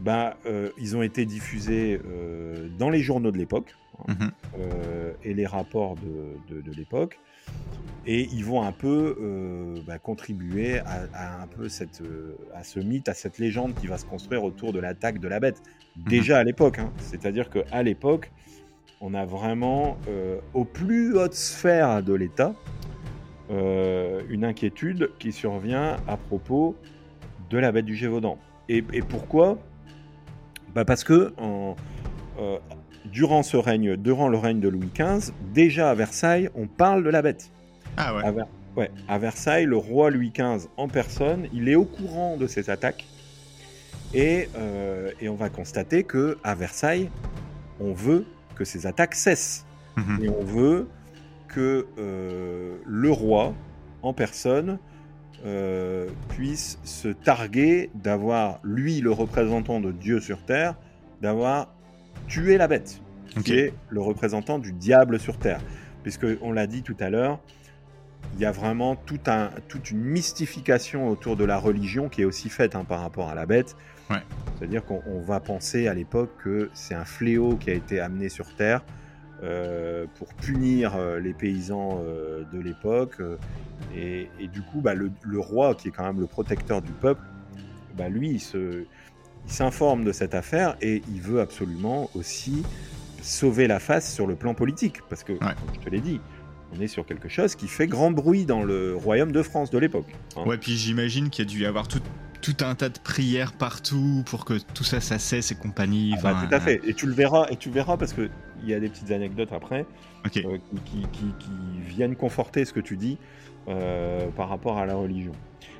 ben, 0.00 0.32
euh, 0.46 0.70
ils 0.78 0.96
ont 0.96 1.02
été 1.02 1.26
diffusés 1.26 2.00
euh, 2.06 2.68
dans 2.78 2.90
les 2.90 3.00
journaux 3.00 3.30
de 3.30 3.38
l'époque 3.38 3.74
hein, 3.98 4.14
mhm. 4.18 4.30
euh, 4.58 5.12
et 5.24 5.34
les 5.34 5.46
rapports 5.46 5.96
de, 5.96 6.60
de, 6.60 6.72
l'époque. 6.72 7.18
Et 8.06 8.28
ils 8.32 8.44
vont 8.44 8.62
un 8.62 8.72
peu 8.72 9.82
bah, 9.86 9.98
contribuer 9.98 10.78
à, 10.78 11.42
un 11.42 11.46
peu 11.46 11.68
cette, 11.68 12.02
à 12.54 12.64
ce 12.64 12.80
mythe, 12.80 13.08
à 13.08 13.14
cette 13.14 13.38
légende 13.38 13.74
qui 13.74 13.88
va 13.88 13.98
se 13.98 14.06
construire 14.06 14.42
autour 14.42 14.72
de 14.72 14.78
l'attaque 14.78 15.18
de 15.18 15.28
la 15.28 15.38
bête. 15.38 15.60
Mhm. 15.96 16.04
Déjà 16.04 16.38
à 16.38 16.44
l'époque, 16.44 16.78
hein. 16.78 16.92
c'est-à-dire 16.98 17.50
qu'à 17.50 17.82
l'époque, 17.82 18.32
on 19.02 19.14
a 19.14 19.24
vraiment, 19.24 19.98
aux 20.54 20.64
plus 20.64 21.16
hautes 21.16 21.34
sphères 21.34 22.02
de 22.02 22.14
l'État, 22.14 22.54
une 23.50 24.44
inquiétude 24.44 25.10
qui 25.18 25.32
survient 25.32 25.96
à 26.06 26.16
propos 26.16 26.76
de 27.50 27.58
la 27.58 27.72
bête 27.72 27.84
du 27.84 27.96
Gévaudan. 27.96 28.38
Et, 28.68 28.84
et 28.92 29.02
pourquoi? 29.02 29.58
Bah 30.74 30.84
Parce 30.84 31.02
que 31.04 31.32
euh, 32.40 32.58
durant 33.06 33.42
ce 33.42 33.56
règne, 33.56 33.96
durant 33.96 34.28
le 34.28 34.38
règne 34.38 34.60
de 34.60 34.68
Louis 34.68 34.90
XV, 34.94 35.32
déjà 35.52 35.90
à 35.90 35.94
Versailles, 35.94 36.48
on 36.54 36.66
parle 36.66 37.02
de 37.02 37.10
la 37.10 37.22
bête. 37.22 37.50
Ah 37.96 38.14
ouais. 38.14 38.24
À, 38.24 38.32
ouais, 38.76 38.90
à 39.08 39.18
Versailles, 39.18 39.66
le 39.66 39.76
roi 39.76 40.10
Louis 40.10 40.30
XV 40.30 40.68
en 40.76 40.88
personne, 40.88 41.48
il 41.52 41.68
est 41.68 41.74
au 41.74 41.84
courant 41.84 42.36
de 42.36 42.46
ces 42.46 42.70
attaques. 42.70 43.06
Et, 44.14 44.48
euh, 44.56 45.10
et 45.20 45.28
on 45.28 45.36
va 45.36 45.50
constater 45.50 46.04
que 46.04 46.38
à 46.42 46.54
Versailles, 46.54 47.10
on 47.80 47.92
veut 47.92 48.24
que 48.54 48.64
ces 48.64 48.86
attaques 48.86 49.14
cessent. 49.14 49.66
Mhm. 49.96 50.24
Et 50.24 50.28
on 50.28 50.44
veut 50.44 50.88
que 51.50 51.86
euh, 51.98 52.78
le 52.86 53.10
roi 53.10 53.54
en 54.02 54.14
personne 54.14 54.78
euh, 55.44 56.08
puisse 56.28 56.78
se 56.84 57.08
targuer 57.08 57.90
d'avoir, 57.94 58.60
lui, 58.62 59.00
le 59.00 59.10
représentant 59.10 59.80
de 59.80 59.92
Dieu 59.92 60.20
sur 60.20 60.42
Terre, 60.44 60.76
d'avoir 61.20 61.74
tué 62.28 62.56
la 62.56 62.68
bête, 62.68 63.00
qui 63.44 63.54
est 63.54 63.74
le 63.90 64.00
représentant 64.00 64.58
du 64.58 64.72
diable 64.72 65.18
sur 65.18 65.38
Terre. 65.38 65.60
Puisque, 66.02 66.26
on 66.40 66.52
l'a 66.52 66.66
dit 66.66 66.82
tout 66.82 66.96
à 67.00 67.10
l'heure, 67.10 67.40
il 68.34 68.40
y 68.40 68.46
a 68.46 68.52
vraiment 68.52 68.96
tout 68.96 69.20
un, 69.26 69.50
toute 69.68 69.90
une 69.90 70.00
mystification 70.00 71.08
autour 71.08 71.36
de 71.36 71.44
la 71.44 71.58
religion 71.58 72.08
qui 72.08 72.22
est 72.22 72.24
aussi 72.24 72.48
faite 72.48 72.76
hein, 72.76 72.84
par 72.84 73.00
rapport 73.00 73.28
à 73.28 73.34
la 73.34 73.44
bête. 73.44 73.76
C'est-à-dire 74.58 74.84
qu'on 74.84 75.20
va 75.20 75.38
penser 75.38 75.86
à 75.86 75.94
l'époque 75.94 76.30
que 76.42 76.68
c'est 76.74 76.94
un 76.94 77.04
fléau 77.04 77.56
qui 77.56 77.70
a 77.70 77.74
été 77.74 78.00
amené 78.00 78.28
sur 78.28 78.54
Terre 78.56 78.82
euh, 79.42 80.04
pour 80.16 80.34
punir 80.34 80.96
euh, 80.96 81.18
les 81.18 81.32
paysans 81.32 82.02
euh, 82.04 82.44
de 82.52 82.60
l'époque. 82.60 83.16
Et, 83.96 84.28
du 84.52 84.60
coup, 84.60 84.80
bah, 84.80 84.94
le, 84.94 85.10
roi, 85.38 85.74
qui 85.74 85.88
est 85.88 85.90
quand 85.90 86.04
même 86.04 86.20
le 86.20 86.26
protecteur 86.26 86.82
du 86.82 86.92
peuple, 86.92 87.22
bah, 87.96 88.08
lui, 88.08 88.38
il 88.38 88.86
s'informe 89.46 90.04
de 90.04 90.12
cette 90.12 90.34
affaire 90.34 90.76
et 90.82 91.02
il 91.10 91.22
veut 91.22 91.40
absolument 91.40 92.10
aussi 92.14 92.62
sauver 93.22 93.66
la 93.66 93.80
face 93.80 94.12
sur 94.12 94.26
le 94.26 94.36
plan 94.36 94.54
politique. 94.54 94.98
Parce 95.08 95.24
que, 95.24 95.32
comme 95.32 95.54
je 95.74 95.80
te 95.80 95.88
l'ai 95.88 96.00
dit, 96.00 96.20
on 96.76 96.80
est 96.80 96.88
sur 96.88 97.06
quelque 97.06 97.28
chose 97.28 97.54
qui 97.54 97.66
fait 97.66 97.86
grand 97.86 98.10
bruit 98.10 98.44
dans 98.44 98.62
le 98.62 98.94
royaume 98.94 99.32
de 99.32 99.42
France 99.42 99.70
de 99.70 99.78
l'époque. 99.78 100.12
Hein. 100.36 100.44
Ouais, 100.44 100.58
puis 100.58 100.76
j'imagine 100.76 101.30
qu'il 101.30 101.46
y 101.46 101.48
a 101.48 101.50
dû 101.50 101.60
y 101.62 101.66
avoir 101.66 101.88
tout, 101.88 102.00
tout 102.40 102.56
un 102.60 102.74
tas 102.74 102.88
de 102.88 102.98
prières 102.98 103.52
partout 103.52 104.22
pour 104.26 104.44
que 104.44 104.54
tout 104.74 104.84
ça, 104.84 105.00
ça 105.00 105.18
cesse 105.18 105.50
et 105.50 105.54
compagnie. 105.54 106.14
Ah 106.18 106.22
bah, 106.22 106.46
tout 106.46 106.54
à 106.54 106.60
fait. 106.60 106.80
Et 106.86 106.94
tu 106.94 107.06
le 107.06 107.14
verras, 107.14 107.46
et 107.50 107.56
tu 107.56 107.70
verras 107.70 107.96
parce 107.96 108.12
que 108.12 108.28
il 108.62 108.68
y 108.68 108.74
a 108.74 108.80
des 108.80 108.88
petites 108.88 109.10
anecdotes 109.10 109.52
après 109.52 109.86
euh, 110.36 110.58
qui, 110.84 111.06
viennent 111.78 112.16
conforter 112.16 112.64
ce 112.64 112.72
que 112.72 112.80
tu 112.80 112.96
dis 112.96 113.18
euh, 113.68 114.28
par 114.36 114.48
rapport 114.48 114.78
à 114.78 114.86
la 114.86 114.94
religion. 114.94 115.32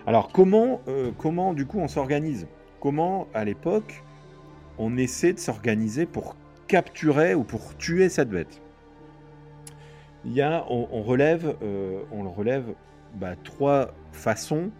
Alors 0.06 0.30
comment, 0.32 0.80
euh, 0.88 1.10
comment 1.16 1.54
du 1.54 1.66
coup 1.66 1.78
on 1.78 1.88
s'organise? 1.88 2.46
Comment 2.80 3.28
à 3.34 3.44
l'époque 3.44 4.02
on 4.78 4.96
essaie 4.96 5.32
de 5.32 5.38
s'organiser 5.38 6.06
pour 6.06 6.36
capturer 6.66 7.34
ou 7.34 7.44
pour 7.44 7.76
tuer 7.76 8.08
cette 8.08 8.30
bête? 8.30 8.60
Il 10.24 10.32
y 10.32 10.42
a, 10.42 10.66
on, 10.68 11.02
relève, 11.02 11.56
on 12.12 12.22
le 12.22 12.28
relève 12.28 12.74
bah, 13.14 13.36
trois 13.42 13.94
façons 14.12 14.70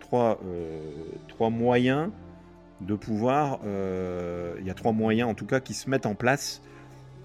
trois, 0.00 0.40
trois 1.28 1.50
moyens 1.50 2.10
de 2.80 2.94
pouvoir. 2.94 3.60
Euh, 3.64 4.54
il 4.60 4.66
y 4.66 4.70
a 4.70 4.74
trois 4.74 4.92
moyens 4.92 5.30
en 5.30 5.34
tout 5.34 5.46
cas 5.46 5.60
qui 5.60 5.74
se 5.74 5.88
mettent 5.88 6.06
en 6.06 6.14
place 6.14 6.62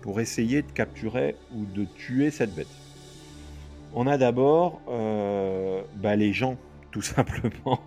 pour 0.06 0.22
essayer 0.22 0.62
de 0.62 0.72
capturer 0.72 1.36
ou 1.54 1.66
de 1.66 1.84
tuer 1.84 2.32
cette 2.32 2.56
bête. 2.56 2.70
On 3.94 4.08
a 4.08 4.18
d'abord 4.18 4.82
euh, 4.88 5.82
bah, 5.98 6.16
les 6.16 6.32
gens, 6.32 6.58
tout 6.92 7.02
simplement. 7.02 7.82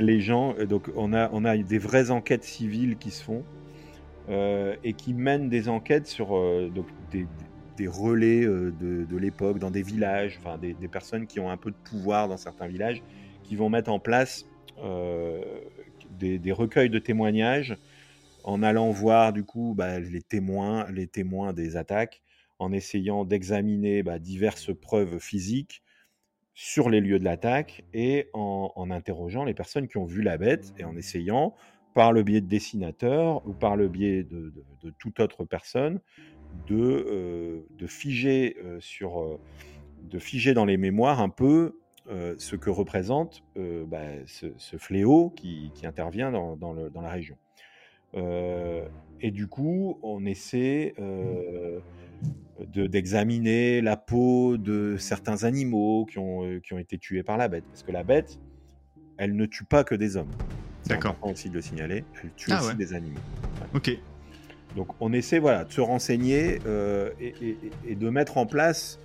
Les 0.00 0.20
gens, 0.20 0.54
donc 0.68 0.90
on 0.96 1.12
a, 1.12 1.30
on 1.32 1.44
a 1.44 1.56
des 1.56 1.78
vraies 1.78 2.10
enquêtes 2.10 2.42
civiles 2.42 2.96
qui 2.96 3.12
se 3.12 3.22
font 3.22 3.44
et 4.28 4.94
qui 4.94 5.12
mènent 5.12 5.50
des 5.50 5.68
enquêtes 5.68 6.06
sur 6.06 6.28
donc 6.70 6.86
des, 7.10 7.86
relais 7.86 8.46
de, 8.46 9.16
l'époque 9.18 9.58
dans 9.58 9.70
des 9.70 9.82
villages, 9.82 10.40
enfin 10.42 10.56
des, 10.56 10.88
personnes 10.88 11.26
qui 11.26 11.38
ont 11.38 11.50
un 11.50 11.58
peu 11.58 11.70
de 11.70 11.76
pouvoir 11.84 12.28
dans 12.28 12.38
certains 12.38 12.66
villages 12.66 13.02
qui 13.42 13.56
vont 13.56 13.68
mettre 13.68 13.90
en 13.90 13.98
place 13.98 14.46
euh, 14.82 15.42
des, 16.18 16.52
recueils 16.52 16.88
de 16.88 16.98
témoignages 16.98 17.76
en 18.44 18.62
allant 18.62 18.90
voir 18.90 19.32
du 19.32 19.44
coup 19.44 19.74
bah, 19.76 20.00
les 20.00 20.22
témoins, 20.22 20.90
les 20.90 21.06
témoins 21.06 21.52
des 21.52 21.76
attaques, 21.76 22.22
en 22.58 22.72
essayant 22.72 23.24
d'examiner 23.24 24.02
bah, 24.02 24.18
diverses 24.18 24.74
preuves 24.74 25.18
physiques 25.18 25.82
sur 26.54 26.90
les 26.90 27.00
lieux 27.00 27.18
de 27.18 27.24
l'attaque 27.24 27.84
et 27.94 28.28
en, 28.34 28.90
interrogeant 28.90 29.44
les 29.44 29.54
personnes 29.54 29.88
qui 29.88 29.96
ont 29.96 30.04
vu 30.04 30.22
la 30.22 30.36
bête 30.36 30.74
et 30.78 30.84
en 30.84 30.96
essayant, 30.96 31.54
par 31.94 32.12
le 32.12 32.22
biais 32.22 32.40
de 32.40 32.46
dessinateurs 32.46 33.46
ou 33.46 33.52
par 33.52 33.76
le 33.76 33.88
biais 33.88 34.22
de, 34.22 34.52
toute 34.98 35.20
autre 35.20 35.44
personne, 35.44 36.00
de, 36.66 36.76
euh, 36.76 37.66
euh, 37.80 38.80
sur, 38.80 39.38
de 40.02 40.18
figer 40.18 40.54
dans 40.54 40.64
les 40.64 40.76
mémoires 40.76 41.20
un 41.20 41.30
peu 41.30 41.74
euh, 42.08 42.34
ce 42.38 42.56
que 42.56 42.68
représente 42.68 43.44
euh, 43.56 43.84
bah, 43.86 44.00
ce, 44.26 44.76
fléau 44.76 45.30
qui, 45.30 45.70
intervient 45.84 46.32
dans, 46.32 46.74
la 47.00 47.10
région. 47.10 47.36
Euh, 48.14 48.86
et 49.20 49.30
du 49.30 49.46
coup, 49.46 49.98
on 50.02 50.24
essaie 50.26 50.94
d'examiner 52.74 53.80
la 53.80 53.96
peau 53.96 54.56
de 54.56 54.96
certains 54.98 55.44
animaux 55.44 56.06
qui 56.06 56.18
ont, 56.18 56.60
qui 56.60 56.74
ont 56.74 56.78
été 56.78 56.98
tués 56.98 57.22
par 57.22 57.36
la 57.36 57.48
bête. 57.48 57.64
Parce 57.64 57.82
que 57.82 57.92
la 57.92 58.04
bête, 58.04 58.40
elle 59.18 59.36
ne 59.36 59.46
tue 59.46 59.64
pas 59.64 59.84
que 59.84 59.94
des 59.94 60.16
hommes. 60.16 60.30
C'est 60.82 60.94
important 60.94 61.30
aussi 61.30 61.48
de 61.48 61.54
le 61.54 61.62
signaler. 61.62 62.04
Elle 62.22 62.30
tue 62.36 62.50
ah 62.52 62.60
aussi 62.60 62.74
des 62.74 62.94
animaux. 62.94 63.20
Ok. 63.74 63.96
Donc 64.74 64.88
on 65.00 65.12
essaie 65.12 65.38
voilà, 65.38 65.64
de 65.64 65.72
se 65.72 65.80
renseigner 65.80 66.58
et, 67.20 67.94
de 67.94 68.08
mettre 68.10 68.38
en 68.38 68.46
place 68.46 68.98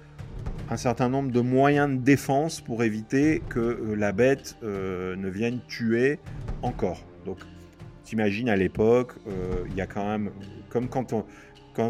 un 0.69 0.77
certain 0.77 1.09
nombre 1.09 1.31
de 1.31 1.39
moyens 1.39 1.89
de 1.89 2.03
défense 2.03 2.61
pour 2.61 2.83
éviter 2.83 3.41
que 3.49 3.59
euh, 3.59 3.95
la 3.95 4.11
bête 4.11 4.57
euh, 4.63 5.15
ne 5.15 5.29
vienne 5.29 5.59
tuer 5.67 6.19
encore. 6.61 7.05
Donc, 7.25 7.37
t'imagines 8.07 8.49
à 8.49 8.55
l'époque, 8.55 9.13
euh, 9.27 9.65
il 9.69 9.75
y 9.75 9.81
a 9.81 9.85
quand 9.85 10.05
même 10.07 10.31
comme 10.69 10.87
quand 10.87 11.13
on, 11.13 11.25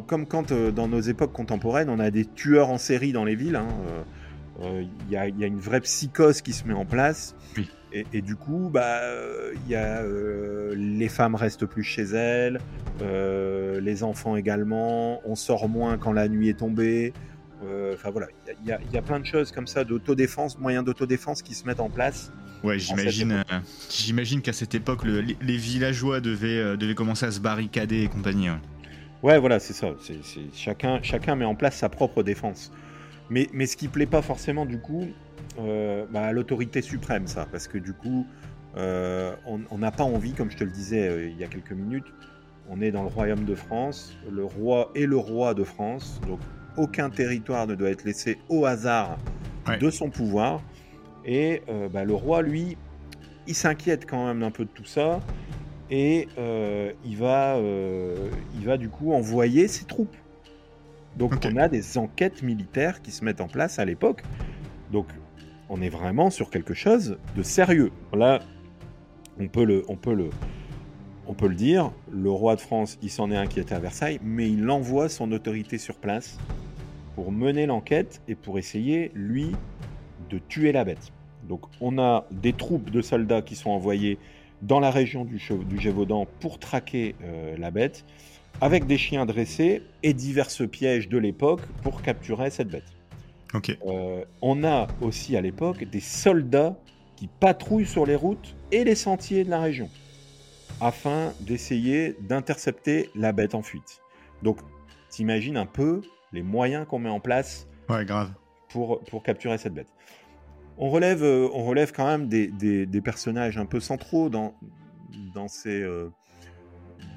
comme 0.02 0.26
quand 0.26 0.52
dans 0.52 0.88
nos 0.88 1.00
époques 1.00 1.32
contemporaines, 1.32 1.90
on 1.90 2.00
a 2.00 2.12
des 2.12 2.26
tueurs 2.26 2.70
en 2.70 2.78
série 2.78 3.14
dans 3.14 3.24
les 3.24 3.36
villes. 3.36 3.56
Hein, 3.56 3.68
il 4.60 5.14
y, 5.14 5.16
a, 5.16 5.28
une 5.28 5.60
vraie 5.60 5.82
psychose 5.82 6.42
qui 6.42 6.52
se 6.52 6.68
met 6.68 6.74
en 6.74 6.84
place. 6.84 7.36
Et, 7.94 8.22
du 8.22 8.36
coup, 8.36 8.70
bah, 8.74 9.00
y 9.70 9.76
a, 9.76 10.04
les 10.76 11.08
femmes 11.08 11.36
restent 11.36 11.66
plus 11.66 11.84
chez 11.84 12.04
elles, 12.04 12.60
les 13.00 14.04
enfants 14.04 14.36
également. 14.36 15.22
On 15.26 15.36
sort 15.36 15.70
moins 15.70 15.98
quand 15.98 16.12
la 16.12 16.28
nuit 16.28 16.50
est 16.50 16.60
tombée. 16.60 17.14
Enfin 17.94 18.12
voilà, 18.12 18.28
il 18.64 18.68
y, 18.68 18.98
a 18.98 19.02
plein 19.02 19.20
de 19.20 19.26
choses 19.26 19.52
comme 19.52 19.66
ça 19.66 19.84
d'autodéfense, 19.84 20.60
moyens 20.60 20.86
d'autodéfense 20.86 21.42
qui 21.42 21.56
se 21.56 21.66
mettent 21.66 21.80
en 21.80 21.90
place. 21.90 22.32
Ouais, 22.64 22.80
j'imagine, 22.80 23.32
euh, 23.32 23.60
j'imagine 23.90 24.42
qu'à 24.42 24.54
cette 24.54 24.76
époque, 24.76 25.04
les, 25.06 25.58
villageois 25.58 26.20
devaient, 26.20 26.60
euh, 26.60 26.78
devaient 26.78 26.96
commencer 26.96 27.26
à 27.26 27.32
se 27.32 27.40
barricader 27.40 28.04
et 28.04 28.08
compagnie. 28.08 28.50
Ouais, 29.24 29.40
voilà, 29.40 29.60
c'est 29.60 29.74
ça. 29.74 29.90
C'est, 30.00 30.20
chacun, 30.54 31.00
chacun 31.02 31.36
met 31.36 31.46
en 31.46 31.56
place 31.56 31.78
sa 31.78 31.90
propre 31.90 32.24
défense. 32.24 32.72
Mais, 33.30 33.48
mais 33.54 33.66
ce 33.66 33.76
qui 33.76 33.88
plaît 33.88 34.06
pas 34.06 34.22
forcément, 34.22 34.66
du 34.66 34.80
coup, 34.80 35.08
euh, 35.60 36.06
bah, 36.12 36.26
à 36.26 36.32
l'autorité 36.32 36.82
suprême, 36.82 37.28
ça. 37.28 37.48
Parce 37.52 37.68
que 37.68 37.78
du 37.78 37.94
coup, 37.94 38.26
on 38.76 39.78
n'a 39.78 39.92
pas 39.92 40.04
envie, 40.04 40.34
comme 40.34 40.52
je 40.52 40.58
te 40.58 40.64
le 40.64 40.72
disais 40.72 41.32
il 41.32 41.38
y 41.38 41.44
a 41.44 41.48
quelques 41.48 41.72
minutes, 41.72 42.06
on 42.70 42.82
est 42.82 42.92
dans 42.92 43.02
le 43.02 43.10
royaume 43.10 43.46
de 43.46 43.56
France, 43.56 44.16
le 44.30 44.44
roi 44.44 44.92
est 44.94 45.06
le 45.06 45.18
roi 45.18 45.54
de 45.54 45.64
France, 45.64 46.22
donc 46.28 46.40
aucun 46.78 47.10
territoire 47.10 47.68
ne 47.68 47.76
doit 47.76 47.90
être 47.90 48.06
laissé 48.06 48.38
au 48.50 48.66
hasard 48.66 49.18
de 49.80 49.90
son 49.90 50.10
pouvoir. 50.10 50.62
Et 51.26 51.62
euh, 51.68 51.90
bah, 51.90 52.06
le 52.06 52.14
roi, 52.14 52.42
lui, 52.42 52.78
il 53.48 53.56
s'inquiète 53.56 54.06
quand 54.10 54.28
même 54.28 54.44
un 54.44 54.52
peu 54.52 54.64
de 54.64 54.70
tout 54.70 54.86
ça. 54.86 55.20
Et 55.90 56.28
euh, 56.38 56.92
il, 57.06 57.18
va, 57.18 57.56
euh, 57.56 58.30
il 58.56 58.66
va 58.66 58.78
du 58.78 58.90
coup 58.90 59.14
envoyer 59.14 59.68
ses 59.68 59.86
troupes. 59.86 60.16
Donc 61.18 61.34
on 61.46 61.58
a 61.58 61.68
des 61.68 61.98
enquêtes 61.98 62.44
militaires 62.44 63.02
qui 63.02 63.12
se 63.12 63.26
mettent 63.26 63.42
en 63.42 63.48
place 63.48 63.80
à 63.80 63.86
l'époque. 63.86 64.22
Donc 64.92 65.08
on 65.70 65.82
est 65.82 65.90
vraiment 65.90 66.30
sur 66.30 66.50
quelque 66.50 66.74
chose 66.74 67.18
de 67.36 67.44
sérieux. 67.44 67.92
Là, 68.14 68.40
on 69.40 69.48
peut 69.48 69.66
le, 69.66 69.84
on 69.88 69.96
peut 69.96 70.14
le, 70.14 70.30
on 71.26 71.34
peut 71.34 71.48
le 71.48 71.56
dire, 71.56 71.92
le 72.12 72.30
roi 72.30 72.56
de 72.56 72.62
France, 72.62 72.98
il 73.02 73.10
s'en 73.10 73.32
est 73.32 73.38
inquiété 73.38 73.74
à 73.74 73.80
Versailles, 73.80 74.20
mais 74.24 74.50
il 74.50 74.70
envoie 74.70 75.10
son 75.10 75.32
autorité 75.32 75.78
sur 75.78 75.96
place 75.96 76.38
pour 77.18 77.32
mener 77.32 77.66
l'enquête 77.66 78.22
et 78.28 78.36
pour 78.36 78.60
essayer, 78.60 79.10
lui, 79.16 79.52
de 80.30 80.38
tuer 80.38 80.72
la 80.72 80.84
bête. 80.84 81.12
Donc 81.50 81.62
on 81.82 81.98
a 81.98 82.28
des 82.30 82.54
troupes 82.54 82.92
de 82.92 83.02
soldats 83.02 83.42
qui 83.42 83.56
sont 83.56 83.72
envoyés 83.72 84.20
dans 84.62 84.80
la 84.80 84.92
région 84.92 85.26
du, 85.26 85.42
du 85.66 85.80
Gévaudan 85.80 86.28
pour 86.40 86.60
traquer 86.60 87.16
euh, 87.24 87.58
la 87.58 87.72
bête, 87.72 88.06
avec 88.62 88.86
des 88.86 89.00
chiens 89.00 89.26
dressés 89.26 89.82
et 90.04 90.14
divers 90.14 90.50
pièges 90.70 91.10
de 91.10 91.18
l'époque 91.18 91.62
pour 91.82 92.04
capturer 92.04 92.52
cette 92.52 92.68
bête. 92.68 92.94
Euh, 93.88 94.24
on 94.44 94.64
a 94.64 94.86
aussi 95.02 95.36
à 95.36 95.42
l'époque 95.42 95.86
des 95.86 96.02
soldats 96.02 96.78
qui 97.16 97.28
patrouillent 97.40 97.88
sur 97.88 98.06
les 98.06 98.16
routes 98.16 98.56
et 98.72 98.84
les 98.84 98.94
sentiers 98.94 99.44
de 99.44 99.50
la 99.50 99.60
région, 99.60 99.90
afin 100.82 101.34
d'essayer 101.40 102.16
d'intercepter 102.30 103.10
la 103.16 103.32
bête 103.32 103.56
en 103.56 103.64
fuite. 103.64 104.04
Donc 104.44 104.60
t'imagines 105.10 105.58
un 105.58 105.66
peu 105.66 106.04
les 106.32 106.42
moyens 106.42 106.86
qu'on 106.88 107.00
met 107.00 107.10
en 107.10 107.20
place 107.20 107.68
ouais, 107.90 108.06
grave. 108.06 108.32
Pour, 108.70 109.00
pour 109.02 109.24
capturer 109.24 109.58
cette 109.58 109.74
bête. 109.74 109.94
On 110.78 110.90
relève, 110.90 111.24
euh, 111.24 111.50
on 111.54 111.66
relève 111.66 111.92
quand 111.92 112.06
même 112.06 112.28
des, 112.28 112.48
des, 112.48 113.02
personnages 113.02 113.58
un 113.58 113.66
peu 113.66 113.80
centraux 113.80 114.30
dans, 114.30 114.54
dans, 115.34 115.48
ces, 115.48 115.82
euh, 115.82 116.12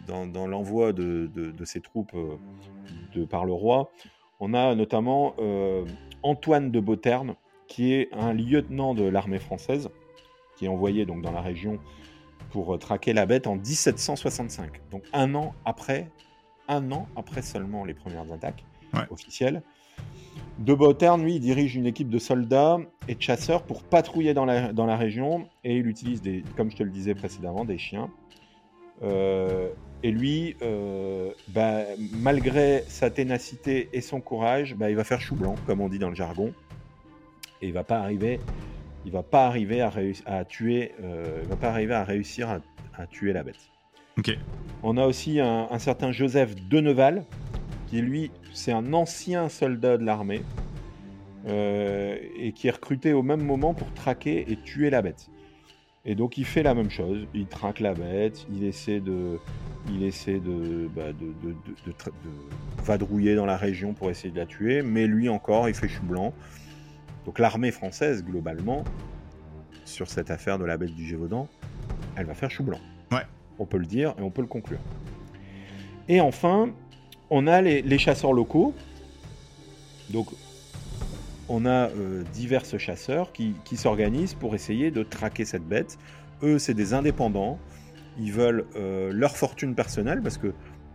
dans, 0.06 0.26
dans 0.26 0.46
l'envoi 0.46 0.92
de, 0.92 1.30
de, 1.34 1.64
ces 1.64 1.80
troupes 1.80 2.14
euh, 2.14 2.36
de, 3.14 3.24
par 3.24 3.44
le 3.44 3.52
roi. 3.52 3.90
On 4.38 4.54
a 4.54 4.74
notamment 4.74 5.34
Antoine 6.22 6.70
de 6.70 6.80
Beauterne, 6.80 7.34
qui 7.66 7.92
est 7.92 8.08
un 8.12 8.32
lieutenant 8.32 8.94
de 8.94 9.04
l'armée 9.04 9.38
française, 9.38 9.90
qui 10.56 10.64
est 10.64 10.68
envoyé 10.68 11.04
donc 11.04 11.20
dans 11.20 11.32
la 11.32 11.42
région 11.42 11.78
pour 12.50 12.78
traquer 12.78 13.12
la 13.12 13.26
bête 13.26 13.46
en 13.46 13.56
1765. 13.56 14.80
Donc 14.90 15.02
un 15.12 15.34
an 15.34 15.54
après, 15.66 16.11
un 16.68 16.90
an 16.90 17.06
après 17.16 17.42
seulement 17.42 17.84
les 17.84 17.92
premières 17.92 18.32
attaques 18.32 18.64
officielles. 19.11 19.62
De 20.59 20.74
Beauterne, 20.74 21.22
lui, 21.22 21.36
il 21.36 21.41
dirige 21.41 21.74
une 21.74 21.86
équipe 21.86 22.11
de 22.11 22.18
soldats 22.18 22.78
et 23.09 23.14
de 23.14 23.22
chasseurs 23.22 23.62
pour 23.62 23.82
patrouiller 23.82 24.34
dans 24.34 24.45
la, 24.45 24.72
dans 24.72 24.84
la 24.84 24.97
région 24.97 25.49
et 25.64 25.78
il 25.78 25.86
utilise, 25.86 26.20
des, 26.20 26.45
comme 26.57 26.70
je 26.70 26.76
te 26.76 26.82
le 26.82 26.91
disais 26.91 27.14
précédemment, 27.14 27.64
des 27.64 27.78
chiens. 27.78 28.11
Euh, 29.03 29.70
et 30.03 30.11
lui, 30.11 30.57
euh, 30.61 31.30
bah, 31.49 31.80
malgré 32.12 32.84
sa 32.88 33.11
ténacité 33.11 33.88
et 33.95 34.01
son 34.01 34.20
courage, 34.20 34.74
bah, 34.74 34.91
il 34.91 34.97
va 34.97 35.05
faire 35.05 35.20
chou 35.20 35.34
blanc, 35.34 35.55
comme 35.66 35.80
on 35.80 35.88
dit 35.88 35.99
dans 35.99 36.11
le 36.11 36.14
jargon. 36.14 36.53
Et 37.62 37.68
il 37.68 37.72
va 37.72 37.84
pas 37.84 37.99
arriver, 37.99 38.41
il 39.07 39.12
va 39.12 39.22
pas 39.22 39.47
arriver 39.47 39.80
à, 39.80 39.91
à 40.26 40.45
tuer, 40.45 40.93
euh, 41.03 41.41
il 41.43 41.49
va 41.49 41.57
pas 41.57 41.70
arriver 41.70 41.95
à 41.95 42.05
réussir 42.05 42.61
à, 42.97 43.07
tuer 43.07 43.32
la 43.32 43.43
bête. 43.43 43.70
On 44.82 44.99
a 44.99 45.07
aussi 45.07 45.41
un, 45.41 45.68
un 45.70 45.78
certain 45.78 46.12
Joseph 46.12 46.55
Deneval, 46.68 47.24
qui 47.91 48.01
lui, 48.01 48.30
c'est 48.53 48.72
un 48.72 48.93
ancien 48.93 49.49
soldat 49.49 49.99
de 49.99 50.05
l'armée, 50.05 50.43
euh, 51.47 52.16
et 52.36 52.53
qui 52.53 52.68
est 52.68 52.70
recruté 52.70 53.12
au 53.12 53.22
même 53.22 53.43
moment 53.43 53.74
pour 53.74 53.93
traquer 53.95 54.51
et 54.51 54.57
tuer 54.57 54.91
la 54.91 55.03
bête. 55.03 55.28
Et 56.05 56.14
donc 56.14 56.38
il 56.38 56.45
fait 56.45 56.62
la 56.62 56.74
même 56.74 56.91
chose, 56.91 57.26
il 57.34 57.47
traque 57.47 57.80
la 57.80 57.95
bête, 57.95 58.47
il 58.55 58.64
essaie 58.64 59.01
de, 59.01 59.38
il 59.91 60.03
essaie 60.03 60.38
de, 60.38 60.88
bah, 60.95 61.12
de, 61.12 61.55
vadrouiller 62.82 63.34
dans 63.34 63.45
la 63.45 63.57
région 63.57 63.93
pour 63.93 64.11
essayer 64.11 64.30
de 64.30 64.38
la 64.38 64.47
tuer, 64.47 64.82
mais 64.82 65.07
lui 65.07 65.28
encore, 65.28 65.68
il 65.68 65.74
fait 65.74 65.88
chou 65.88 66.05
blanc. 66.05 66.32
Donc 67.26 67.38
l'armée 67.38 67.70
française, 67.70 68.24
globalement, 68.24 68.84
sur 69.84 70.09
cette 70.09 70.30
affaire 70.30 70.59
de 70.59 70.64
la 70.64 70.76
bête 70.76 70.95
du 70.95 71.07
Gévaudan, 71.07 71.49
elle 72.16 72.26
va 72.26 72.34
faire 72.34 72.51
chou 72.51 72.62
blanc. 72.62 72.80
Ouais. 73.11 73.26
On 73.59 73.66
peut 73.66 73.78
le 73.78 73.86
dire 73.86 74.14
et 74.18 74.22
on 74.22 74.30
peut 74.30 74.43
le 74.43 74.49
conclure. 74.49 74.80
Et 76.09 76.20
enfin, 76.20 76.70
on 77.31 77.47
a 77.47 77.62
les, 77.62 77.99
chasseurs 77.99 78.33
locaux. 78.33 78.74
Donc, 80.11 80.28
on 81.49 81.64
a 81.64 81.89
euh, 81.89 82.24
divers 82.33 82.64
chasseurs 82.64 83.33
qui, 83.33 83.55
s'organisent 83.74 84.35
pour 84.35 84.55
essayer 84.55 84.91
de 84.91 85.03
traquer 85.03 85.45
cette 85.45 85.66
bête. 85.66 85.99
Eux, 86.43 86.59
c'est 86.59 86.74
des 86.74 86.93
indépendants. 86.93 87.59
Ils 88.18 88.33
veulent 88.33 88.66
euh, 88.76 89.12
leur 89.12 89.37
fortune 89.37 89.74
personnelle 89.74 90.20
parce 90.22 90.39
que 90.39 90.53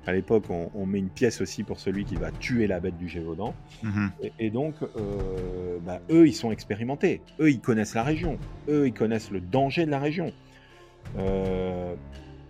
à 0.07 0.13
l'époque, 0.13 0.43
on, 0.51 0.85
met 0.85 0.99
une 0.99 1.09
pièce 1.09 1.41
aussi 1.41 1.63
pour 1.63 1.79
celui 1.79 2.05
qui 2.05 2.13
va 2.13 2.29
tuer 2.29 2.67
la 2.67 2.79
bête 2.79 2.95
du 2.95 3.09
Gévaudan. 3.09 3.55
Mhm. 3.81 4.11
Et, 4.37 4.51
donc, 4.51 4.75
euh, 4.83 5.79
bah, 5.83 5.99
eux, 6.11 6.27
ils 6.27 6.35
sont 6.35 6.51
expérimentés. 6.51 7.21
Eux, 7.39 7.49
ils 7.49 7.59
connaissent 7.59 7.95
la 7.95 8.03
région. 8.03 8.37
Eux, 8.69 8.85
ils 8.85 8.93
connaissent 8.93 9.31
le 9.31 9.41
danger 9.41 9.87
de 9.87 9.89
la 9.89 9.97
région. 9.97 10.31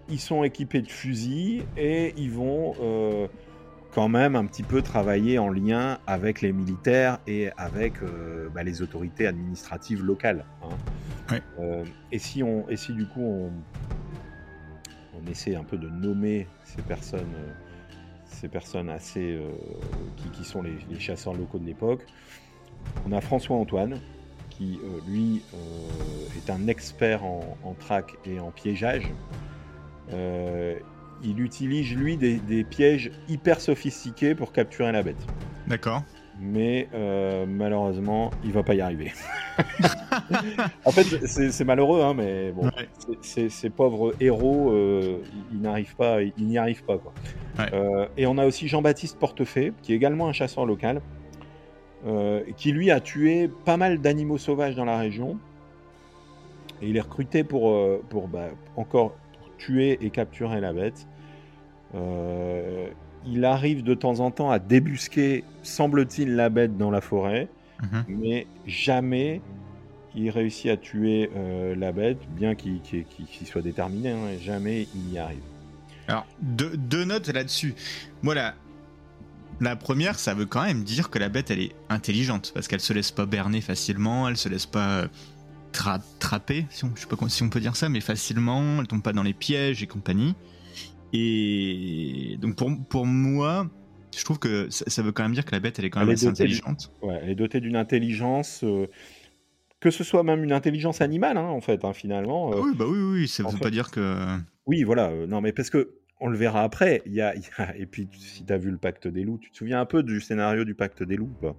ils 0.09 0.19
sont 0.19 0.43
équipés 0.43 0.81
de 0.81 0.91
fusils 0.91 1.63
et 1.77 2.13
ils 2.17 2.31
vont 2.31 2.73
quand 3.95 4.09
même 4.09 4.35
un 4.35 4.45
petit 4.45 4.61
peu 4.61 4.81
travailler 4.81 5.39
en 5.39 5.47
lien 5.47 5.99
avec 6.05 6.41
les 6.41 6.51
militaires 6.51 7.19
et 7.27 7.49
avec 7.55 8.03
euh, 8.03 8.49
bah, 8.53 8.61
les 8.61 8.81
autorités 8.81 9.25
administratives 9.25 10.03
locales. 10.03 10.43
Hein. 10.61 11.37
Euh, 11.59 11.85
et, 12.11 12.19
si 12.19 12.43
on, 12.43 12.67
et 12.67 12.75
si 12.75 12.91
du 12.91 13.07
coup 13.07 13.21
on, 13.21 13.51
on 15.17 15.31
essaie 15.31 15.55
un 15.55 15.63
peu 15.63 15.77
de 15.77 15.87
nommer 15.87 16.45
ces 16.65 16.81
personnes, 16.81 17.33
euh, 17.35 17.53
ces 18.25 18.49
personnes 18.49 18.89
assez 18.89 19.39
qui, 20.33 20.43
sont 20.43 20.61
les, 20.61 20.99
chasseurs 20.99 21.33
locaux 21.33 21.57
de 21.57 21.65
l'époque, 21.65 22.05
on 23.07 23.13
a 23.13 23.21
François 23.21 23.55
Antoine 23.55 24.01
qui 24.49 24.79
lui 25.07 25.41
est 26.37 26.49
un 26.49 26.67
expert 26.67 27.23
en, 27.23 27.57
en 27.63 27.73
traque 27.73 28.15
et 28.25 28.41
en 28.41 28.51
piégeage 28.51 29.09
il 31.23 31.41
utilise 31.41 31.95
lui 31.95 32.17
des, 32.17 32.63
pièges 32.63 33.11
hyper 33.27 33.59
sophistiqués 33.59 34.35
pour 34.35 34.51
capturer 34.51 34.91
la 34.91 35.03
bête. 35.03 35.25
D'accord. 35.67 36.03
Mais 36.39 36.89
euh, 36.93 37.45
malheureusement, 37.47 38.31
il 38.43 38.51
va 38.51 38.61
pas 38.61 38.75
y 38.75 38.81
arriver. 38.81 39.13
en 40.85 40.91
fait, 40.91 41.25
c'est 41.25 41.63
malheureux, 41.63 42.01
hein, 42.01 42.13
mais 42.13 42.51
bon, 42.51 42.69
ces 43.21 43.69
pauvres 43.69 44.13
héros, 44.19 44.71
euh, 44.71 45.19
ils 45.53 45.61
n'arrivent 45.61 45.95
pas, 45.95 46.21
ils 46.21 46.45
n'y 46.45 46.57
arrivent 46.57 46.83
pas 46.83 46.97
quoi. 46.97 47.13
Euh, 47.71 48.07
et 48.17 48.27
on 48.27 48.37
a 48.37 48.45
aussi 48.45 48.67
Jean-Baptiste 48.67 49.17
Portefait, 49.17 49.71
qui 49.81 49.93
est 49.93 49.95
également 49.95 50.27
un 50.27 50.33
chasseur 50.33 50.65
local, 50.65 51.01
qui 52.57 52.71
lui 52.71 52.91
a 52.91 52.99
tué 52.99 53.49
pas 53.63 53.77
mal 53.77 53.99
d'animaux 53.99 54.37
sauvages 54.37 54.75
dans 54.75 54.85
la 54.85 54.99
région. 54.99 55.39
Et 56.81 56.89
il 56.89 56.97
est 56.97 57.01
recruté 57.01 57.43
pour, 57.43 57.73
pour 58.09 58.27
bah, 58.27 58.49
encore 58.75 59.15
tuer 59.65 59.97
et 60.01 60.09
capturer 60.09 60.61
la 60.61 60.73
bête. 60.73 61.07
Euh, 61.95 62.87
il 63.25 63.45
arrive 63.45 63.83
de 63.83 63.93
temps 63.93 64.19
en 64.19 64.31
temps 64.31 64.51
à 64.51 64.59
débusquer, 64.59 65.43
semble-t-il, 65.63 66.35
la 66.35 66.49
bête 66.49 66.77
dans 66.77 66.91
la 66.91 67.01
forêt, 67.01 67.47
mhm. 67.81 68.03
mais 68.07 68.47
jamais 68.67 69.41
il 70.15 70.29
réussit 70.29 70.69
à 70.71 70.77
tuer 70.77 71.29
euh, 71.35 71.75
la 71.75 71.91
bête, 71.91 72.19
bien 72.29 72.55
qu'il 72.55 72.81
soit 73.45 73.61
déterminé, 73.61 74.11
hein, 74.11 74.37
jamais 74.41 74.87
il 74.95 75.13
y 75.13 75.17
arrive. 75.17 75.41
Alors, 76.07 76.25
deux, 76.41 76.77
deux 76.77 77.03
notes 77.03 77.27
là-dessus. 77.29 77.73
Moi, 78.21 78.35
la, 78.35 78.53
la 79.59 79.75
première, 79.75 80.19
ça 80.19 80.35
veut 80.35 80.45
quand 80.45 80.63
même 80.63 80.83
dire 80.83 81.09
que 81.09 81.17
la 81.17 81.29
bête, 81.29 81.49
elle 81.49 81.59
est 81.59 81.75
intelligente, 81.89 82.51
parce 82.53 82.67
qu'elle 82.67 82.79
se 82.79 82.93
laisse 82.93 83.11
pas 83.11 83.25
berner 83.25 83.61
facilement, 83.61 84.29
elle 84.29 84.37
se 84.37 84.47
laisse 84.47 84.67
pas 84.67 85.07
euh, 85.77 85.97
tra- 85.97 86.01
trapper, 86.19 86.65
si 86.69 86.85
on, 86.85 86.91
je 86.95 87.01
sais 87.01 87.07
pas 87.07 87.17
si 87.29 87.43
on 87.43 87.49
peut 87.49 87.59
dire 87.59 87.75
ça, 87.75 87.89
mais 87.89 88.01
facilement, 88.01 88.79
elle 88.79 88.87
tombe 88.87 89.01
pas 89.03 89.13
dans 89.13 89.23
les 89.23 89.33
pièges 89.33 89.81
et 89.83 89.87
compagnie. 89.87 90.35
Et 91.13 92.37
donc 92.41 92.55
pour, 92.55 92.71
pour 92.89 93.05
moi, 93.05 93.67
je 94.17 94.23
trouve 94.23 94.39
que 94.39 94.69
ça, 94.69 94.85
ça 94.87 95.01
veut 95.01 95.11
quand 95.11 95.23
même 95.23 95.33
dire 95.33 95.45
que 95.45 95.51
la 95.51 95.59
bête, 95.59 95.79
elle 95.79 95.85
est 95.85 95.89
quand 95.89 95.99
même 96.01 96.09
assez 96.09 96.27
intelligente. 96.27 96.91
Ouais, 97.01 97.19
elle 97.21 97.29
est 97.29 97.35
dotée 97.35 97.59
d'une 97.61 97.75
intelligence, 97.75 98.63
euh, 98.63 98.87
que 99.79 99.91
ce 99.91 100.03
soit 100.03 100.23
même 100.23 100.43
une 100.43 100.51
intelligence 100.51 101.01
animale, 101.01 101.37
hein, 101.37 101.47
en 101.47 101.61
fait, 101.61 101.85
hein, 101.85 101.93
finalement. 101.93 102.51
euh, 102.51 102.57
Ah 102.57 102.61
oui, 102.63 102.71
bah 102.75 102.85
oui, 102.87 102.99
oui, 102.99 103.27
ça 103.27 103.43
en 103.45 103.49
veut 103.49 103.57
fait- 103.57 103.63
pas 103.63 103.69
dire 103.71 103.91
que. 103.91 104.37
Oui, 104.65 104.83
voilà. 104.83 105.09
euh, 105.09 105.27
non, 105.27 105.41
mais 105.41 105.53
parce 105.53 105.69
que 105.69 105.95
on 106.19 106.27
le 106.27 106.37
verra 106.37 106.63
après. 106.63 107.01
Il 107.05 107.13
y 107.13 107.21
a, 107.21 107.35
il 107.35 107.41
y 107.41 107.61
a- 107.61 107.75
et 107.77 107.85
puis, 107.85 108.09
si 108.17 108.45
tu 108.45 108.51
as 108.51 108.57
vu 108.57 108.71
le 108.71 108.77
Pacte 108.77 109.07
des 109.07 109.23
loups, 109.23 109.37
tu 109.37 109.51
te 109.51 109.57
souviens 109.57 109.79
un 109.81 109.85
peu 109.85 110.01
du 110.01 110.21
scénario 110.21 110.63
du 110.65 110.73
Pacte 110.73 111.03
des 111.03 111.17
loups 111.17 111.29
ou 111.39 111.41
pas? 111.41 111.55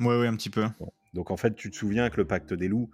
Ouais, 0.00 0.06
ouais, 0.06 0.20
ouais, 0.20 0.26
un 0.26 0.36
petit 0.36 0.50
peu. 0.50 0.64
Donc, 1.12 1.30
en 1.30 1.36
fait, 1.36 1.54
tu 1.54 1.70
te 1.70 1.76
souviens 1.76 2.08
que 2.08 2.16
le 2.18 2.24
Pacte 2.24 2.54
des 2.54 2.68
loups, 2.68 2.88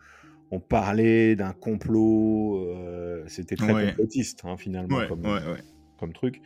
on 0.53 0.61
parlait 0.61 1.35
d'un 1.35 1.53
complot. 1.53 2.59
euh, 2.69 3.25
C'était 3.27 3.57
très 3.57 3.73
Ouais. 3.73 3.87
complotiste, 3.89 4.43
hein, 4.45 4.57
finalement, 4.57 4.99
Ouais, 4.99 5.09
comme, 5.09 5.25
ouais, 5.25 5.31
ouais. 5.33 5.63
comme 5.99 6.13
truc. 6.13 6.41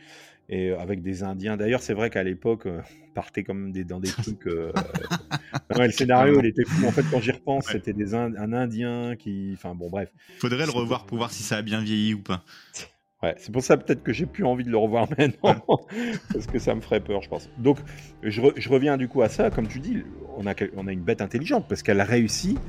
Et 0.49 0.69
euh, 0.69 0.79
avec 0.79 1.01
des 1.01 1.23
Indiens. 1.23 1.57
D'ailleurs, 1.57 1.81
c'est 1.81 1.93
vrai 1.93 2.09
qu'à 2.09 2.23
l'époque, 2.23 2.65
euh, 2.67 2.79
on 3.03 3.13
partait 3.13 3.43
comme 3.43 3.71
des, 3.73 3.83
dans 3.83 3.99
des 3.99 4.09
trucs. 4.09 4.47
euh, 4.47 4.71
le 5.77 5.91
scénario, 5.91 6.39
il 6.39 6.45
était 6.45 6.63
fou. 6.65 6.87
En 6.87 6.91
fait, 6.91 7.03
quand 7.11 7.19
j'y 7.19 7.31
repense, 7.31 7.67
c'était 7.69 7.93
des 7.93 8.13
Ind- 8.13 8.35
un 8.37 8.53
Indien 8.53 9.15
qui. 9.17 9.51
Enfin, 9.53 9.75
bon, 9.75 9.89
bref. 9.89 10.09
Faudrait 10.39 10.65
le 10.65 10.71
revoir 10.71 11.05
pour 11.05 11.17
voir 11.17 11.31
si 11.31 11.43
ça 11.43 11.57
a 11.57 11.61
bien 11.61 11.81
vieilli 11.81 12.13
ou 12.13 12.21
pas. 12.21 12.43
Ouais, 13.23 13.33
c'est 13.39 13.51
pour 13.51 13.63
ça 13.63 13.77
peut-être 13.77 14.03
que 14.03 14.13
j'ai 14.13 14.27
plus 14.27 14.43
envie 14.45 14.63
de 14.63 14.69
le 14.69 14.77
revoir 14.77 15.09
maintenant, 15.17 15.59
parce 16.31 16.45
que 16.45 16.59
ça 16.59 16.75
me 16.75 16.81
ferait 16.81 16.99
peur, 16.99 17.23
je 17.23 17.29
pense. 17.29 17.49
Donc, 17.57 17.79
je, 18.21 18.39
re- 18.43 18.53
je 18.55 18.69
reviens 18.69 18.95
du 18.95 19.07
coup 19.07 19.23
à 19.23 19.27
ça, 19.27 19.49
comme 19.49 19.67
tu 19.67 19.79
dis, 19.79 20.03
on 20.37 20.45
a, 20.45 20.53
on 20.75 20.85
a 20.85 20.91
une 20.91 21.01
bête 21.01 21.19
intelligente, 21.23 21.65
parce 21.67 21.81
qu'elle 21.81 21.99
a 21.99 22.03
réussi 22.05 22.59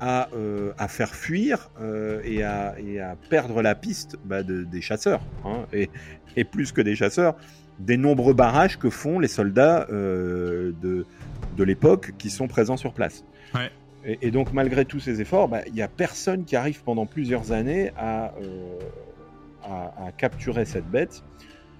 à, 0.00 0.28
euh, 0.34 0.72
à 0.78 0.88
faire 0.88 1.14
fuir 1.14 1.70
euh, 1.80 2.20
et, 2.24 2.42
à, 2.42 2.74
et 2.78 3.00
à 3.00 3.16
perdre 3.30 3.62
la 3.62 3.74
piste 3.74 4.16
bah, 4.24 4.42
de- 4.42 4.64
des 4.64 4.80
chasseurs, 4.80 5.22
hein, 5.44 5.66
et, 5.72 5.90
et 6.36 6.44
plus 6.44 6.72
que 6.72 6.80
des 6.80 6.96
chasseurs, 6.96 7.36
des 7.78 7.96
nombreux 7.96 8.34
barrages 8.34 8.78
que 8.78 8.90
font 8.90 9.18
les 9.18 9.28
soldats 9.28 9.86
euh, 9.90 10.72
de, 10.82 11.06
de 11.56 11.64
l'époque 11.64 12.12
qui 12.18 12.30
sont 12.30 12.48
présents 12.48 12.76
sur 12.76 12.92
place. 12.92 13.24
Ouais. 13.54 13.70
Et, 14.04 14.28
et 14.28 14.30
donc, 14.30 14.52
malgré 14.52 14.84
tous 14.84 15.00
ces 15.00 15.20
efforts, 15.20 15.48
bah, 15.48 15.60
il 15.66 15.72
n'y 15.72 15.82
a 15.82 15.88
personne 15.88 16.44
qui 16.44 16.56
arrive 16.56 16.82
pendant 16.84 17.06
plusieurs 17.06 17.52
années 17.52 17.90
à, 17.96 18.32
à, 19.64 20.06
à 20.06 20.12
capturer 20.12 20.66
cette 20.66 20.88
bête. 20.90 21.24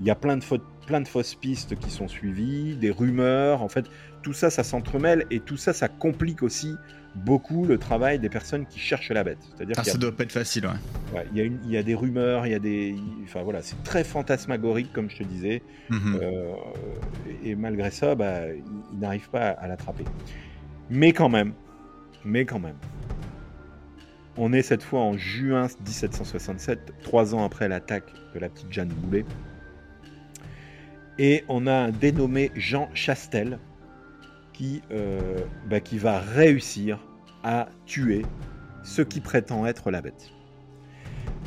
Il 0.00 0.06
y 0.06 0.10
a 0.10 0.14
plein 0.14 0.36
de, 0.36 0.42
fautes- 0.42 0.64
plein 0.86 1.00
de 1.00 1.06
fausses 1.08 1.34
pistes 1.34 1.76
qui 1.78 1.90
sont 1.90 2.08
suivies, 2.08 2.76
des 2.76 2.90
rumeurs. 2.90 3.62
En 3.62 3.68
fait, 3.68 3.84
tout 4.22 4.32
ça, 4.32 4.50
ça 4.50 4.64
s'entremêle 4.64 5.26
et 5.30 5.38
tout 5.40 5.56
ça, 5.56 5.72
ça 5.72 5.88
complique 5.88 6.42
aussi 6.42 6.74
beaucoup 7.14 7.64
le 7.64 7.78
travail 7.78 8.18
des 8.18 8.28
personnes 8.28 8.66
qui 8.66 8.78
cherchent 8.78 9.10
la 9.10 9.24
bête. 9.24 9.38
C'est-à-dire 9.56 9.76
Ah, 9.78 9.82
y 9.84 9.88
a 9.88 9.92
ça 9.92 9.98
doit 9.98 10.16
pas 10.16 10.24
être 10.24 10.32
facile, 10.32 10.66
ouais. 10.66 10.72
Ouais, 11.18 11.26
il, 11.32 11.38
y 11.38 11.40
a 11.40 11.44
une- 11.44 11.60
il 11.64 11.70
y 11.70 11.76
a 11.76 11.82
des 11.82 11.94
rumeurs, 11.94 12.46
il 12.46 12.52
y 12.52 12.54
a 12.54 12.58
des. 12.58 12.96
Enfin 13.24 13.42
voilà, 13.42 13.62
c'est 13.62 13.80
très 13.84 14.04
fantasmagorique, 14.04 14.92
comme 14.92 15.08
je 15.10 15.18
te 15.18 15.22
disais. 15.22 15.62
Mhm. 15.90 16.18
Euh, 16.22 16.52
et, 17.44 17.50
et 17.50 17.54
malgré 17.54 17.90
ça, 17.90 18.14
bah, 18.14 18.48
il, 18.48 18.62
il 18.92 18.98
n'arrive 18.98 19.28
pas 19.30 19.48
à, 19.50 19.68
l'attraper. 19.68 20.04
Mais 20.90 21.12
quand 21.12 21.28
même, 21.28 21.52
mais 22.24 22.44
quand 22.44 22.58
même. 22.58 22.76
On 24.36 24.52
est 24.52 24.62
cette 24.62 24.82
fois 24.82 25.00
en 25.00 25.16
juin 25.16 25.68
1767, 25.86 26.92
trois 27.04 27.34
ans 27.36 27.44
après 27.44 27.68
l'attaque 27.68 28.12
de 28.34 28.40
la 28.40 28.48
petite 28.48 28.72
Jeanne 28.72 28.88
Boulet. 28.88 29.24
Et 31.18 31.44
on 31.48 31.68
a 31.68 31.72
un 31.72 31.90
dénommé 31.90 32.50
Jean 32.56 32.88
Chastel 32.94 33.60
qui, 34.54 34.80
euh, 34.90 35.40
bah, 35.68 35.80
qui 35.80 35.98
va 35.98 36.18
réussir 36.20 36.98
à 37.42 37.68
tuer 37.84 38.22
ce 38.82 39.02
qui 39.02 39.20
prétend 39.20 39.66
être 39.66 39.90
la 39.90 40.00
bête. 40.00 40.30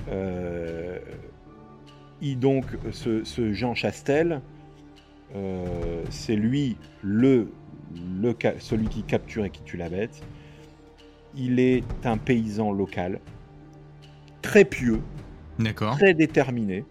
Euh, 0.10 1.00
il 2.22 2.38
donc, 2.40 2.66
ce, 2.92 3.24
ce 3.24 3.54
Jean 3.54 3.74
Chastel, 3.74 4.42
euh, 5.36 6.04
c'est 6.10 6.36
lui 6.36 6.78
le, 7.02 7.52
le 8.22 8.36
ca- 8.40 8.60
celui 8.60 8.88
qui 8.88 9.04
capture 9.04 9.46
et 9.46 9.50
qui 9.50 9.62
tue 9.64 9.78
la 9.78 9.90
bête. 9.90 10.22
Il 11.36 11.60
est 11.60 11.84
un 12.04 12.18
paysan 12.18 12.72
local, 12.72 13.20
très 14.42 14.66
pieux, 14.66 15.02
très 15.92 16.14
déterminé. 16.14 16.86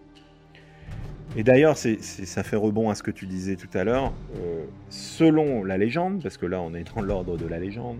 Et 1.35 1.43
d'ailleurs, 1.43 1.77
c'est, 1.77 2.01
c'est- 2.01 2.25
ça 2.25 2.41
fait 2.43 2.55
rebond 2.55 2.89
à 2.89 2.95
ce 2.95 3.03
que 3.03 3.11
tu 3.11 3.27
disais 3.27 3.55
tout 3.55 3.69
à 3.77 3.83
l'heure. 3.83 4.13
euh, 4.37 4.63
selon 4.89 5.63
la 5.63 5.77
légende, 5.77 6.21
parce 6.23 6.37
que 6.37 6.45
là 6.45 6.61
on 6.61 6.73
est 6.73 6.85
dans 6.95 7.01
l'ordre 7.01 7.37
de 7.37 7.45
la 7.45 7.59
légende, 7.59 7.97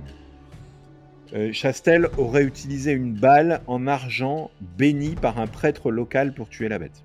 euh, 1.34 1.52
Chastel 1.52 2.08
aurait 2.18 2.44
utilisé 2.46 2.94
une 2.94 3.14
balle 3.14 3.62
en 3.68 3.86
argent 3.86 4.50
bénie 4.78 5.16
par 5.16 5.40
un 5.40 5.48
prêtre 5.48 5.92
local 5.92 6.34
pour 6.34 6.48
tuer 6.50 6.70
la 6.70 6.80
bête. 6.80 7.04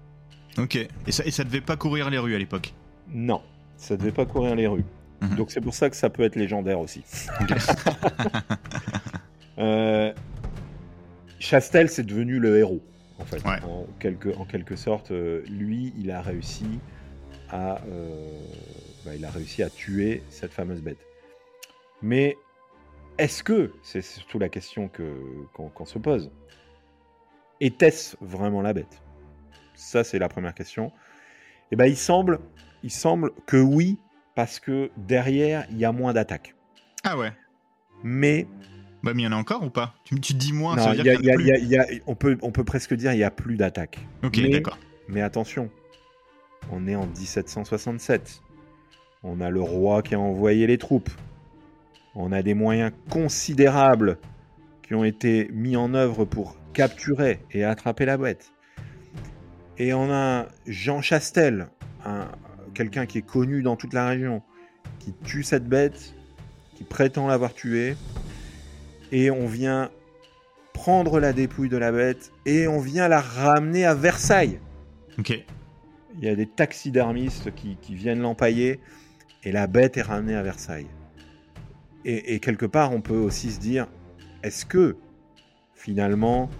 Ok. 0.59 0.77
Et 0.77 1.13
ça, 1.13 1.25
et 1.25 1.31
ça 1.31 1.45
devait 1.45 1.61
pas 1.61 1.77
courir 1.77 2.09
les 2.09 2.19
rues 2.19 2.35
à 2.35 2.39
l'époque? 2.39 2.73
Non, 3.13 3.43
ça 3.77 3.97
devait 3.97 4.13
pas 4.13 4.25
courir 4.27 4.55
les 4.55 4.67
rues. 4.69 4.85
Mhm. 5.23 5.35
Donc 5.37 5.51
c'est 5.51 5.61
pour 5.61 5.75
ça 5.75 5.91
que 5.91 5.97
ça 5.97 6.09
peut 6.11 6.23
être 6.23 6.37
légendaire 6.37 6.79
aussi. 6.81 7.03
Euh, 9.59 10.13
Chastel, 11.39 11.89
c'est 11.91 12.05
devenu 12.05 12.39
le 12.39 12.57
héros, 12.59 12.81
en 13.23 13.25
fait. 13.25 13.45
Ouais. 13.45 13.63
En, 13.65 13.87
quelque, 13.99 14.29
en 14.37 14.45
quelque 14.45 14.77
sorte, 14.77 15.11
euh, 15.11 15.43
lui, 15.49 15.95
il 15.97 16.11
a 16.11 16.21
réussi 16.21 16.81
à, 17.49 17.81
euh, 17.87 18.47
bah, 19.05 19.15
il 19.15 19.25
a 19.25 19.31
réussi 19.31 19.63
à 19.63 19.71
tuer 19.71 20.23
cette 20.29 20.53
fameuse 20.53 20.83
bête. 20.83 21.07
Mais 22.03 22.37
est-ce 23.19 23.43
que, 23.43 23.73
c'est 23.83 24.03
surtout 24.03 24.39
la 24.39 24.49
question 24.49 24.89
que, 24.89 25.47
qu'on, 25.55 25.69
qu'on 25.69 25.85
se 25.85 25.99
pose, 25.99 26.31
était-ce 27.61 28.17
vraiment 28.21 28.63
la 28.63 28.73
bête? 28.73 29.03
Ça, 29.75 30.05
c'est 30.05 30.19
la 30.19 30.29
première 30.29 30.55
question. 30.55 30.93
Et 31.71 31.77
ben, 31.77 31.87
il 31.87 31.97
semble, 31.97 32.41
il 32.83 32.91
semble 32.91 33.33
que 33.47 33.57
oui, 33.57 33.99
parce 34.35 34.61
que 34.61 34.91
derrière, 34.97 35.67
il 35.71 35.79
y 35.79 35.85
a 35.85 35.93
moins 35.93 36.13
d'attaques. 36.13 36.55
Ah 37.05 37.17
ouais. 37.17 37.33
Mais 38.03 38.47
Bah, 39.03 39.13
mais 39.15 39.23
il 39.23 39.25
y 39.25 39.29
en 39.29 39.33
a 39.33 39.37
encore 39.37 39.63
ou 39.65 39.71
pas? 39.71 39.95
Tu, 40.05 40.19
tu 40.21 40.35
dis 40.35 40.53
moins, 40.53 40.77
non, 40.77 40.83
ça 40.85 40.93
veut 40.95 41.03
dire 41.03 41.17
qu'il 41.19 41.25
y 41.27 41.51
y 41.51 41.65
y 41.65 41.69
y 41.71 41.77
a- 41.77 41.87
on, 42.07 42.15
peut, 42.15 42.39
on 42.43 42.53
peut 42.53 42.65
presque 42.65 42.95
dire 42.95 43.13
il 43.13 43.17
n'y 43.19 43.25
a 43.25 43.31
plus 43.33 43.57
d'attaques. 43.57 43.99
plus. 44.21 44.27
Ok, 44.29 44.51
d'accord. 44.51 44.79
Mais 45.09 45.21
attention, 45.23 45.71
on 46.71 46.87
est 46.87 46.95
en 46.95 47.07
1767. 47.07 48.43
On 49.25 49.41
a 49.41 49.51
le 49.51 49.61
roi 49.61 50.03
qui 50.03 50.15
a 50.15 50.21
envoyé 50.21 50.67
les 50.67 50.79
troupes. 50.79 51.11
On 52.15 52.31
a 52.33 52.43
des 52.43 52.55
moyens 52.55 52.93
considérables 53.11 54.19
qui 54.83 54.95
ont 54.95 55.05
été 55.05 55.49
mis 55.53 55.77
en 55.77 55.95
œuvre 55.95 56.25
pour 56.25 56.57
capturer 56.73 57.41
et 57.51 57.65
attraper 57.65 58.05
la 58.05 58.17
bête. 58.17 58.53
Et 59.79 59.95
on 59.95 60.13
a 60.13 60.47
Jean 60.67 61.01
Chastel, 61.03 61.69
un- 62.05 62.29
quelqu'un 62.75 63.07
qui 63.07 63.19
est 63.19 63.23
connu 63.27 63.63
dans 63.63 63.77
toute 63.77 63.95
la 63.95 64.07
région, 64.07 64.43
qui 64.99 65.13
tue 65.25 65.43
cette 65.43 65.67
bête, 65.67 66.15
qui 66.77 66.85
prétend 66.85 67.27
l'avoir 67.27 67.53
tuée. 67.55 67.97
Et 69.13 69.31
on 69.31 69.47
vient 69.47 69.91
prendre 70.73 71.21
la 71.21 71.33
dépouille 71.33 71.69
de 71.69 71.77
la 71.77 71.93
bête 71.93 72.33
et 72.45 72.67
on 72.67 72.81
vient 72.81 73.07
la 73.07 73.21
ramener 73.21 73.85
à 73.85 73.95
Versailles. 73.95 74.59
Ok. 75.19 75.45
Il 76.17 76.25
y 76.25 76.29
a 76.29 76.35
des 76.35 76.47
taxidermistes 76.47 77.55
qui, 77.55 77.77
qui 77.81 77.95
viennent 77.95 78.21
l'empailler 78.21 78.81
et 79.45 79.53
la 79.53 79.67
bête 79.67 79.97
est 79.97 80.03
ramenée 80.03 80.35
à 80.35 80.43
Versailles. 80.43 80.89
Et, 82.05 82.35
et 82.35 82.41
quelque 82.41 82.67
part, 82.67 82.93
on 82.93 83.01
peut 83.01 83.17
aussi 83.17 83.53
se 83.53 83.61
dire, 83.61 83.87
est-ce 84.43 84.67
que 84.67 84.97
finalement 85.75 86.51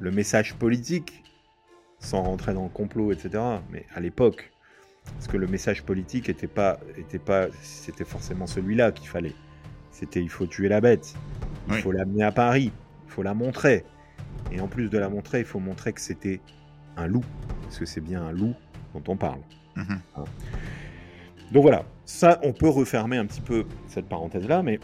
le 0.00 0.10
message 0.10 0.54
politique, 0.54 1.22
sans 1.98 2.22
rentrer 2.22 2.54
dans 2.54 2.64
le 2.64 2.70
complot, 2.70 3.12
etc., 3.12 3.42
mais 3.70 3.84
à 3.94 4.00
l'époque, 4.00 4.50
est-ce 5.18 5.28
que 5.28 5.36
le 5.36 5.46
message 5.46 5.82
politique 5.82 6.28
était 6.28 6.46
pas, 6.46 6.80
était 6.96 7.18
pas, 7.18 7.46
c'était 7.62 8.04
forcément 8.04 8.46
celui-là 8.46 8.92
qu'il 8.92 9.08
fallait? 9.08 9.34
C'était 9.90 10.20
il 10.20 10.28
faut 10.28 10.46
tuer 10.46 10.68
la 10.68 10.80
bête, 10.80 11.14
il 11.70 11.76
Oui. 11.76 11.82
faut 11.82 11.92
l'amener 11.92 12.24
à 12.24 12.32
Paris, 12.32 12.72
il 13.06 13.10
faut 13.10 13.22
la 13.22 13.34
montrer. 13.34 13.84
Et 14.52 14.60
en 14.60 14.68
plus 14.68 14.88
de 14.88 14.98
la 14.98 15.08
montrer, 15.08 15.40
il 15.40 15.44
faut 15.44 15.60
montrer 15.60 15.92
que 15.92 16.00
c'était 16.00 16.40
un 16.96 17.06
loup, 17.06 17.24
parce 17.62 17.78
que 17.78 17.86
c'est 17.86 18.00
bien 18.00 18.22
un 18.22 18.32
loup 18.32 18.54
dont 18.94 19.02
on 19.12 19.16
parle. 19.16 19.40
Mhm. 19.76 20.00
Donc 21.52 21.62
voilà, 21.62 21.84
ça, 22.04 22.38
on 22.42 22.52
peut 22.52 22.68
refermer 22.68 23.16
un 23.16 23.26
petit 23.26 23.40
peu 23.40 23.64
cette 23.88 24.08
parenthèse-là, 24.08 24.62
mais 24.62 24.78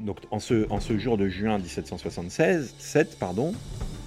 donc 0.00 0.18
en 0.30 0.38
ce, 0.38 0.70
en 0.70 0.80
ce 0.80 0.98
jour 0.98 1.16
de 1.16 1.28
juin 1.28 1.58
1776, 1.58 2.74
7, 2.78 3.18
pardon, 3.18 3.52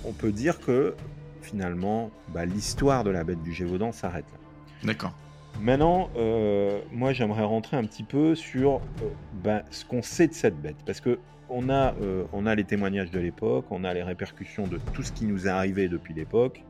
on 0.06 0.14
peut 0.14 0.32
dire 0.32 0.60
que 0.60 0.96
finalement, 1.42 2.12
bah, 2.34 2.46
l'histoire 2.46 3.04
de 3.04 3.10
la 3.10 3.24
bête 3.24 3.42
du 3.42 3.54
Gévaudan 3.54 3.92
s'arrête 3.92 4.26
là. 4.32 4.40
D'accord. 4.84 5.14
Maintenant, 5.62 6.10
euh, 6.16 6.80
moi, 6.92 7.12
j'aimerais 7.12 7.44
rentrer 7.44 7.76
un 7.76 7.84
petit 7.84 8.04
peu 8.04 8.34
sur 8.34 8.76
euh, 8.76 9.10
ben, 9.44 9.64
ce 9.72 9.84
qu'on 9.84 10.02
sait 10.02 10.28
de 10.28 10.34
cette 10.34 10.60
bête, 10.62 10.78
parce 10.86 11.02
que 11.02 11.20
on 11.50 11.70
a, 11.70 11.96
euh, 12.02 12.24
on 12.32 12.46
a 12.46 12.56
les 12.56 12.64
témoignages 12.64 13.12
de 13.12 13.20
l'époque, 13.20 13.66
on 13.72 13.84
a 13.84 13.94
les 13.94 14.04
répercussions 14.04 14.68
de 14.68 14.80
tout 14.94 15.04
ce 15.04 15.12
qui 15.12 15.26
nous 15.26 15.48
est 15.48 15.50
arrivé 15.50 15.90
depuis 15.90 16.14
l'époque. 16.14 16.64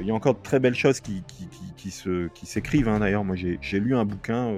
Il 0.00 0.06
y 0.06 0.10
a 0.10 0.14
encore 0.14 0.32
de 0.32 0.42
très 0.42 0.60
belles 0.60 0.74
choses 0.74 1.00
qui, 1.00 1.22
qui, 1.28 1.46
qui, 1.76 1.90
se, 1.90 2.28
qui 2.28 2.46
s'écrivent. 2.46 2.88
Hein. 2.88 3.00
D'ailleurs, 3.00 3.22
moi 3.22 3.36
j'ai, 3.36 3.80
lu 3.80 3.94
un 3.94 4.06
bouquin 4.06 4.50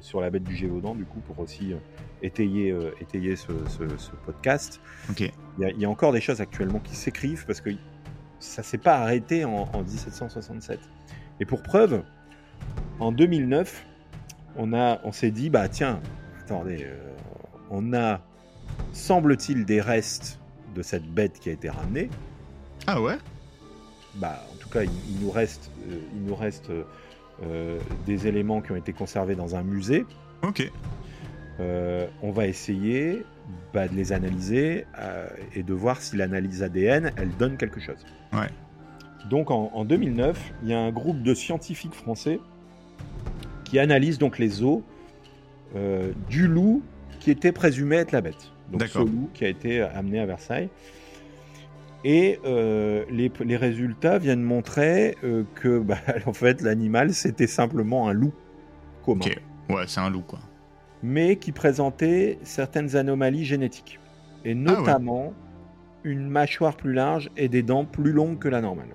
sur 0.00 0.20
la 0.20 0.30
bête 0.30 0.44
du 0.44 0.54
Gévaudan, 0.54 0.94
du 0.94 1.04
coup, 1.04 1.18
pour 1.26 1.40
aussi 1.40 1.74
étayer, 2.22 2.72
étayer 3.00 3.34
ce, 3.34 3.50
ce, 3.66 4.12
podcast. 4.24 4.80
Ok. 5.10 5.28
Il 5.58 5.80
y, 5.80 5.84
a, 5.84 5.90
encore 5.90 6.12
des 6.12 6.20
choses 6.20 6.40
actuellement 6.40 6.78
qui 6.78 6.94
s'écrivent 6.94 7.46
parce 7.46 7.60
que 7.60 7.70
ça 8.38 8.62
s'est 8.62 8.78
pas 8.78 8.98
arrêté 8.98 9.44
en, 9.44 9.68
en 9.72 9.82
1767. 9.82 10.78
Et 11.40 11.44
pour 11.44 11.60
preuve, 11.60 12.04
en 13.00 13.12
2009, 13.12 13.86
on, 14.56 14.72
a, 14.72 15.00
on 15.04 15.12
s'est 15.12 15.30
dit, 15.30 15.50
bah 15.50 15.68
tiens, 15.68 16.00
attendez, 16.40 16.86
on 17.70 17.92
a, 17.92 18.20
semble-t-il, 18.92 19.64
des 19.64 19.80
restes 19.80 20.40
de 20.74 20.82
cette 20.82 21.06
bête 21.06 21.38
qui 21.38 21.50
a 21.50 21.52
été 21.52 21.68
ramenée. 21.68 22.08
Ah 22.86 23.00
ouais? 23.00 23.16
Bah, 24.16 24.44
en 24.52 24.56
tout 24.56 24.68
cas, 24.68 24.82
il, 24.82 25.20
nous 25.20 25.30
reste, 25.30 25.70
euh, 25.88 26.00
il 26.14 26.22
nous 26.24 26.34
reste 26.34 26.70
euh, 27.42 27.78
des 28.06 28.26
éléments 28.26 28.60
qui 28.60 28.72
ont 28.72 28.76
été 28.76 28.92
conservés 28.92 29.34
dans 29.34 29.56
un 29.56 29.62
musée. 29.62 30.06
Ok. 30.42 30.70
Euh, 31.60 32.06
on 32.22 32.30
va 32.30 32.46
essayer 32.46 33.24
bah, 33.74 33.88
de 33.88 33.94
les 33.94 34.12
analyser 34.12 34.86
et 35.54 35.62
de 35.62 35.74
voir 35.74 36.00
si 36.00 36.16
l'analyse 36.16 36.62
ADN, 36.62 37.12
elle 37.16 37.30
donne 37.36 37.56
quelque 37.56 37.80
chose. 37.80 38.04
Ouais. 38.32 38.48
Donc 39.28 39.50
en, 39.50 39.70
en, 39.74 39.84
2009, 39.84 40.54
il 40.62 40.70
y 40.70 40.74
a 40.74 40.80
un 40.80 40.90
groupe 40.90 41.22
de 41.22 41.34
scientifiques 41.34 41.94
français 41.94 42.40
qui 43.64 43.78
analyse 43.78 44.18
donc 44.18 44.38
les 44.38 44.62
os 44.62 44.80
du 46.30 46.48
loup 46.48 46.82
qui 47.20 47.30
était 47.30 47.52
présumé 47.52 47.96
être 47.96 48.12
la 48.12 48.22
bête. 48.22 48.52
Donc 48.72 48.84
ce 48.84 48.98
loup 48.98 49.28
qui 49.34 49.44
a 49.44 49.48
été 49.48 49.82
amené 49.82 50.20
à 50.20 50.26
Versailles. 50.26 50.70
Et 52.04 52.38
euh, 52.44 53.04
les, 53.10 53.56
résultats 53.56 54.18
viennent 54.18 54.42
montrer 54.42 55.16
euh, 55.24 55.44
que, 55.54 55.78
bah, 55.80 55.98
en 56.26 56.32
fait, 56.32 56.62
l'animal, 56.62 57.12
c'était 57.12 57.46
simplement 57.46 58.08
un 58.08 58.12
loup 58.12 58.32
commun. 59.04 59.24
Ok, 59.26 59.40
ouais, 59.70 59.84
c'est 59.86 60.00
un 60.00 60.10
loup, 60.10 60.22
quoi. 60.22 60.38
Mais 61.02 61.36
qui 61.36 61.52
présentait 61.52 62.38
certaines 62.42 62.96
anomalies 62.96 63.44
génétiques. 63.44 64.00
Et 64.44 64.52
ah 64.52 64.54
notamment 64.54 65.32
une 66.04 66.28
mâchoire 66.28 66.76
plus 66.76 66.92
large 66.92 67.30
et 67.36 67.48
des 67.48 67.62
dents 67.62 67.84
plus 67.84 68.12
longues 68.12 68.38
que 68.38 68.48
la 68.48 68.60
normale. 68.60 68.94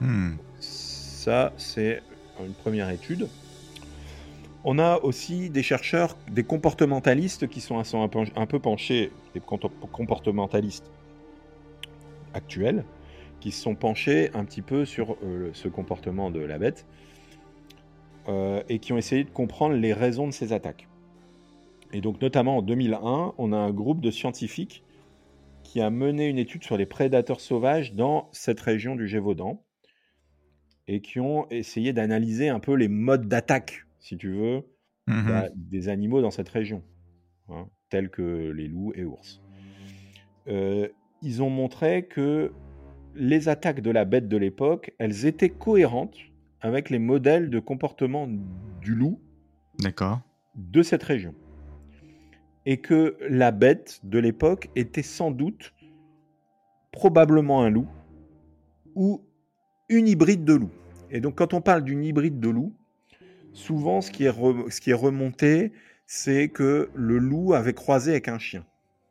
Hmm. 0.00 0.36
Ça, 0.60 1.52
c'est 1.56 2.02
une 2.40 2.54
première 2.54 2.90
étude. 2.90 3.28
On 4.64 4.78
a 4.78 4.98
aussi 4.98 5.50
des 5.50 5.62
chercheurs, 5.62 6.16
des 6.30 6.42
comportementalistes 6.42 7.48
qui 7.48 7.60
sont 7.60 7.80
un 7.80 8.46
peu 8.46 8.58
penchés, 8.58 9.12
des 9.34 9.40
comportementalistes 9.40 10.90
actuels, 12.34 12.84
qui 13.40 13.50
se 13.50 13.62
sont 13.62 13.74
penchés 13.74 14.30
un 14.34 14.44
petit 14.44 14.62
peu 14.62 14.84
sur 14.84 15.16
euh, 15.22 15.50
ce 15.52 15.68
comportement 15.68 16.30
de 16.30 16.40
la 16.40 16.58
bête 16.58 16.86
euh, 18.28 18.62
et 18.68 18.78
qui 18.78 18.92
ont 18.92 18.98
essayé 18.98 19.24
de 19.24 19.30
comprendre 19.30 19.74
les 19.74 19.92
raisons 19.92 20.26
de 20.26 20.32
ces 20.32 20.52
attaques. 20.52 20.88
Et 21.92 22.00
donc 22.00 22.20
notamment 22.20 22.58
en 22.58 22.62
2001, 22.62 23.34
on 23.38 23.52
a 23.52 23.56
un 23.56 23.70
groupe 23.70 24.00
de 24.00 24.10
scientifiques 24.10 24.84
qui 25.62 25.80
a 25.80 25.90
mené 25.90 26.26
une 26.26 26.38
étude 26.38 26.64
sur 26.64 26.76
les 26.76 26.86
prédateurs 26.86 27.40
sauvages 27.40 27.94
dans 27.94 28.28
cette 28.32 28.60
région 28.60 28.96
du 28.96 29.06
Gévaudan 29.06 29.62
et 30.88 31.00
qui 31.00 31.20
ont 31.20 31.46
essayé 31.50 31.92
d'analyser 31.92 32.48
un 32.48 32.58
peu 32.58 32.74
les 32.74 32.88
modes 32.88 33.28
d'attaque 33.28 33.84
si 34.00 34.16
tu 34.16 34.32
veux, 34.32 34.62
mmh 35.06 35.48
des 35.54 35.88
animaux 35.88 36.22
dans 36.22 36.30
cette 36.30 36.48
région, 36.48 36.82
hein, 37.48 37.68
tels 37.90 38.10
que 38.10 38.50
les 38.50 38.68
loups 38.68 38.92
et 38.94 39.04
ours. 39.04 39.40
Euh, 40.48 40.88
ils 41.22 41.42
ont 41.42 41.50
montré 41.50 42.06
que 42.06 42.52
les 43.14 43.48
attaques 43.48 43.80
de 43.80 43.90
la 43.90 44.04
bête 44.04 44.28
de 44.28 44.36
l'époque, 44.36 44.94
elles 44.98 45.26
étaient 45.26 45.50
cohérentes 45.50 46.18
avec 46.60 46.90
les 46.90 46.98
modèles 46.98 47.50
de 47.50 47.58
comportement 47.58 48.28
du 48.80 48.94
loup 48.94 49.20
de 50.54 50.82
cette 50.82 51.02
région. 51.02 51.34
Et 52.66 52.78
que 52.78 53.16
la 53.28 53.50
bête 53.50 54.00
de 54.04 54.18
l'époque 54.18 54.68
était 54.76 55.02
sans 55.02 55.30
doute 55.30 55.74
probablement 56.92 57.62
un 57.62 57.70
loup 57.70 57.88
ou 58.94 59.22
une 59.88 60.08
hybride 60.08 60.44
de 60.44 60.54
loup. 60.54 60.70
Et 61.10 61.20
donc 61.20 61.36
quand 61.36 61.54
on 61.54 61.60
parle 61.60 61.84
d'une 61.84 62.04
hybride 62.04 62.40
de 62.40 62.48
loup, 62.48 62.74
souvent, 63.52 64.00
ce 64.00 64.10
qui 64.10 64.24
est, 64.24 64.32
ce 64.32 64.80
qui 64.80 64.90
est 64.90 64.94
remonté, 64.94 65.72
c'est 66.06 66.48
que 66.48 66.88
le 66.94 67.18
loup 67.18 67.54
avait 67.54 67.74
croisé 67.74 68.12
avec 68.12 68.28
un 68.28 68.38
chien. 68.38 68.64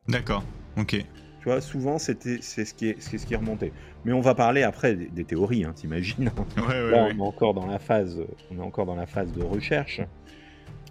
D'accord, 0.07 0.43
ok. 0.77 0.95
Tu 1.39 1.43
vois, 1.43 1.61
souvent, 1.61 1.99
c'était, 1.99 2.39
c'est 2.41 2.65
ce 2.65 2.73
qui 2.73 2.89
est, 2.89 3.01
ce 3.01 3.25
qui 3.25 3.33
est 3.33 3.37
remonté. 3.37 3.71
Mais 4.05 4.13
on 4.13 4.21
va 4.21 4.35
parler 4.35 4.63
après 4.63 4.95
des, 4.95 5.23
théories, 5.23 5.63
hein, 5.63 5.73
t'imagines 5.75 6.31
ouais, 6.67 6.91
Là, 6.91 7.09
on 7.11 7.17
est 7.17 7.21
encore 7.21 7.53
dans 7.53 7.67
la 7.67 7.79
phase, 7.79 8.19
on 8.51 8.57
est 8.57 8.61
encore 8.61 8.85
dans 8.85 8.95
la 8.95 9.05
phase 9.05 9.31
de 9.33 9.43
recherche. 9.43 10.01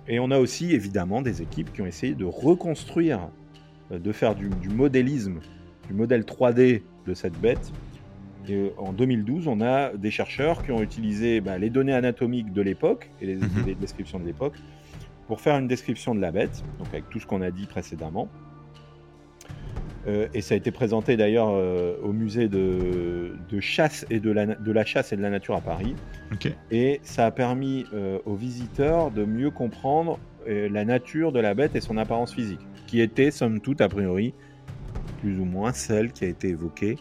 Et 0.08 0.20
on 0.20 0.30
a 0.30 0.38
aussi 0.38 0.72
évidemment 0.72 1.20
des 1.22 1.42
équipes 1.42 1.72
qui 1.72 1.82
ont 1.82 1.86
essayé 1.86 2.14
de 2.14 2.24
reconstruire, 2.24 3.28
euh, 3.90 3.98
de 3.98 4.12
faire 4.12 4.34
du, 4.34 4.48
du 4.48 4.68
modélisme, 4.68 5.40
du 5.88 5.94
modèle 5.94 6.22
3D 6.22 6.82
de 7.06 7.14
cette 7.14 7.38
bête 7.40 7.72
et 8.48 8.72
en 8.78 8.92
2012, 8.92 9.48
on 9.48 9.60
a 9.60 9.92
des 9.96 10.10
chercheurs 10.10 10.64
qui 10.64 10.72
ont 10.72 10.82
utilisé 10.82 11.40
bah, 11.40 11.58
les 11.58 11.70
données 11.70 11.94
anatomiques 11.94 12.52
de 12.52 12.62
l'époque 12.62 13.10
et 13.20 13.26
les, 13.26 13.36
mhm. 13.36 13.74
descriptions 13.80 14.18
de 14.18 14.24
l'époque 14.24 14.54
pour 15.26 15.40
faire 15.40 15.56
une 15.58 15.66
description 15.66 16.14
de 16.14 16.20
la 16.20 16.30
bête, 16.30 16.64
donc 16.78 16.88
avec 16.88 17.08
tout 17.10 17.18
ce 17.18 17.26
qu'on 17.26 17.42
a 17.42 17.50
dit 17.50 17.66
précédemment. 17.66 18.28
Euh, 20.06 20.28
et 20.34 20.40
ça 20.40 20.54
a 20.54 20.56
été 20.56 20.70
présenté 20.70 21.16
d'ailleurs 21.16 21.50
euh, 21.50 21.96
au 22.02 22.12
musée 22.12 22.48
de, 22.48 23.34
chasse 23.60 24.06
et 24.08 24.20
de 24.20 24.30
la, 24.30 24.46
de 24.46 24.72
la, 24.72 24.84
chasse 24.84 25.12
et 25.12 25.16
de 25.16 25.22
la 25.22 25.30
nature 25.30 25.56
à 25.56 25.60
Paris. 25.60 25.96
Et 26.70 27.00
ça 27.02 27.26
a 27.26 27.30
permis 27.32 27.86
euh, 27.92 28.18
aux 28.24 28.36
visiteurs 28.36 29.10
de 29.10 29.24
mieux 29.24 29.50
comprendre 29.50 30.18
la 30.48 30.84
nature 30.84 31.32
de 31.32 31.40
la 31.40 31.54
bête 31.54 31.74
et 31.74 31.80
son 31.80 31.96
apparence 31.96 32.32
physique, 32.32 32.60
qui 32.86 33.00
était 33.00 33.32
somme 33.32 33.60
toute 33.60 33.80
a 33.80 33.88
priori 33.88 34.32
plus 35.20 35.40
ou 35.40 35.44
moins 35.44 35.72
celle 35.72 36.12
qui 36.12 36.24
a 36.24 36.28
été 36.28 36.50
évoquée 36.50 36.98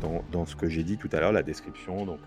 dans, 0.00 0.46
ce 0.46 0.56
que 0.56 0.68
j'ai 0.68 0.82
dit 0.82 0.96
tout 0.96 1.08
à 1.12 1.20
l'heure, 1.20 1.32
la 1.32 1.42
description. 1.42 2.06
Donc, 2.06 2.20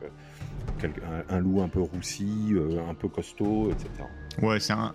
euh, 0.84 1.22
un, 1.30 1.40
loup 1.40 1.62
un 1.62 1.68
peu 1.68 1.82
roussi, 1.82 2.50
euh, 2.52 2.80
un 2.90 2.94
peu 2.94 3.08
costaud, 3.08 3.72
etc. 3.72 3.90
Ouais, 4.42 4.60
c'est 4.60 4.74
un. 4.74 4.94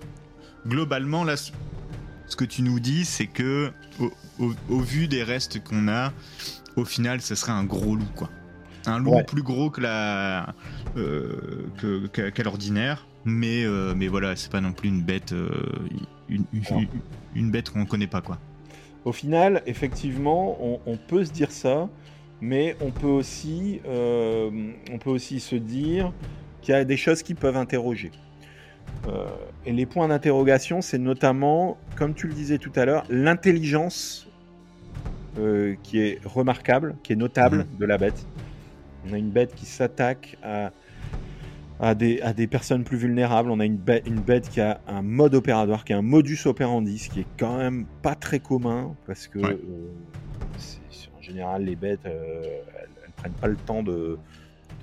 Globalement, 0.66 1.24
là, 1.24 1.37
ce 1.37 2.37
que 2.37 2.45
tu 2.45 2.62
nous 2.62 2.81
dis, 2.81 3.05
c'est 3.05 3.27
que, 3.27 3.70
au, 4.39 4.81
vu 4.81 5.07
des 5.09 5.22
restes 5.22 5.62
qu'on 5.62 5.89
a, 5.89 6.12
au 6.77 6.85
final, 6.85 7.20
ce 7.20 7.35
serait 7.35 7.53
un 7.53 7.64
gros 7.64 7.95
loup, 7.95 8.09
quoi. 8.16 8.31
Un 8.87 8.99
loup 9.01 9.16
plus 9.27 9.43
gros 9.43 9.70
que 9.70 9.81
la, 9.81 10.55
euh, 10.97 11.68
qu'à 12.12 12.43
l'ordinaire, 12.45 13.07
mais 13.24 13.64
mais 13.97 14.07
voilà, 14.07 14.37
c'est 14.37 14.51
pas 14.51 14.61
non 14.61 14.72
plus 14.72 14.89
une 14.89 15.03
bête, 15.03 15.35
une, 16.29 16.45
une, 17.35 17.51
bête 17.51 17.70
qu'on 17.70 17.85
connaît 17.85 18.07
pas, 18.07 18.20
quoi. 18.20 18.39
Au 19.05 19.12
final, 19.12 19.62
effectivement, 19.66 20.57
on, 20.61 20.81
on 20.87 20.97
peut 20.97 21.24
se 21.24 21.33
dire 21.33 21.53
ça 21.53 21.89
mais 22.41 22.76
on 22.80 22.91
peut 22.91 23.07
aussi, 23.07 23.80
euh, 23.87 24.51
on 24.93 24.99
peut 24.99 25.11
aussi 25.11 25.41
se 25.41 25.57
dire 25.57 26.12
qu'il 26.61 26.72
y 26.72 26.76
a 26.76 26.84
des 26.84 26.97
choses 26.97 27.22
qui 27.22 27.34
peuvent 27.34 27.57
interroger. 27.57 28.11
Euh, 29.09 29.26
et 29.64 29.72
les 29.72 29.87
points 29.87 30.09
d'interrogation, 30.09 30.80
c'est 30.80 30.99
notamment, 30.99 31.76
comme 31.97 32.14
tu 32.14 32.26
le 32.26 32.34
disais 32.34 32.59
tout 32.59 32.72
à 32.76 32.84
l'heure, 32.84 33.05
l'intelligence 33.09 34.28
euh, 35.39 35.74
qui 35.82 36.01
est 36.01 36.20
remarquable, 36.24 36.97
qui 37.03 37.12
est 37.12 37.16
notable 37.16 37.59
mhm. 37.59 37.78
de 37.78 37.87
la 37.87 37.99
bête. 37.99 38.26
On 39.09 39.12
a 39.12 39.18
une 39.18 39.30
bête 39.30 39.55
qui 39.55 39.66
s'attaque 39.66 40.37
à, 40.43 40.72
à, 41.78 41.95
des, 41.95 42.20
à 42.22 42.32
des 42.32 42.47
personnes 42.47 42.84
plus 42.84 42.97
vulnérables. 42.97 43.51
On 43.51 43.61
a 43.61 43.64
une 43.64 43.76
bête, 43.76 44.05
une 44.07 44.20
bête 44.20 44.49
qui 44.49 44.61
a 44.61 44.80
un 44.89 45.03
mode 45.03 45.34
opératoire, 45.34 45.84
qui 45.84 45.93
a 45.93 45.99
un 45.99 46.03
modus 46.03 46.47
operandi, 46.47 46.99
ce 46.99 47.11
qui 47.11 47.20
est 47.20 47.26
quand 47.39 47.59
même 47.59 47.87
pas 48.03 48.14
très 48.14 48.41
commun, 48.41 48.97
parce 49.07 49.28
que 49.28 49.39
général, 51.27 51.64
les 51.64 51.77
bêtes, 51.77 52.07
euh, 52.07 52.61
elles, 53.05 53.12
prennent 53.16 53.33
pas 53.33 53.49
le 53.49 53.57
temps 53.57 53.83
de, 53.83 54.18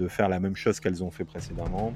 faire 0.09 0.27
la 0.27 0.39
même 0.39 0.55
chose 0.55 0.79
qu'elles 0.79 1.03
ont 1.03 1.11
fait 1.11 1.23
précédemment. 1.23 1.93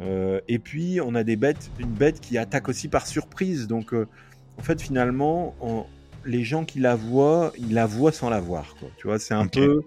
Euh, 0.00 0.40
et 0.48 0.58
puis, 0.58 1.00
on 1.00 1.14
a 1.14 1.24
des 1.24 1.36
bêtes, 1.36 1.70
une 1.78 1.92
bête 1.92 2.20
qui 2.20 2.36
attaque 2.36 2.68
aussi 2.68 2.88
par 2.88 3.06
surprise. 3.06 3.66
Donc, 3.66 3.94
euh, 3.94 4.06
en 4.58 4.62
fait, 4.62 4.80
finalement, 4.80 5.54
les 6.24 6.44
gens 6.44 6.64
qui 6.64 6.78
la 6.78 6.94
voient, 6.94 7.52
ils 7.56 7.72
la 7.72 7.86
voient 7.86 8.12
sans 8.12 8.28
la 8.28 8.40
voir. 8.40 8.74
Quoi. 8.78 8.88
Tu 8.98 9.06
vois, 9.06 9.18
c'est 9.18 9.34
un 9.34 9.46
peu, 9.46 9.82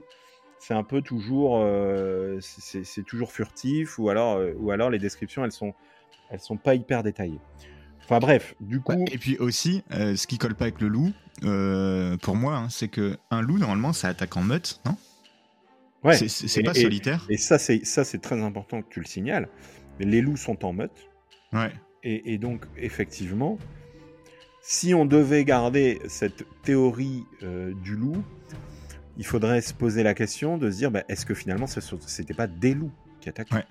c'est 0.59 0.74
un 0.74 0.84
peu 0.84 1.01
toujours, 1.01 1.63
c'est 2.41 3.05
toujours 3.05 3.32
furtif, 3.32 3.99
ou 3.99 4.09
alors, 4.09 4.41
ou 4.57 4.72
alors 4.72 4.89
les 4.89 4.99
descriptions, 4.99 5.45
elles 5.45 5.51
sont, 5.51 5.74
elles 6.32 6.39
sont 6.39 6.57
pas 6.57 6.74
hyper 6.76 7.03
détaillées. 7.03 7.41
Enfin 8.10 8.20
bref, 8.20 8.55
du 8.60 8.82
coup. 8.82 9.05
et 9.12 9.20
puis 9.20 9.38
aussi, 9.38 9.84
ce 9.91 10.26
qui 10.26 10.39
colle 10.39 10.55
pas 10.55 10.66
avec 10.66 10.82
le 10.82 10.88
loup, 10.88 11.12
euh, 11.43 12.18
pour 12.18 12.36
moi, 12.36 12.55
hein, 12.57 12.68
c'est 12.70 12.88
que 12.88 13.18
un 13.30 13.41
loup 13.41 13.57
normalement 13.57 13.93
ça 13.93 14.07
attaque 14.07 14.36
en 14.36 14.41
meute, 14.41 14.82
non? 14.86 14.97
Ouais. 16.03 16.16
C'est 16.16 16.64
pas 16.64 16.74
solitaire. 16.74 17.26
Et 17.30 17.38
ça, 17.38 17.60
c'est 17.60 17.86
ça, 17.86 18.03
c'est 18.03 18.20
très 18.20 18.41
important 18.41 18.82
que 18.82 18.89
tu 18.89 18.99
le 18.99 19.05
signales. 19.05 19.47
Les 19.99 20.22
loups 20.22 20.38
sont 20.38 20.66
en 20.66 20.74
meute. 20.74 21.10
Ouais. 21.53 21.72
Et, 22.03 22.38
donc 22.38 22.66
effectivement, 22.78 23.57
si 24.62 24.93
on 24.93 25.05
devait 25.05 25.43
garder 25.43 25.99
cette 26.07 26.45
théorie 26.64 27.26
euh, 27.43 27.74
du 27.84 27.95
loup, 27.95 28.24
il 29.18 29.26
faudrait 29.26 29.60
se 29.62 29.74
poser 29.74 30.01
la 30.03 30.14
question 30.14 30.57
de 30.57 30.72
se 30.72 30.78
dire 30.78 30.91
bah, 30.91 31.03
est-ce 31.10 31.26
que 31.26 31.34
finalement 31.34 31.68
ce 31.68 31.82
c'était 32.07 32.34
pas 32.34 32.47
des 32.47 32.74
loups 32.74 32.91
qui 33.20 33.28
attaquaient? 33.28 33.55
Ouais. 33.55 33.66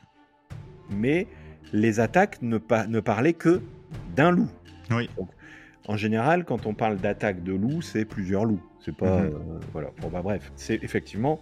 Mais 0.91 1.27
les 1.73 2.01
attaques 2.01 2.43
ne, 2.43 2.59
pa- 2.59 2.87
ne 2.87 3.01
parlaient 3.01 3.33
que 3.33 3.63
d'un 4.19 4.33
loup. 4.33 4.49
Oui. 4.91 5.09
Donc, 5.17 5.29
en 5.87 5.97
général, 5.97 6.45
quand 6.45 6.67
on 6.67 6.75
parle 6.75 6.97
d'attaque 6.97 7.43
de 7.45 7.53
loup, 7.55 7.81
c'est 7.83 8.05
plusieurs 8.05 8.45
loups. 8.45 8.61
C'est 8.85 8.95
pas. 8.95 9.21
Mhm. 9.23 9.27
euh, 9.35 9.61
voilà. 9.73 9.91
Bon, 10.01 10.09
bah, 10.09 10.23
bref, 10.23 10.51
c'est 10.57 10.83
effectivement 10.83 11.41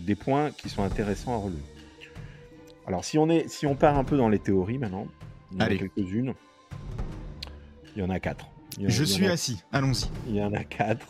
des 0.00 0.14
points 0.14 0.50
qui 0.50 0.68
sont 0.68 0.82
intéressants 0.82 1.34
à 1.34 1.36
relever. 1.36 1.62
Alors, 2.86 3.04
si 3.04 3.18
on, 3.18 3.28
est, 3.28 3.48
si 3.48 3.66
on 3.66 3.74
part 3.74 3.98
un 3.98 4.04
peu 4.04 4.16
dans 4.16 4.28
les 4.28 4.38
théories 4.38 4.78
maintenant, 4.78 5.06
il 5.52 5.58
y 5.58 5.62
en 5.62 5.66
a 5.66 5.68
quelques-unes. 5.76 6.34
Il 7.94 8.02
y 8.02 8.04
en 8.04 8.10
a 8.10 8.18
quatre. 8.20 8.46
Je 8.80 9.04
suis 9.04 9.26
a- 9.26 9.32
assis. 9.32 9.62
Allons-y. 9.72 10.06
il 10.28 10.36
y 10.36 10.42
en 10.42 10.52
a 10.52 10.64
quatre. 10.64 11.06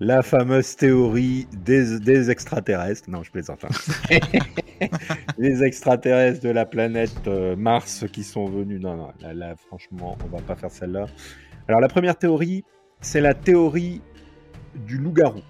La 0.00 0.22
fameuse 0.22 0.74
théorie 0.76 1.46
des, 1.52 2.00
des 2.00 2.30
extraterrestres. 2.30 3.08
Non, 3.08 3.22
je 3.22 3.30
plaisante. 3.30 3.64
hein. 3.64 4.18
les 5.38 5.62
extraterrestres 5.62 6.40
de 6.42 6.50
la 6.50 6.66
planète 6.66 7.26
euh, 7.28 7.54
Mars 7.56 8.04
qui 8.12 8.24
sont 8.24 8.46
venus. 8.46 8.80
Non, 8.80 8.96
non, 8.96 9.08
là, 9.20 9.32
là, 9.32 9.54
franchement, 9.56 10.18
on 10.24 10.36
va 10.36 10.42
pas 10.42 10.56
faire 10.56 10.70
celle-là. 10.70 11.06
Alors, 11.68 11.80
la 11.80 11.88
première 11.88 12.16
théorie, 12.16 12.64
c'est 13.00 13.20
la 13.20 13.34
théorie 13.34 14.02
du 14.74 14.98
loup-garou. 14.98 15.40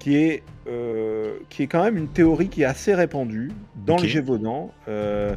Qui 0.00 0.16
est, 0.16 0.42
euh, 0.66 1.38
qui 1.48 1.62
est 1.62 1.66
quand 1.68 1.84
même 1.84 1.96
une 1.96 2.08
théorie 2.08 2.48
qui 2.48 2.62
est 2.62 2.66
assez 2.66 2.92
répandue 2.94 3.52
dans 3.86 3.94
Ok. 3.94 4.02
le 4.02 4.08
Gévaudan. 4.08 4.72
euh, 4.88 5.36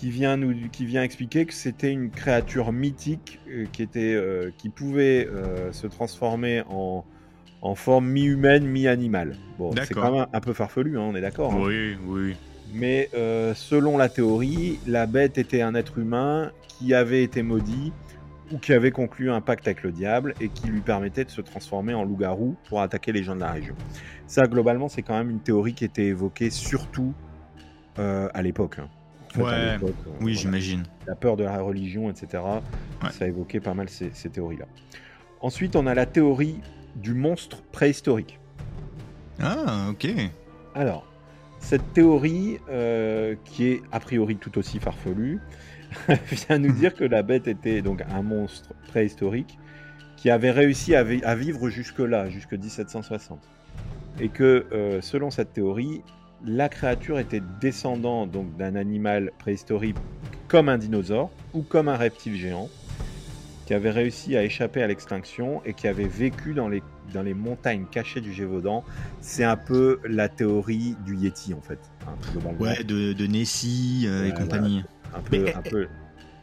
qui 0.00 0.08
vient 0.10 0.38
nous 0.38 0.54
qui 0.70 0.86
vient 0.86 1.02
expliquer 1.02 1.44
que 1.44 1.52
c'était 1.52 1.92
une 1.92 2.08
créature 2.10 2.72
mythique 2.72 3.38
euh, 3.50 3.66
qui 3.70 3.82
était 3.82 4.14
euh, 4.14 4.50
qui 4.56 4.70
pouvait 4.70 5.28
euh, 5.30 5.72
se 5.72 5.86
transformer 5.86 6.62
en 6.70 7.04
en 7.60 7.74
forme 7.74 8.06
mi-humaine 8.08 8.64
mi-animale. 8.64 9.36
Bon, 9.58 9.72
c'est 9.84 9.92
quand 9.92 10.10
même 10.12 10.26
un 10.32 10.40
peu 10.40 10.54
farfelu, 10.54 10.96
hein, 10.98 11.02
on 11.02 11.14
est 11.14 11.20
d'accord. 11.20 11.52
hein. 11.52 11.60
Oui, 11.60 11.98
oui. 12.06 12.34
Mais 12.72 13.10
selon 13.54 13.98
la 13.98 14.08
théorie, 14.08 14.78
la 14.86 15.04
bête 15.04 15.36
était 15.36 15.60
un 15.60 15.74
être 15.74 15.98
humain 15.98 16.52
qui 16.66 16.94
avait 16.94 17.22
été 17.22 17.42
maudit 17.42 17.92
ou 18.50 18.56
qui 18.56 18.72
avait 18.72 18.92
conclu 18.92 19.30
un 19.30 19.42
pacte 19.42 19.66
avec 19.68 19.82
le 19.82 19.92
diable 19.92 20.32
et 20.40 20.48
qui 20.48 20.68
lui 20.68 20.80
permettait 20.80 21.26
de 21.26 21.30
se 21.30 21.42
transformer 21.42 21.92
en 21.92 22.04
loup-garou 22.04 22.56
pour 22.70 22.80
attaquer 22.80 23.12
les 23.12 23.22
gens 23.22 23.34
de 23.34 23.40
la 23.40 23.52
région. 23.52 23.74
Ça, 24.26 24.46
globalement, 24.46 24.88
c'est 24.88 25.02
quand 25.02 25.18
même 25.18 25.28
une 25.28 25.40
théorie 25.40 25.74
qui 25.74 25.84
était 25.84 26.06
évoquée 26.06 26.48
surtout 26.48 27.12
à 27.96 28.40
l'époque. 28.40 28.78
hein. 28.78 28.88
Ouais, 29.36 29.78
Oui, 30.20 30.34
j'imagine. 30.34 30.82
la 31.06 31.14
peur 31.14 31.36
de 31.36 31.44
la 31.44 31.60
religion, 31.60 32.10
etc. 32.10 32.42
Ouais. 33.02 33.10
Ça 33.10 33.26
évoquait 33.26 33.60
pas 33.60 33.74
mal 33.74 33.88
ces, 33.88 34.10
ces 34.12 34.28
théories-là. 34.30 34.66
Ensuite, 35.40 35.76
on 35.76 35.86
a 35.86 35.94
la 35.94 36.06
théorie 36.06 36.60
du 36.96 37.14
monstre 37.14 37.62
préhistorique. 37.72 38.38
Ah, 39.40 39.86
ok. 39.90 40.08
Alors, 40.74 41.06
cette 41.60 41.92
théorie, 41.92 42.58
euh, 42.70 43.36
qui 43.44 43.66
est 43.66 43.82
a 43.92 44.00
priori 44.00 44.36
tout 44.36 44.58
aussi 44.58 44.78
farfelue, 44.80 45.38
vient 46.30 46.58
nous 46.58 46.72
dire 46.72 46.94
que 46.94 47.04
la 47.04 47.22
bête 47.22 47.48
était 47.48 47.82
donc 47.82 48.02
un 48.10 48.22
monstre 48.22 48.74
préhistorique 48.88 49.58
qui 50.16 50.30
avait 50.30 50.50
réussi 50.50 50.94
à, 50.94 51.02
vi- 51.02 51.22
à 51.24 51.34
vivre 51.34 51.68
jusque-là, 51.70 52.28
jusque 52.28 52.52
1760. 52.52 53.40
Et 54.20 54.28
que, 54.28 54.66
euh, 54.72 55.00
selon 55.00 55.30
cette 55.30 55.52
théorie, 55.54 56.02
la 56.44 56.68
créature 56.68 57.18
était 57.18 57.42
descendant 57.60 58.26
donc 58.26 58.56
d'un 58.56 58.74
animal 58.76 59.30
préhistorique 59.38 59.96
comme 60.48 60.68
un 60.68 60.78
dinosaure 60.78 61.30
ou 61.54 61.62
comme 61.62 61.88
un 61.88 61.96
reptile 61.96 62.34
géant 62.36 62.68
qui 63.66 63.74
avait 63.74 63.90
réussi 63.90 64.36
à 64.36 64.42
échapper 64.42 64.82
à 64.82 64.86
l'extinction 64.88 65.62
et 65.64 65.74
qui 65.74 65.86
avait 65.86 66.08
vécu 66.08 66.54
dans 66.54 66.68
les, 66.68 66.82
dans 67.14 67.22
les 67.22 67.34
montagnes 67.34 67.84
cachées 67.88 68.20
du 68.20 68.32
Gévaudan. 68.32 68.82
C'est 69.20 69.44
un 69.44 69.56
peu 69.56 70.00
la 70.08 70.28
théorie 70.28 70.96
du 71.04 71.14
Yeti 71.16 71.54
en 71.54 71.60
fait. 71.60 71.78
hein. 72.08 72.14
Ouais, 72.58 72.82
de, 72.82 73.12
de 73.12 73.26
Nessie 73.26 74.06
euh, 74.08 74.26
et 74.28 74.34
compagnie. 74.34 74.82
un 75.14 75.20
peu, 75.20 75.38
Mais- 75.44 75.54
un 75.54 75.62
peu. 75.62 75.86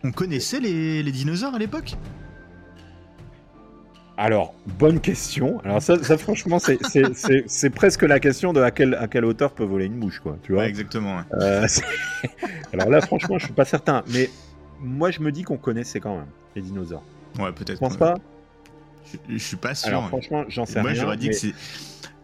On 0.04 0.12
connaissait 0.12 0.60
les, 0.62 1.02
les 1.04 1.12
dinosaures 1.12 1.56
à 1.56 1.60
l'époque? 1.60 1.96
Alors, 4.20 4.56
bonne 4.80 5.00
question. 5.00 5.62
Alors 5.64 5.82
ça, 5.82 6.02
ça, 6.04 6.18
franchement, 6.18 6.58
c'est- 6.60 6.80
c'est 6.90 7.14
c'est- 7.16 7.44
c'est 7.46 7.70
presque 7.70 8.02
la 8.02 8.20
question 8.20 8.52
de 8.52 8.62
à 8.62 8.72
quelle, 8.72 8.96
à 8.96 9.08
quelle 9.08 9.26
hauteur 9.26 9.52
peut 9.52 9.64
voler 9.64 9.86
une 9.86 9.96
mouche, 9.96 10.20
quoi. 10.20 10.38
Tu 10.44 10.54
vois 10.54 10.64
Ouais, 10.64 10.70
exactement. 10.70 11.18
ouais. 11.18 11.24
Euh, 11.40 11.66
c'est- 11.68 11.84
Alors 12.74 12.90
là, 12.90 13.00
franchement, 13.02 13.38
je 13.38 13.46
suis 13.46 13.54
pas 13.54 13.66
certain. 13.66 14.04
Mais 14.12 14.30
moi, 14.82 15.12
je 15.12 15.20
me 15.22 15.32
dis 15.32 15.44
qu'on 15.44 15.58
connaissait 15.58 16.00
quand 16.00 16.16
même 16.18 16.26
les 16.56 16.64
dinosaures. 16.64 17.04
Ouais, 17.38 17.54
Tu 17.56 17.64
peut-être. 17.64 17.80
penses 17.80 17.94
ouais. 17.94 18.00
pas? 18.00 18.16
Je, 19.30 19.34
je 19.36 19.44
suis 19.44 19.56
pas 19.58 19.76
sûr. 19.76 19.90
Alors 19.90 20.08
franchement, 20.08 20.44
j'en 20.50 20.66
sais 20.66 20.82
Moi, 20.82 20.92
rien. 20.92 21.02
j'aurais 21.02 21.18
dit 21.18 21.28
mais- 21.28 21.34
que 21.34 21.40
c'est. 21.40 21.54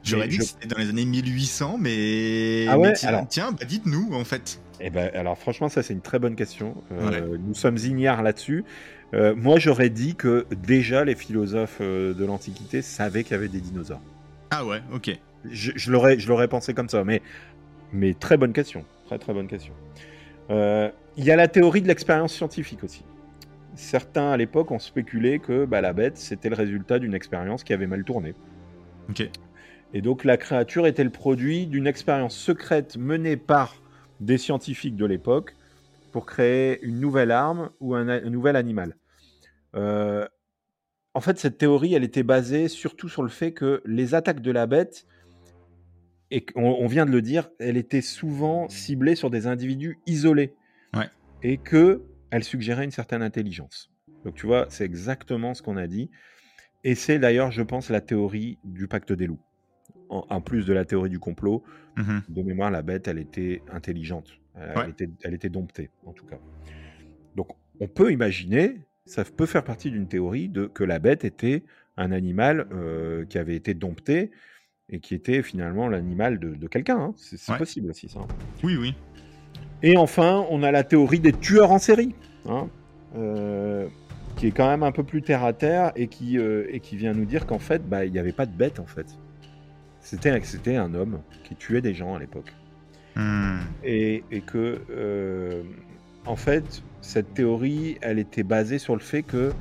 J'aurais 0.03 0.27
dit 0.27 0.37
que 0.37 0.43
je- 0.43 0.49
c'était 0.49 0.67
dans 0.67 0.77
les 0.79 0.89
années 0.89 1.05
1800, 1.05 1.77
mais. 1.79 2.65
Ah 2.67 2.77
ouais, 2.77 2.89
mais 2.89 2.93
tiens, 2.95 3.09
alors- 3.09 3.27
tiens, 3.29 3.51
bah 3.51 3.65
dites-nous 3.65 4.09
en 4.13 4.25
fait. 4.25 4.59
Eh 4.81 4.89
ben, 4.89 5.09
alors 5.13 5.37
franchement, 5.37 5.69
ça 5.69 5.81
c'est 5.81 5.93
une 5.93 6.01
très 6.01 6.19
bonne 6.19 6.35
question. 6.35 6.75
Euh, 6.91 7.37
Nous 7.39 7.53
sommes 7.53 7.77
ignares 7.77 8.21
là-dessus. 8.21 8.65
Euh, 9.13 9.35
moi, 9.35 9.59
j'aurais 9.59 9.89
dit 9.89 10.15
que 10.15 10.45
déjà 10.65 11.05
les 11.05 11.15
philosophes 11.15 11.79
euh, 11.81 12.13
de 12.13 12.25
l'Antiquité 12.25 12.81
savaient 12.81 13.23
qu'il 13.23 13.33
y 13.33 13.35
avait 13.35 13.47
des 13.47 13.61
dinosaures. 13.61 14.01
Ah 14.49 14.65
ouais, 14.65 14.81
ok. 14.91 15.11
Je, 15.49 15.71
je 15.75 15.91
l'aurais, 15.91 16.17
je 16.19 16.27
l'aurais 16.27 16.47
pensé 16.47 16.73
comme 16.73 16.89
ça, 16.89 17.03
mais, 17.03 17.21
mais 17.91 18.13
très 18.13 18.37
bonne 18.37 18.53
question, 18.53 18.85
très 19.05 19.19
très 19.19 19.33
bonne 19.33 19.47
question. 19.47 19.73
Euh, 20.49 20.89
Il 21.17 21.25
y 21.25 21.31
a 21.31 21.35
la 21.35 21.47
théorie 21.47 21.81
de 21.81 21.87
l'expérience 21.87 22.33
scientifique 22.33 22.83
aussi. 22.83 23.03
Certains 23.75 24.31
à 24.31 24.37
l'époque 24.37 24.71
ont 24.71 24.79
spéculé 24.79 25.39
que 25.39 25.65
bah, 25.65 25.81
la 25.81 25.93
bête 25.93 26.17
c'était 26.17 26.49
le 26.49 26.55
résultat 26.55 26.99
d'une 26.99 27.13
expérience 27.13 27.63
qui 27.63 27.73
avait 27.73 27.87
mal 27.87 28.03
tourné. 28.03 28.35
Ok. 29.09 29.29
Et 29.93 30.01
donc 30.01 30.23
la 30.23 30.37
créature 30.37 30.87
était 30.87 31.03
le 31.03 31.09
produit 31.09 31.67
d'une 31.67 31.87
expérience 31.87 32.35
secrète 32.35 32.97
menée 32.97 33.37
par 33.37 33.75
des 34.19 34.37
scientifiques 34.37 34.95
de 34.95 35.05
l'époque 35.05 35.55
pour 36.11 36.25
créer 36.25 36.83
une 36.83 36.99
nouvelle 36.99 37.31
arme 37.31 37.69
ou 37.79 37.95
un 37.95 38.21
nouvel 38.21 38.55
animal. 38.55 38.95
Euh, 39.75 40.27
en 41.13 41.21
fait, 41.21 41.37
cette 41.37 41.57
théorie, 41.57 41.93
elle 41.93 42.03
était 42.03 42.23
basée 42.23 42.67
surtout 42.67 43.09
sur 43.09 43.23
le 43.23 43.29
fait 43.29 43.53
que 43.53 43.81
les 43.85 44.15
attaques 44.15 44.41
de 44.41 44.51
la 44.51 44.65
bête, 44.67 45.05
et 46.31 46.45
on, 46.55 46.63
on 46.63 46.87
vient 46.87 47.05
de 47.05 47.11
le 47.11 47.21
dire, 47.21 47.49
elle 47.59 47.77
était 47.77 48.01
souvent 48.01 48.67
ciblée 48.69 49.15
sur 49.15 49.29
des 49.29 49.45
individus 49.45 49.99
isolés. 50.07 50.55
Ouais. 50.95 51.09
Et 51.43 51.57
que 51.57 52.01
elle 52.31 52.43
suggérait 52.43 52.83
une 52.85 52.91
certaine 52.91 53.21
intelligence. 53.21 53.91
Donc 54.25 54.33
tu 54.35 54.47
vois, 54.47 54.65
c'est 54.69 54.85
exactement 54.85 55.53
ce 55.53 55.61
qu'on 55.61 55.77
a 55.77 55.85
dit. 55.85 56.09
Et 56.83 56.95
c'est 56.95 57.19
d'ailleurs, 57.19 57.51
je 57.51 57.61
pense, 57.61 57.89
la 57.89 58.01
théorie 58.01 58.57
du 58.63 58.87
pacte 58.87 59.13
des 59.13 59.27
loups. 59.27 59.39
En, 60.09 60.25
en 60.29 60.41
plus 60.41 60.65
de 60.65 60.73
la 60.73 60.85
théorie 60.85 61.09
du 61.09 61.19
complot, 61.19 61.63
Mhm. 61.97 62.23
de 62.29 62.41
mémoire, 62.41 62.71
la 62.71 62.81
bête, 62.81 63.07
elle 63.07 63.19
était 63.19 63.61
intelligente. 63.71 64.31
Elle, 64.55 64.77
Ouais. 64.77 64.89
était, 64.89 65.09
elle 65.23 65.33
était 65.35 65.49
domptée, 65.49 65.91
en 66.05 66.13
tout 66.13 66.25
cas. 66.25 66.39
Donc, 67.35 67.49
on 67.79 67.87
peut 67.87 68.11
imaginer, 68.11 68.81
ça 69.05 69.23
peut 69.25 69.45
faire 69.45 69.63
partie 69.63 69.91
d'une 69.91 70.07
théorie 70.07 70.49
de 70.49 70.65
que 70.67 70.83
la 70.83 70.99
bête 70.99 71.25
était 71.25 71.63
un 71.97 72.11
animal 72.11 72.67
euh, 72.71 73.25
qui 73.25 73.37
avait 73.37 73.55
été 73.55 73.73
dompté 73.73 74.31
et 74.89 74.99
qui 74.99 75.15
était 75.15 75.41
finalement 75.43 75.87
l'animal 75.89 76.39
de, 76.39 76.55
de 76.55 76.67
quelqu'un. 76.67 76.97
hein. 76.99 77.13
C'est 77.17 77.37
c'est 77.37 77.53
Ouais. 77.53 77.57
possible 77.57 77.89
aussi, 77.91 78.09
ça. 78.09 78.21
Oui, 78.63 78.75
oui. 78.77 78.95
Et 79.81 79.97
enfin, 79.97 80.45
on 80.49 80.63
a 80.63 80.71
la 80.71 80.83
théorie 80.83 81.19
des 81.19 81.33
tueurs 81.33 81.71
en 81.71 81.79
série, 81.79 82.15
hein, 82.45 82.69
euh, 83.15 83.87
qui 84.37 84.47
est 84.47 84.51
quand 84.51 84.67
même 84.69 84.83
un 84.83 84.91
peu 84.91 85.03
plus 85.03 85.21
terre 85.21 85.43
à 85.43 85.53
terre 85.53 85.91
et 85.95 86.07
qui, 86.07 86.37
euh, 86.37 86.65
et 86.69 86.79
qui 86.79 86.95
vient 86.97 87.13
nous 87.13 87.25
dire 87.25 87.45
qu'en 87.45 87.59
fait, 87.59 87.87
bah, 87.87 88.05
il 88.05 88.11
n'y 88.11 88.19
avait 88.19 88.33
pas 88.33 88.45
de 88.45 88.55
bête 88.55 88.79
en 88.79 88.85
fait. 88.87 89.19
C'était 89.99 90.39
c'était 90.43 90.75
un 90.75 90.93
homme 90.93 91.23
qui 91.43 91.55
tuait 91.55 91.81
des 91.81 91.93
gens 91.93 92.15
à 92.15 92.19
l'époque. 92.19 92.53
Hmm. 93.15 93.59
Et, 93.83 94.23
et 94.31 94.41
que, 94.41 94.81
euh, 94.89 95.63
en 96.25 96.35
fait, 96.35 96.83
cette 97.01 97.33
théorie, 97.33 97.97
elle 98.01 98.19
était 98.19 98.43
basée 98.43 98.79
sur 98.79 98.95
le 98.95 99.01
fait 99.01 99.23
que 99.23 99.51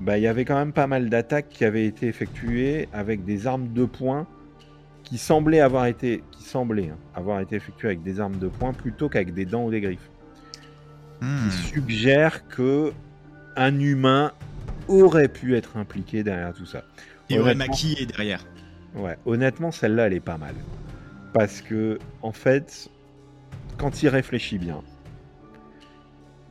bah, 0.00 0.18
il 0.18 0.22
y 0.22 0.26
avait 0.26 0.44
quand 0.44 0.56
même 0.56 0.72
pas 0.72 0.86
mal 0.86 1.08
d'attaques 1.08 1.48
qui 1.48 1.64
avaient 1.64 1.86
été 1.86 2.06
effectuées 2.06 2.88
avec 2.92 3.24
des 3.24 3.46
armes 3.46 3.72
de 3.72 3.84
poing 3.84 4.26
qui 5.04 5.18
semblaient 5.18 5.60
avoir 5.60 5.86
été, 5.86 6.22
qui 6.32 6.42
semblaient 6.42 6.90
hein, 6.90 6.98
avoir 7.14 7.40
été 7.40 7.56
effectuées 7.56 7.88
avec 7.88 8.02
des 8.02 8.18
armes 8.18 8.38
de 8.38 8.48
poing 8.48 8.72
plutôt 8.72 9.08
qu'avec 9.08 9.32
des 9.32 9.44
dents 9.44 9.64
ou 9.64 9.70
des 9.70 9.80
griffes. 9.80 10.10
Hmm. 11.20 11.48
Qui 11.48 11.56
suggère 11.56 12.46
que 12.48 12.92
un 13.56 13.78
humain 13.78 14.32
aurait 14.88 15.28
pu 15.28 15.56
être 15.56 15.76
impliqué 15.76 16.22
derrière 16.22 16.52
tout 16.52 16.66
ça. 16.66 16.84
Et 17.30 17.38
aurait 17.38 17.54
maquillé 17.54 18.06
derrière. 18.06 18.44
Ouais, 18.94 19.16
honnêtement, 19.26 19.70
celle-là, 19.70 20.06
elle 20.06 20.12
est 20.12 20.20
pas 20.20 20.38
mal. 20.38 20.54
Parce 21.32 21.60
que, 21.60 21.98
en 22.22 22.32
fait, 22.32 22.88
quand 23.78 24.02
il 24.02 24.08
réfléchit 24.08 24.58
bien, 24.58 24.82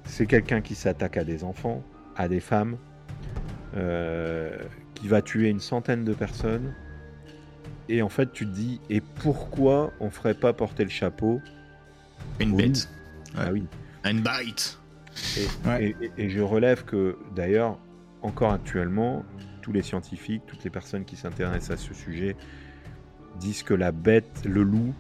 c'est 0.05 0.25
quelqu'un 0.25 0.61
qui 0.61 0.75
s'attaque 0.75 1.17
à 1.17 1.23
des 1.23 1.43
enfants, 1.43 1.83
à 2.15 2.27
des 2.27 2.39
femmes, 2.39 2.77
euh, 3.75 4.57
qui 4.93 5.07
va 5.07 5.21
tuer 5.21 5.49
une 5.49 5.59
centaine 5.59 6.03
de 6.05 6.13
personnes. 6.13 6.73
Et 7.89 8.01
en 8.01 8.09
fait, 8.09 8.31
tu 8.31 8.45
te 8.45 8.51
dis, 8.51 8.81
et 8.89 9.01
pourquoi 9.01 9.91
on 9.99 10.09
ferait 10.09 10.33
pas 10.33 10.53
porter 10.53 10.83
le 10.83 10.89
chapeau 10.89 11.41
Une 12.39 12.51
Oui. 12.53 12.63
bête. 12.69 12.89
Ouais. 13.35 13.43
Ah 13.47 13.51
oui. 13.51 13.67
Une 14.05 14.21
bite. 14.21 14.79
Et, 15.37 15.67
Ouais. 15.67 15.83
et- 15.85 15.95
et- 16.05 16.11
et 16.25 16.29
je 16.29 16.41
relève 16.41 16.83
que 16.85 17.17
d'ailleurs, 17.35 17.79
encore 18.21 18.51
actuellement, 18.53 19.23
tous 19.61 19.71
les 19.71 19.81
scientifiques, 19.81 20.43
toutes 20.45 20.63
les 20.63 20.69
personnes 20.69 21.05
qui 21.05 21.15
s'intéressent 21.15 21.71
à 21.71 21.77
ce 21.77 21.93
sujet 21.93 22.35
disent 23.39 23.63
que 23.63 23.73
la 23.73 23.91
bête, 23.91 24.43
le 24.45 24.63
loup, 24.63 24.93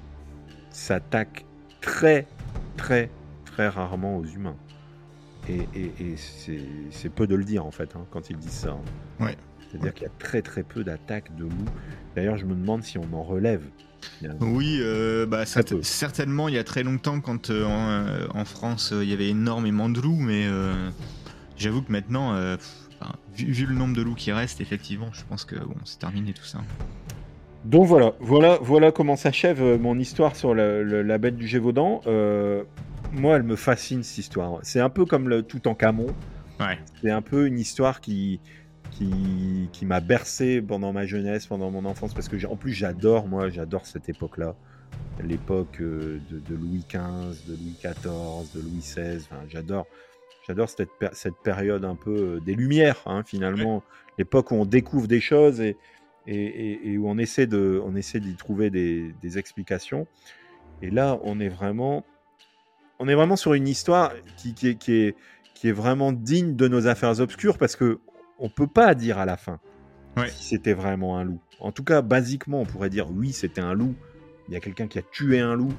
s'attaque 0.69 1.45
très, 1.81 2.27
très, 2.77 3.09
très 3.45 3.67
rarement 3.67 4.17
aux 4.17 4.25
humains. 4.25 4.57
Et, 5.49 6.15
c'est 6.91 7.09
peu 7.09 7.27
de 7.27 7.35
le 7.35 7.43
dire 7.43 7.65
en 7.65 7.71
fait 7.71 7.95
hein, 7.95 8.05
quand 8.11 8.29
ils 8.29 8.37
disent 8.37 8.51
ça. 8.51 8.71
Hein. 8.71 9.25
Ouais. 9.25 9.37
C'est-à-dire 9.69 9.93
qu'il 9.93 10.03
y 10.03 10.07
a 10.07 10.13
très 10.19 10.41
très 10.41 10.63
peu 10.63 10.83
d'attaques 10.83 11.35
de 11.35 11.43
loups. 11.43 11.71
D'ailleurs, 12.15 12.37
je 12.37 12.45
me 12.45 12.55
demande 12.55 12.83
si 12.83 12.97
on 12.97 13.13
en 13.13 13.23
relève. 13.23 13.61
Oui, 14.41 14.77
euh, 14.81 15.25
bah, 15.25 15.45
certainement, 15.45 16.47
il 16.47 16.55
y 16.55 16.57
a 16.57 16.63
très 16.63 16.83
longtemps, 16.83 17.19
quand 17.19 17.49
euh, 17.49 17.65
euh, 17.67 18.27
en, 18.33 18.45
France, 18.45 18.93
il 18.95 19.09
y 19.09 19.13
avait 19.13 19.29
énormément 19.29 19.89
de 19.89 19.99
loups, 19.99 20.19
mais 20.19 20.45
j'avoue 21.57 21.81
que 21.81 21.91
maintenant, 21.91 22.35
vu, 23.35 23.65
le 23.65 23.75
nombre 23.75 23.95
de 23.95 24.01
loups 24.01 24.15
qui 24.15 24.31
restent, 24.31 24.61
effectivement, 24.61 25.09
je 25.13 25.23
pense 25.27 25.45
que 25.45 25.55
bon, 25.55 25.75
c'est 25.83 25.99
terminé 25.99 26.33
tout 26.33 26.45
ça. 26.45 26.59
Donc 27.65 27.87
voilà, 27.87 28.13
voilà, 28.19 28.59
voilà 28.61 28.91
comment 28.91 29.15
s'achève 29.15 29.79
mon 29.81 29.97
histoire 29.97 30.35
sur 30.35 30.53
la, 30.53 31.17
bête 31.17 31.35
du 31.35 31.47
Gévaudan. 31.47 32.01
Moi, 33.15 33.37
elle 33.37 33.43
me 33.43 33.55
fascine 33.55 34.03
cette 34.03 34.19
histoire. 34.19 34.59
C'est 34.63 34.79
un 34.79 34.89
peu 34.89 35.05
comme 35.05 35.29
le 35.29 35.43
tout 35.43 35.67
en 35.67 35.75
Camon. 35.75 36.07
Ouais. 36.59 36.77
C'est 37.01 37.11
un 37.11 37.21
peu 37.21 37.47
une 37.47 37.59
histoire 37.59 38.01
qui, 38.01 38.39
qui, 38.91 39.69
qui 39.71 39.85
m'a 39.85 39.99
bercé 39.99 40.61
pendant 40.61 40.93
ma 40.93 41.05
jeunesse, 41.05 41.47
pendant 41.47 41.71
mon 41.71 41.85
enfance, 41.85 42.13
parce 42.13 42.29
que 42.29 42.45
en 42.45 42.55
plus 42.55 42.71
j'adore, 42.71 43.27
moi, 43.27 43.49
j'adore 43.49 43.85
cette 43.85 44.09
époque-là, 44.09 44.55
l'époque 45.23 45.81
euh, 45.81 46.19
de, 46.29 46.55
Louis 46.55 46.85
XV, 46.87 47.47
de 47.47 47.53
Louis 47.53 47.77
XIV, 47.79 48.53
de 48.55 48.61
Louis 48.61 48.79
XVI. 48.79 49.17
Enfin, 49.17 49.41
j'adore, 49.49 49.85
j'adore 50.47 50.69
cette, 50.69 50.89
cette 51.13 51.37
période 51.43 51.83
un 51.83 51.95
peu 51.95 52.15
euh, 52.15 52.39
des 52.39 52.55
Lumières, 52.55 53.01
hein, 53.05 53.23
finalement, 53.25 53.83
l'époque 54.17 54.51
où 54.51 54.55
on 54.55 54.65
découvre 54.65 55.07
des 55.07 55.21
choses 55.21 55.59
et, 55.59 55.77
et, 56.27 56.91
et, 56.91 56.97
où 56.97 57.09
on 57.09 57.17
essaie 57.17 57.47
de, 57.47 57.81
on 57.83 57.95
essaie 57.95 58.19
d'y 58.19 58.35
trouver 58.35 58.69
des, 58.69 59.13
des 59.21 59.37
explications. 59.37 60.07
Et 60.81 60.89
là, 60.89 61.19
on 61.23 61.39
est 61.39 61.49
vraiment, 61.49 62.05
on 62.99 63.07
est 63.07 63.15
vraiment 63.15 63.35
sur 63.35 63.53
une 63.53 63.67
histoire 63.67 64.13
qui, 64.37 64.53
qui, 64.53 64.69
est, 64.69 64.75
qui 64.75 64.93
est 64.93 65.15
qui 65.55 65.69
est 65.69 65.73
vraiment 65.73 66.11
digne 66.11 66.55
de 66.55 66.67
nos 66.67 66.85
affaires 66.85 67.19
obscures 67.19 67.57
parce 67.57 67.75
que 67.75 67.99
on 68.37 68.49
peut 68.49 68.67
pas 68.67 68.93
dire 68.93 69.17
à 69.17 69.25
la 69.25 69.37
fin 69.37 69.59
si 70.27 70.45
c'était 70.45 70.73
vraiment 70.73 71.17
un 71.17 71.23
loup. 71.23 71.41
En 71.59 71.71
tout 71.71 71.83
cas, 71.83 72.01
basiquement, 72.01 72.61
on 72.61 72.65
pourrait 72.65 72.89
dire 72.89 73.09
oui, 73.11 73.33
c'était 73.33 73.61
un 73.61 73.73
loup. 73.73 73.95
Il 74.47 74.53
y 74.53 74.57
a 74.57 74.59
quelqu'un 74.59 74.87
qui 74.87 74.99
a 74.99 75.01
tué 75.01 75.39
un 75.39 75.55
loup, 75.55 75.73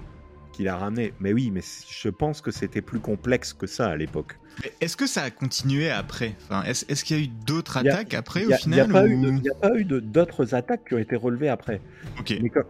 qui 0.53 0.65
l'a 0.65 0.77
ramené. 0.77 1.15
Mais 1.21 1.33
oui, 1.33 1.51
mais 1.51 1.63
je 1.63 2.09
pense 2.09 2.41
que 2.41 2.51
c'était 2.51 2.83
plus 2.83 2.99
complexe 2.99 3.53
que 3.53 3.67
ça 3.67 3.89
à 3.89 3.97
l'époque. 3.97 4.39
Est-ce 4.81 4.97
que 4.97 5.07
ça 5.07 5.23
a 5.23 5.31
continué 5.31 5.91
après? 5.91 6.35
Enfin, 6.45 6.65
Est-ce 6.65 7.05
qu'il 7.05 7.17
y 7.17 7.21
a 7.21 7.23
eu 7.23 7.29
d'autres 7.29 7.77
attaques 7.79 8.15
après 8.15 8.45
au 8.45 8.53
final 8.53 9.09
Il 9.09 9.21
n'y 9.21 9.49
a, 9.49 9.55
pas 9.55 9.75
eu 9.75 9.85
d'autres 9.85 10.55
attaques 10.55 10.89
qui 10.89 10.95
ont 10.95 10.99
été 10.99 11.17
relevées 11.17 11.49
après. 11.49 11.81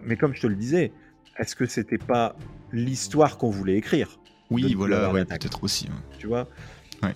Mais, 0.05 0.17
comme, 0.17 0.35
je 0.35 0.41
te 0.41 0.47
le 0.47 0.57
disais, 0.57 0.93
est-ce 1.39 1.57
que 1.57 1.67
c'était 1.67 1.99
pas 1.99 2.37
l'histoire 2.73 3.39
qu'on 3.39 3.51
voulait 3.51 3.77
écrire? 3.77 4.21
Oui, 4.51 4.75
voilà, 4.75 5.11
peut-être 5.11 5.65
aussi. 5.65 5.89
Tu 6.19 6.27
vois 6.27 6.49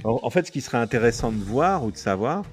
en 0.04 0.30
fait, 0.30 0.46
ce 0.46 0.52
qui 0.52 0.60
serait 0.60 0.78
intéressant 0.78 1.32
de 1.32 1.42
voir 1.42 1.84
ou 1.84 1.90
de 1.90 1.96
savoir, 1.96 2.44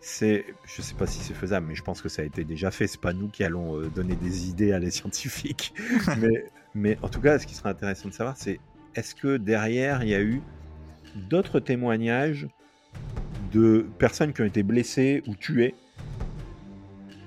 c'est, 0.00 0.44
je 0.66 0.82
sais 0.82 0.94
pas 0.94 1.06
si 1.06 1.20
c'est 1.20 1.34
faisable, 1.34 1.66
mais 1.68 1.74
je 1.74 1.82
pense 1.82 2.02
que 2.02 2.08
ça 2.08 2.22
a 2.22 2.24
été 2.24 2.44
déjà 2.44 2.70
fait. 2.70 2.86
C'est 2.86 3.00
pas 3.00 3.12
nous 3.12 3.28
qui 3.28 3.44
allons 3.44 3.78
euh, 3.78 3.86
donner 3.88 4.16
des 4.16 4.48
idées 4.48 4.72
à 4.72 4.78
les 4.78 4.90
scientifiques, 4.90 5.74
mais, 6.18 6.46
mais 6.74 6.98
en 7.02 7.08
tout 7.08 7.20
cas, 7.20 7.38
ce 7.38 7.46
qui 7.46 7.54
serait 7.54 7.70
intéressant 7.70 8.08
de 8.08 8.14
savoir, 8.14 8.36
c'est 8.36 8.60
est-ce 8.94 9.14
que 9.14 9.36
derrière 9.36 10.02
il 10.02 10.10
y 10.10 10.14
a 10.14 10.22
eu 10.22 10.40
d'autres 11.14 11.60
témoignages 11.60 12.48
de 13.52 13.86
personnes 13.98 14.32
qui 14.32 14.42
ont 14.42 14.46
été 14.46 14.62
blessées 14.62 15.22
ou 15.26 15.36
tuées, 15.36 15.74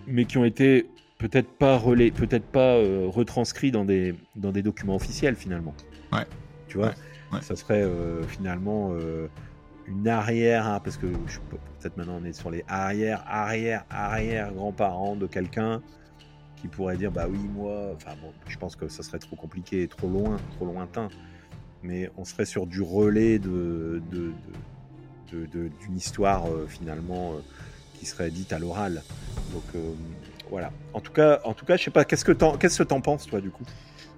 mais 0.06 0.26
qui 0.26 0.38
ont 0.38 0.46
été 0.46 0.90
peut-être 1.18 1.50
pas 1.50 1.78
relais, 1.78 2.12
peut-être 2.12 2.46
pas 2.46 2.76
euh, 2.76 3.08
retranscrits 3.08 3.72
dans 3.72 3.86
des 3.86 4.14
dans 4.36 4.52
des 4.52 4.62
documents 4.62 4.96
officiels 4.96 5.36
finalement? 5.36 5.74
Ouais. 6.12 6.26
Tu 6.78 7.32
vois, 7.32 7.42
ça 7.42 7.56
serait 7.56 7.82
euh, 7.82 8.24
finalement 8.24 8.94
une 9.88 10.08
arrière, 10.08 10.68
hein, 10.68 10.80
parce 10.84 10.98
que 10.98 11.08
peut-être 11.08 11.98
maintenant 11.98 12.20
on 12.22 12.26
est 12.26 12.34
sur 12.34 12.52
les 12.52 12.64
arrière, 12.68 13.24
arrière, 13.28 13.86
arrière 13.90 14.54
grands-parents 14.54 15.16
de 15.16 15.28
quelqu'un 15.28 15.82
qui 16.58 16.68
pourrait 16.68 16.98
dire 16.98 17.12
bah 17.12 17.28
oui 17.30 17.38
moi, 17.38 17.92
enfin 17.96 18.12
bon, 18.22 18.34
je 18.48 18.58
pense 18.58 18.76
que 18.76 18.88
ça 18.88 19.04
serait 19.04 19.20
trop 19.20 19.36
compliqué, 19.36 19.88
trop 19.88 20.08
loin, 20.08 20.38
trop 20.56 20.66
lointain, 20.66 21.10
mais 21.84 22.12
on 22.18 22.26
serait 22.26 22.46
sur 22.46 22.68
du 22.68 22.82
relais 22.82 23.40
de, 23.40 24.02
d'une 25.32 25.96
histoire 25.96 26.48
euh, 26.48 26.66
finalement 26.68 27.34
euh, 27.34 27.42
qui 27.94 28.06
serait 28.06 28.30
dite 28.30 28.54
à 28.54 28.60
l'oral. 28.60 29.04
Donc 29.54 29.64
euh, 29.76 29.94
voilà. 30.50 30.72
En 30.94 31.00
tout 31.00 31.12
cas, 31.12 31.40
en 31.44 31.54
tout 31.54 31.66
cas, 31.66 31.78
je 31.78 31.84
sais 31.84 31.92
pas, 31.92 32.06
qu'est-ce 32.06 32.26
que 32.26 32.32
t'en, 32.32 32.58
qu'est-ce 32.58 32.80
que 32.80 32.84
t'en 32.84 33.02
penses 33.02 33.28
toi 33.28 33.40
du 33.40 33.52
coup? 33.52 33.64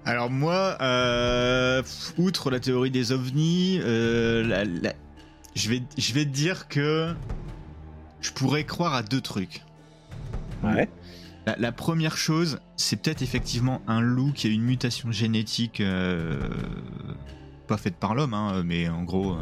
Alors 0.04 0.30
moi, 0.30 0.76
outre 2.18 2.50
la 2.50 2.60
théorie 2.60 2.90
des 2.90 3.12
ovnis, 3.12 3.78
la, 3.78 4.64
je 5.54 5.68
vais, 5.68 5.82
je 5.98 6.12
vais 6.12 6.24
te 6.24 6.30
dire 6.30 6.68
que 6.68 7.14
je 8.20 8.30
pourrais 8.30 8.64
croire 8.64 8.94
à 8.94 9.02
deux 9.02 9.20
trucs. 9.20 9.62
Ouais. 10.62 10.88
La, 11.58 11.72
première 11.72 12.16
chose, 12.16 12.60
c'est 12.76 12.96
peut-être 12.96 13.22
effectivement 13.22 13.82
un 13.86 14.00
loup 14.00 14.32
qui 14.32 14.46
a 14.46 14.50
une 14.50 14.62
mutation 14.62 15.10
génétique 15.10 15.80
euh, 15.80 16.38
pas 17.66 17.76
faite 17.76 17.96
par 17.96 18.14
l'homme, 18.14 18.34
hein, 18.34 18.62
mais 18.64 18.88
en 18.88 19.02
gros 19.02 19.36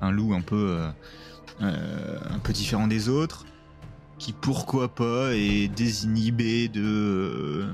un 0.00 0.10
loup 0.10 0.34
un 0.34 0.40
peu 0.40 0.78
euh, 1.60 2.18
un 2.30 2.38
peu 2.38 2.52
différent 2.52 2.86
des 2.86 3.08
autres, 3.08 3.44
qui 4.18 4.32
pourquoi 4.32 4.94
pas 4.94 5.34
est 5.34 5.68
désinhibé 5.68 6.68
de 6.68 7.66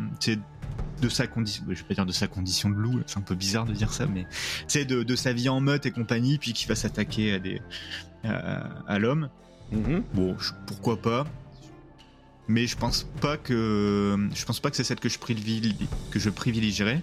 de 1.01 1.09
sa 1.09 1.27
condition, 1.27 1.65
je 1.69 1.75
vais 1.75 1.83
pas 1.83 1.95
dire 1.95 2.07
de 2.07 2.13
sa 2.13 2.27
condition 2.27 2.71
de 2.71 2.75
loup, 2.75 3.01
c'est 3.07 3.19
un 3.19 3.23
peu 3.23 3.35
bizarre 3.35 3.65
de 3.67 3.73
dire 3.73 3.93
ça, 3.93 4.07
mais 4.07 4.27
c'est 4.67 4.85
de, 4.85 5.03
de, 5.03 5.17
sa 5.17 5.33
vie 5.33 5.49
en 5.49 5.61
meute 5.61 5.87
et 5.87 5.91
compagnie, 5.91 6.39
puis 6.39 6.53
qui 6.53 6.67
va 6.67 6.75
s'attaquer 6.75 7.35
à 7.35 7.39
des 7.39 7.63
à, 8.25 8.99
l'homme. 8.99 9.29
Mm-hmm. 9.73 10.03
Bon, 10.15 10.37
pourquoi 10.67 11.01
pas 11.01 11.27
mais 12.49 12.67
je 12.67 12.77
pense 12.77 13.07
pas 13.21 13.37
que 13.37 14.17
je 14.35 14.45
pense 14.45 14.59
pas 14.59 14.71
que 14.71 14.77
c'est 14.77 14.85
celle 14.85 14.99
que 14.99 15.11
je 15.11 15.19
privilégie, 15.19 15.77
que 16.11 16.19
je 16.19 16.31
privilégierais. 16.31 17.03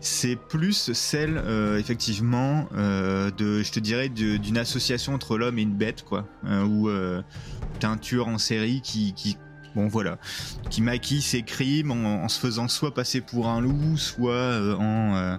C'est 0.00 0.36
plus 0.36 0.92
celle 0.92 1.38
euh, 1.38 1.78
effectivement 1.78 2.68
euh, 2.74 3.30
de 3.30 3.62
je 3.62 3.70
te 3.70 3.78
dirais 3.78 4.08
d'une 4.08 4.58
association 4.58 5.14
entre 5.14 5.38
l'homme 5.38 5.58
et 5.58 5.62
une 5.62 5.76
bête 5.76 6.04
quoi, 6.04 6.26
euh, 6.44 6.64
où 6.64 6.88
euh, 6.88 7.22
t'as 7.78 7.88
un 7.88 7.96
tueur 7.96 8.26
en 8.26 8.38
série 8.38 8.80
qui, 8.82 9.14
qui 9.14 9.36
Bon 9.76 9.86
voilà, 9.86 10.18
qui 10.68 10.82
maquille 10.82 11.22
ses 11.22 11.42
crimes 11.42 11.92
en, 11.92 12.28
se 12.28 12.40
faisant 12.40 12.66
soit 12.66 12.92
passer 12.92 13.20
pour 13.20 13.48
un 13.48 13.60
loup, 13.60 13.96
soit 13.96 14.32
euh, 14.32 14.74
en, 14.76 15.14
euh, 15.14 15.36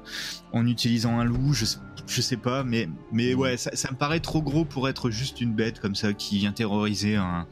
en 0.53 0.65
utilisant 0.67 1.19
un 1.19 1.25
loup, 1.25 1.53
je, 1.53 1.65
je 2.07 2.21
sais 2.21 2.37
pas, 2.37 2.63
mais, 2.63 2.87
mais 3.11 3.33
ouais, 3.33 3.57
ça, 3.57 3.71
ça, 3.75 3.91
me 3.91 3.97
paraît 3.97 4.21
trop 4.21 4.41
gros 4.41 4.63
pour 4.63 4.87
être 4.87 5.09
juste 5.09 5.41
une 5.41 5.53
bête 5.53 5.81
comme 5.81 5.95
ça 5.95 6.13
qui 6.13 6.37
vient 6.37 6.53
terroriser 6.53 7.17
un, 7.17 7.45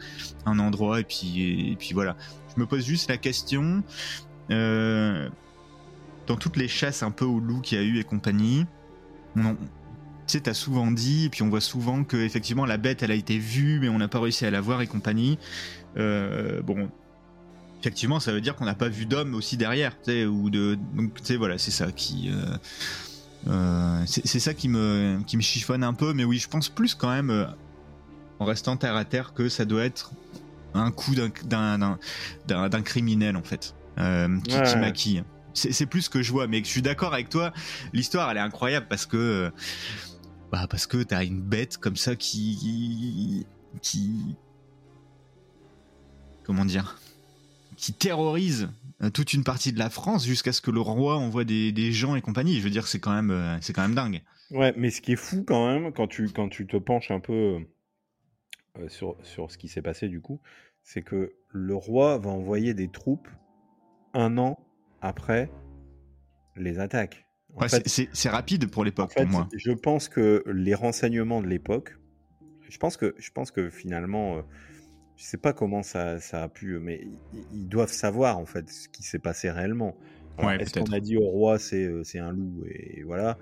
un 0.46 0.60
endroit 0.60 1.02
et 1.02 1.04
puis, 1.04 1.72
et, 1.72 1.76
puis 1.76 1.94
voilà. 1.94 2.16
Je 2.56 2.62
me 2.62 2.66
pose 2.66 2.86
juste 2.86 3.10
la 3.10 3.18
question, 3.18 3.84
euh, 4.50 5.30
dans 6.28 6.38
toutes 6.38 6.56
les 6.56 6.68
chasses 6.70 7.04
un 7.04 7.12
peu 7.12 7.26
au 7.26 7.40
loup 7.40 7.60
qu'il 7.60 7.78
y 7.78 7.82
a 7.82 7.84
eu 7.84 8.00
et 8.00 8.04
compagnie, 8.04 8.66
on, 9.36 9.58
tu 10.30 10.38
sais, 10.38 10.42
t'as 10.42 10.54
souvent 10.54 10.92
dit, 10.92 11.26
et 11.26 11.30
puis 11.30 11.42
on 11.42 11.50
voit 11.50 11.60
souvent 11.60 12.04
que 12.04 12.16
effectivement 12.16 12.68
la 12.68 12.78
bête, 12.78 13.02
elle 13.02 13.10
a 13.10 13.16
été 13.16 13.40
vue, 13.40 13.80
mais 13.80 13.90
on 13.90 13.98
n'a 13.98 14.08
pas 14.08 14.20
réussi 14.20 14.46
à 14.46 14.52
la 14.52 14.62
voir 14.62 14.82
et 14.82 14.88
compagnie. 14.88 15.40
Euh, 15.98 16.62
bon, 16.62 16.90
effectivement, 17.80 18.20
ça 18.20 18.32
veut 18.32 18.42
dire 18.42 18.56
qu'on 18.56 18.66
n'a 18.66 18.76
pas 18.76 18.90
vu 18.90 19.06
d'homme 19.06 19.36
aussi 19.36 19.58
derrière, 19.58 19.96
ou 20.08 20.50
de, 20.50 20.78
donc 20.96 21.14
tu 21.16 21.26
sais, 21.26 21.36
voilà, 21.38 21.58
c'est 21.58 21.72
ça 21.72 21.92
qui, 21.92 22.30
euh, 22.32 22.58
euh, 23.48 24.04
c'est 24.06 24.40
ça 24.40 24.54
qui 24.54 24.70
me, 24.70 25.20
qui 25.26 25.38
me 25.38 25.42
chiffonne 25.42 25.84
un 25.84 25.94
peu, 25.94 26.14
mais 26.14 26.24
oui, 26.24 26.38
je 26.38 26.48
pense 26.48 26.70
plus 26.70 26.96
quand 26.96 27.10
même, 27.10 27.48
en 28.40 28.46
restant 28.46 28.78
terre 28.78 28.96
à 28.96 29.06
terre, 29.06 29.34
que 29.34 29.50
ça 29.50 29.66
doit 29.66 29.84
être 29.84 30.12
un 30.74 30.92
coup 30.92 31.16
d'un 31.16 32.82
criminel 32.84 33.36
en 33.36 33.44
fait, 33.44 33.76
qui, 33.98 34.62
qui 34.62 34.78
maquille. 34.78 35.24
C'est 35.54 35.88
plus 35.88 36.04
ce 36.04 36.10
que 36.10 36.22
je 36.22 36.32
vois, 36.32 36.48
mais 36.48 36.60
je 36.60 36.70
suis 36.70 36.82
d'accord 36.82 37.14
avec 37.14 37.30
toi. 37.30 37.52
L'histoire, 37.92 38.30
elle 38.30 38.38
est 38.38 38.42
incroyable 38.42 38.86
parce 38.88 39.06
que, 39.06 39.52
bah, 40.52 40.68
parce 40.70 40.88
que 40.88 41.04
t'as 41.04 41.26
une 41.26 41.42
bête 41.42 41.78
comme 41.78 41.98
ça 41.98 42.16
qui, 42.16 43.46
qui, 43.82 44.36
comment 46.50 46.66
dire, 46.66 47.00
qui 47.78 47.94
terrorise 47.94 48.70
euh, 49.04 49.12
toute 49.12 49.34
une 49.34 49.44
partie 49.44 49.72
de 49.72 49.78
la 49.78 49.92
France 49.92 50.26
jusqu'à 50.26 50.52
ce 50.52 50.62
que 50.62 50.72
le 50.72 50.80
roi 50.80 51.16
envoie 51.16 51.44
des, 51.44 51.92
gens 51.92 52.16
et 52.16 52.22
compagnie. 52.22 52.58
Je 52.58 52.64
veux 52.64 52.72
dire, 52.72 52.88
c'est 52.88 53.00
quand 53.00 53.14
même, 53.14 53.30
euh, 53.30 53.56
c'est 53.62 53.72
quand 53.72 53.84
même 53.84 53.94
dingue. 53.94 54.24
Ouais, 54.50 54.74
mais 54.76 54.90
ce 54.90 55.00
qui 55.00 55.12
est 55.12 55.16
fou 55.16 55.44
quand 55.48 55.68
même, 55.68 55.94
quand 55.94 56.08
tu, 56.08 56.28
quand 56.30 56.50
tu 56.50 56.66
te 56.66 56.76
penches 56.76 57.12
un 57.12 57.20
peu 57.20 57.60
euh, 58.80 58.90
sur, 58.90 59.16
sur 59.22 59.52
ce 59.52 59.60
qui 59.60 59.68
s'est 59.68 59.84
passé 59.84 60.08
du 60.08 60.22
coup, 60.22 60.42
c'est 60.82 61.04
que 61.04 61.34
le 61.50 61.76
roi 61.76 62.18
va 62.18 62.32
envoyer 62.32 62.74
des 62.74 62.90
troupes 62.90 63.28
un 64.16 64.40
an 64.40 64.58
après 65.04 65.52
les 66.56 66.80
attaques. 66.80 67.28
c'est 67.86 68.30
rapide 68.30 68.72
pour 68.72 68.84
l'époque, 68.84 69.14
pour 69.16 69.28
moi. 69.28 69.48
Je 69.56 69.72
pense 69.72 70.10
que 70.10 70.44
les 70.48 70.74
renseignements 70.74 71.44
de 71.44 71.48
l'époque, 71.48 72.00
je 72.68 72.80
pense 72.80 72.98
que, 72.98 73.14
je 73.20 73.30
pense 73.30 73.52
que 73.52 73.70
finalement, 73.70 74.44
je 75.20 75.26
sais 75.26 75.38
pas 75.38 75.52
comment 75.52 75.84
ça, 75.84 76.20
ça 76.22 76.44
a 76.44 76.48
pu, 76.48 76.80
mais 76.80 77.06
ils, 77.52 77.68
doivent 77.68 77.92
savoir 77.92 78.40
en 78.40 78.46
fait 78.46 78.70
ce 78.70 78.88
qui 78.88 79.04
s'est 79.04 79.20
passé 79.20 79.52
réellement. 79.52 79.96
Est-ce 80.40 80.80
qu'on 80.80 80.94
a 80.94 81.02
dit 81.02 81.18
au 81.18 81.28
roi 81.28 81.60
c'est 81.60 81.92
c'est 82.06 82.20
un 82.20 82.32
loup 82.32 82.64
et 82.70 83.04
voilà, 83.04 83.38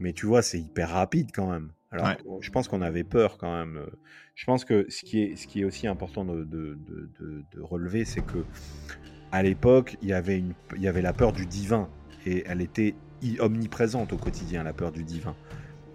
mais 0.00 0.12
tu 0.12 0.26
vois 0.26 0.42
c'est 0.42 0.58
hyper 0.58 0.90
rapide 0.90 1.30
quand 1.32 1.48
même. 1.48 1.70
Alors 1.92 2.16
je 2.40 2.50
pense 2.50 2.66
qu'on 2.66 2.82
avait 2.82 3.04
peur 3.04 3.38
quand 3.38 3.56
même. 3.56 3.86
Je 4.34 4.44
pense 4.44 4.64
que 4.64 4.86
ce 4.88 5.04
qui 5.04 5.22
est 5.22 5.36
ce 5.36 5.46
qui 5.46 5.60
est 5.60 5.64
aussi 5.64 5.86
important 5.86 6.24
de, 6.24 6.42
de, 6.42 6.76
de, 7.20 7.44
de 7.52 7.60
relever, 7.60 8.04
c'est 8.04 8.22
que 8.22 8.44
à 9.30 9.44
l'époque 9.44 9.96
il 10.02 10.08
y 10.08 10.12
avait 10.12 10.38
une 10.38 10.54
il 10.74 10.82
y 10.82 10.88
avait 10.88 11.02
la 11.02 11.12
peur 11.12 11.32
du 11.32 11.46
divin 11.46 11.88
et 12.26 12.42
elle 12.48 12.60
était 12.60 12.96
omniprésente 13.38 14.12
au 14.12 14.16
quotidien 14.16 14.64
la 14.64 14.72
peur 14.72 14.90
du 14.90 15.04
divin. 15.04 15.36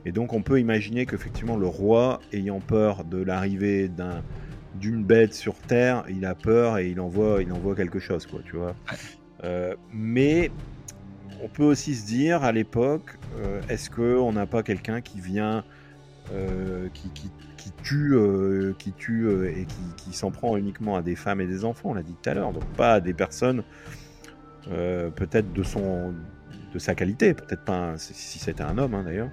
Et 0.05 0.13
donc 0.13 0.31
on 0.31 0.41
peut 0.41 0.61
imaginer 0.61 1.05
qu'effectivement 1.05 1.57
le 1.57 1.67
roi 1.67 2.21
ayant 2.31 2.61
peur 2.61 3.03
de 3.03 3.21
l'arrivée 3.21 3.89
d'un 3.89 4.23
d'une 4.79 5.03
bête 5.03 5.33
sur 5.33 5.55
Terre, 5.55 6.03
il 6.09 6.25
a 6.25 6.35
peur 6.35 6.77
et 6.77 6.89
il 6.89 6.99
envoie, 6.99 7.41
il 7.41 7.51
envoie 7.51 7.75
quelque 7.75 7.99
chose, 7.99 8.25
quoi, 8.25 8.41
tu 8.45 8.55
vois. 8.55 8.75
Euh, 9.43 9.75
mais 9.93 10.51
on 11.43 11.47
peut 11.47 11.63
aussi 11.63 11.95
se 11.95 12.05
dire 12.05 12.43
à 12.43 12.51
l'époque, 12.51 13.17
euh, 13.37 13.61
est-ce 13.69 13.89
qu'on 13.89 14.31
n'a 14.33 14.45
pas 14.45 14.63
quelqu'un 14.63 15.01
qui 15.01 15.19
vient, 15.19 15.63
euh, 16.33 16.87
qui, 16.93 17.09
qui, 17.09 17.31
qui, 17.57 17.71
tue, 17.83 18.15
qui 18.79 18.91
tue 18.93 19.47
et 19.47 19.65
qui, 19.65 20.03
qui 20.03 20.13
s'en 20.13 20.31
prend 20.31 20.57
uniquement 20.57 20.95
à 20.95 21.01
des 21.01 21.15
femmes 21.15 21.41
et 21.41 21.47
des 21.47 21.65
enfants, 21.65 21.91
on 21.91 21.93
l'a 21.93 22.03
dit 22.03 22.15
tout 22.21 22.29
à 22.29 22.33
l'heure, 22.33 22.51
donc 22.51 22.65
pas 22.75 22.93
à 22.93 22.99
des 23.01 23.13
personnes 23.13 23.63
peut-être 24.67 25.53
de 25.53 25.61
son, 25.61 26.15
de 26.73 26.79
sa 26.79 26.95
qualité, 26.95 27.35
peut-être 27.35 27.63
pas 27.63 27.93
si 27.97 28.39
c'était 28.39 28.63
un 28.63 28.79
homme 28.79 28.95
hein, 28.95 29.03
d'ailleurs. 29.03 29.29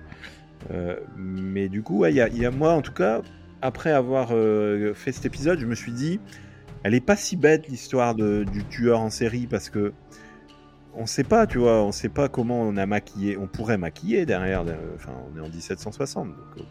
mais 1.17 1.69
du 1.69 1.83
coup, 1.83 2.05
il 2.05 2.13
y, 2.13 2.39
y, 2.39 2.47
a 2.47 2.51
moi 2.51 2.73
en 2.73 2.83
tout 2.83 2.93
cas, 2.93 3.23
après 3.63 3.93
avoir 3.93 4.29
euh, 4.33 4.93
fait 4.93 5.13
cet 5.13 5.25
épisode, 5.25 5.59
je 5.59 5.67
me 5.67 5.75
suis 5.75 5.93
dit, 5.93 6.21
elle 6.83 6.95
est 6.95 7.01
pas 7.01 7.17
si 7.17 7.37
bête 7.37 7.69
l'histoire 7.69 8.15
du 8.15 8.65
tueur 8.69 9.01
en 9.01 9.11
série 9.11 9.47
parce 9.47 9.71
que 9.71 9.93
on 10.95 11.07
sait 11.07 11.25
pas, 11.25 11.47
tu 11.47 11.59
vois, 11.59 11.83
on 11.83 11.93
sait 11.93 12.11
pas 12.11 12.29
comment 12.29 12.61
on 12.61 12.77
a 12.77 12.85
maquillé, 12.85 13.39
on 13.39 13.47
pourrait 13.47 13.79
maquiller 13.79 14.27
derrière. 14.27 14.63
Enfin, 14.95 15.13
on 15.33 15.39
est 15.39 15.41
en 15.41 15.49
1760, 15.49 16.29
donc 16.29 16.37
euh, 16.59 16.63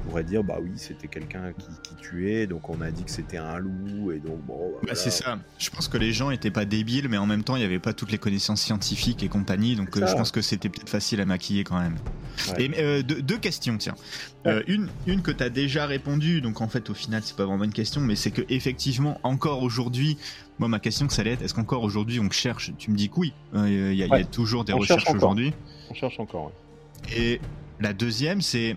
pourrait 0.00 0.24
dire 0.24 0.42
bah 0.42 0.58
oui 0.60 0.72
c'était 0.76 1.08
quelqu'un 1.08 1.52
qui, 1.52 1.94
tuait 1.96 2.46
donc 2.46 2.68
on 2.70 2.80
a 2.80 2.90
dit 2.90 3.04
que 3.04 3.10
c'était 3.10 3.36
un 3.36 3.58
loup 3.58 4.10
et 4.10 4.18
donc 4.18 4.40
bon 4.46 4.72
bah, 4.82 4.94
c'est 4.94 5.10
ça. 5.10 5.38
Je 5.58 5.70
pense 5.70 5.88
que 5.88 5.98
les 5.98 6.12
gens 6.12 6.30
étaient 6.30 6.50
pas 6.50 6.64
débiles 6.64 7.08
mais 7.08 7.18
en 7.18 7.26
même 7.26 7.44
temps 7.44 7.56
il 7.56 7.60
n'y 7.60 7.64
avait 7.64 7.78
pas 7.78 7.92
toutes 7.92 8.10
les 8.10 8.18
connaissances 8.18 8.62
scientifiques 8.62 9.22
et 9.22 9.28
compagnie 9.28 9.76
donc 9.76 9.96
euh, 9.96 10.06
je 10.06 10.14
pense 10.14 10.30
que 10.30 10.40
c'était 10.40 10.68
peut-être 10.68 10.88
facile 10.88 11.20
à 11.20 11.26
maquiller 11.26 11.64
quand 11.64 11.78
même 11.78 11.96
et 12.58 12.70
euh, 12.78 13.02
deux, 13.02 13.38
questions 13.38 13.76
tiens 13.78 13.94
euh, 14.46 14.62
une 14.66 14.88
une 15.06 15.22
que 15.22 15.30
tu 15.30 15.42
as 15.42 15.50
déjà 15.50 15.86
répondu 15.86 16.40
donc 16.40 16.60
en 16.60 16.68
fait 16.68 16.90
au 16.90 16.94
final 16.94 17.22
c'est 17.24 17.36
pas 17.36 17.44
vraiment 17.44 17.64
une 17.64 17.72
question 17.72 18.00
mais 18.00 18.16
c'est 18.16 18.30
que 18.30 18.42
effectivement 18.48 19.20
encore 19.22 19.62
aujourd'hui 19.62 20.18
moi 20.58 20.68
ma 20.68 20.78
question 20.78 21.06
que 21.06 21.12
ça 21.12 21.22
allait 21.22 21.32
être 21.32 21.42
est-ce 21.42 21.54
qu'encore 21.54 21.82
aujourd'hui 21.82 22.20
on 22.20 22.30
cherche 22.30 22.72
tu 22.78 22.90
me 22.90 22.96
dis 22.96 23.08
que 23.08 23.14
oui 23.18 23.32
il 23.54 23.94
y, 23.94 24.02
a 24.02 24.24
toujours 24.24 24.64
des 24.64 24.72
recherches 24.72 25.10
aujourd'hui 25.10 25.52
on 25.90 25.94
cherche 25.94 26.20
encore 26.20 26.52
et 27.16 27.40
la 27.80 27.92
deuxième 27.92 28.40
c'est 28.40 28.76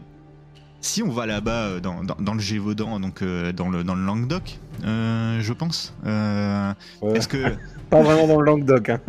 si 0.81 1.01
on 1.01 1.09
va 1.09 1.25
là-bas 1.25 1.67
euh, 1.67 1.79
dans, 1.79 2.03
dans, 2.03 2.33
le 2.33 2.41
Gévaudan, 2.41 2.99
donc 2.99 3.23
dans, 3.23 3.69
le, 3.69 3.85
dans 3.85 3.95
le 3.95 4.03
Languedoc, 4.03 4.59
je 4.81 5.53
pense. 5.53 5.95
Est-ce 6.03 7.27
que 7.29 7.55
pas 7.89 8.01
vraiment 8.01 8.27
dans 8.27 8.39
le 8.39 8.45
Languedoc 8.45 8.89
hein. 8.89 8.99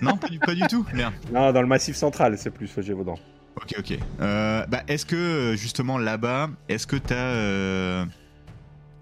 Non, 0.00 0.16
pas 0.16 0.28
du, 0.28 0.38
pas 0.38 0.54
du 0.54 0.62
tout. 0.68 0.86
Non, 1.32 1.52
dans 1.52 1.60
le 1.60 1.66
Massif 1.66 1.96
Central, 1.96 2.38
c'est 2.38 2.50
plus 2.50 2.74
le 2.76 2.82
Gévaudan. 2.82 3.18
Ok, 3.62 3.74
ok. 3.78 3.98
bah, 4.18 4.82
est-ce 4.88 5.06
que 5.06 5.54
justement 5.56 5.98
là-bas, 5.98 6.50
est-ce 6.68 6.86
que 6.86 6.96
t'as 6.96 8.04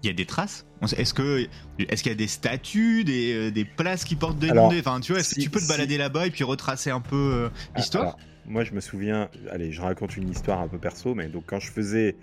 il 0.03 0.07
y 0.07 0.09
a 0.09 0.13
des 0.13 0.25
traces? 0.25 0.65
Est-ce 0.95 1.13
que 1.13 1.47
est-ce 1.79 2.03
qu'il 2.03 2.11
y 2.11 2.15
a 2.15 2.17
des 2.17 2.27
statues, 2.27 3.03
des, 3.03 3.51
des 3.51 3.65
places 3.65 4.03
qui 4.03 4.15
portent 4.15 4.39
des 4.39 4.51
noms 4.51 4.67
Enfin, 4.67 4.99
tu 4.99 5.11
vois, 5.11 5.21
est-ce 5.21 5.35
que 5.35 5.41
tu 5.41 5.49
peux 5.49 5.59
te 5.59 5.67
balader 5.67 5.97
là-bas 5.97 6.27
et 6.27 6.31
puis 6.31 6.43
retracer 6.43 6.91
un 6.91 7.01
peu 7.01 7.49
l'histoire? 7.75 8.17
moi, 8.47 8.63
je 8.63 8.73
me 8.73 8.79
souviens, 8.79 9.29
allez, 9.51 9.71
je 9.71 9.81
raconte 9.81 10.17
une 10.17 10.29
histoire 10.29 10.61
un 10.61 10.67
peu 10.67 10.77
perso, 10.77 11.13
mais 11.13 11.27
donc 11.27 11.43
quand 11.45 11.59
je 11.59 11.69
faisais 11.69 12.15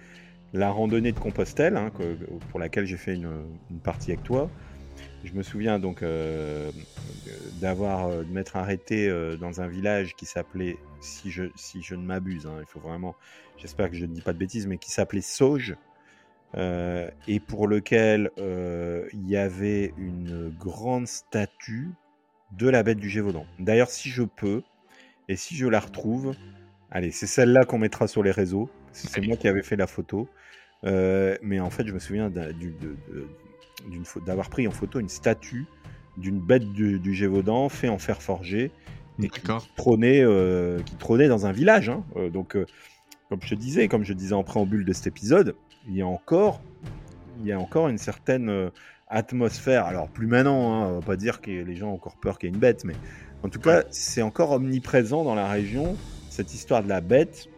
la 0.53 0.70
randonnée 0.70 1.12
de 1.12 1.18
Compostelle, 1.18 1.76
hein, 1.76 1.91
pour 2.51 2.59
laquelle 2.61 2.87
j'ai 2.87 2.97
fait 2.97 3.14
une, 3.14 3.45
partie 3.82 4.12
avec 4.12 4.22
toi, 4.22 4.51
je 5.24 5.32
me 5.32 5.42
souviens 5.42 5.78
donc 5.78 6.02
euh, 6.02 6.70
d'avoir 7.60 8.06
euh, 8.06 8.22
de 8.22 8.32
m'être 8.32 8.56
arrêté 8.56 9.08
euh, 9.08 9.36
dans 9.36 9.60
un 9.60 9.66
village 9.66 10.14
qui 10.14 10.26
s'appelait, 10.26 10.76
si 11.00 11.30
je, 11.30 11.44
si 11.56 11.82
je 11.82 11.94
ne 11.94 12.02
m'abuse, 12.02 12.46
hein, 12.46 12.58
il 12.60 12.66
faut 12.66 12.80
vraiment, 12.80 13.14
j'espère 13.56 13.90
que 13.90 13.96
je 13.96 14.06
ne 14.06 14.12
dis 14.12 14.20
pas 14.20 14.32
de 14.32 14.38
bêtises, 14.38 14.66
mais 14.66 14.78
qui 14.78 14.90
s'appelait 14.90 15.20
Sauge, 15.20 15.76
et 17.26 17.40
pour 17.40 17.66
lequel 17.66 18.30
il 18.38 19.28
y 19.28 19.36
avait 19.36 19.92
une 19.98 20.54
grande 20.56 21.08
statue 21.08 21.90
de 22.52 22.68
la 22.68 22.84
bête 22.84 22.98
du 22.98 23.08
Gévaudan. 23.08 23.44
D'ailleurs, 23.58 23.90
si 23.90 24.08
je 24.08 24.22
peux, 24.22 24.62
et 25.28 25.34
si 25.34 25.56
je 25.56 25.66
la 25.66 25.80
retrouve, 25.80 26.36
allez, 26.92 27.10
c'est 27.10 27.26
celle-là 27.26 27.64
qu'on 27.64 27.78
mettra 27.78 28.06
sur 28.06 28.22
les 28.22 28.30
réseaux. 28.30 28.70
C'est 28.92 29.20
moi 29.26 29.36
qui 29.36 29.48
avais 29.48 29.64
fait 29.64 29.74
la 29.74 29.88
photo. 29.88 30.28
Euh, 30.84 31.36
mais 31.42 31.60
en 31.60 31.70
fait, 31.70 31.86
je 31.86 31.92
me 31.92 31.98
souviens 31.98 32.30
d'avoir 34.26 34.51
pris 34.51 34.66
en 34.66 34.70
photo 34.70 35.01
une 35.01 35.09
statue 35.09 35.66
d'une 36.16 36.39
bête 36.39 36.72
du, 36.72 37.14
Gévaudan 37.14 37.68
fait 37.68 37.89
en 37.89 37.99
fer 37.99 38.22
forgé 38.22 38.70
et 39.22 39.28
qui 39.28 39.41
trônait, 39.76 40.22
euh, 40.22 40.80
qui 40.80 40.97
trônait 40.97 41.28
dans 41.28 41.47
un 41.47 41.53
village. 41.53 41.89
Hein. 41.89 42.05
Euh, 42.16 42.30
donc, 42.30 42.57
comme 43.28 43.41
je 43.43 43.49
te 43.49 43.55
disais, 43.55 43.89
comme 43.89 44.05
je 44.05 44.12
disais 44.12 44.35
en 44.35 44.45
préambule 44.45 44.85
de 44.85 44.93
cet 44.93 45.07
épisode, 45.07 45.57
il 45.89 45.97
y 45.97 46.03
a 46.03 46.07
encore, 46.07 46.61
il 47.41 47.47
y 47.47 47.53
a 47.53 47.59
encore 47.59 47.89
une 47.89 47.99
certaine 47.99 48.70
atmosphère. 49.09 49.87
Alors 49.87 50.09
plus 50.09 50.26
maintenant, 50.26 50.72
hein, 50.72 50.87
on 50.89 50.95
va 51.01 51.07
pas 51.07 51.16
dire 51.16 51.41
que 51.41 51.51
les 51.51 51.76
gens 51.76 51.91
ont 51.91 51.95
encore 51.95 52.16
peur 52.16 52.39
qu'il 52.39 52.49
y 52.49 52.53
ait 52.53 52.55
une 52.55 52.61
bête, 52.61 52.85
mais 52.85 52.95
en 53.43 53.49
tout 53.49 53.61
cas, 53.61 53.85
c'est 53.91 54.22
encore 54.22 54.53
omniprésent 54.53 55.24
dans 55.24 55.35
la 55.35 55.49
région. 55.49 55.97
Cette 56.30 56.55
histoire 56.55 56.82
de 56.82 56.89
la 56.89 57.01
bête, 57.01 57.49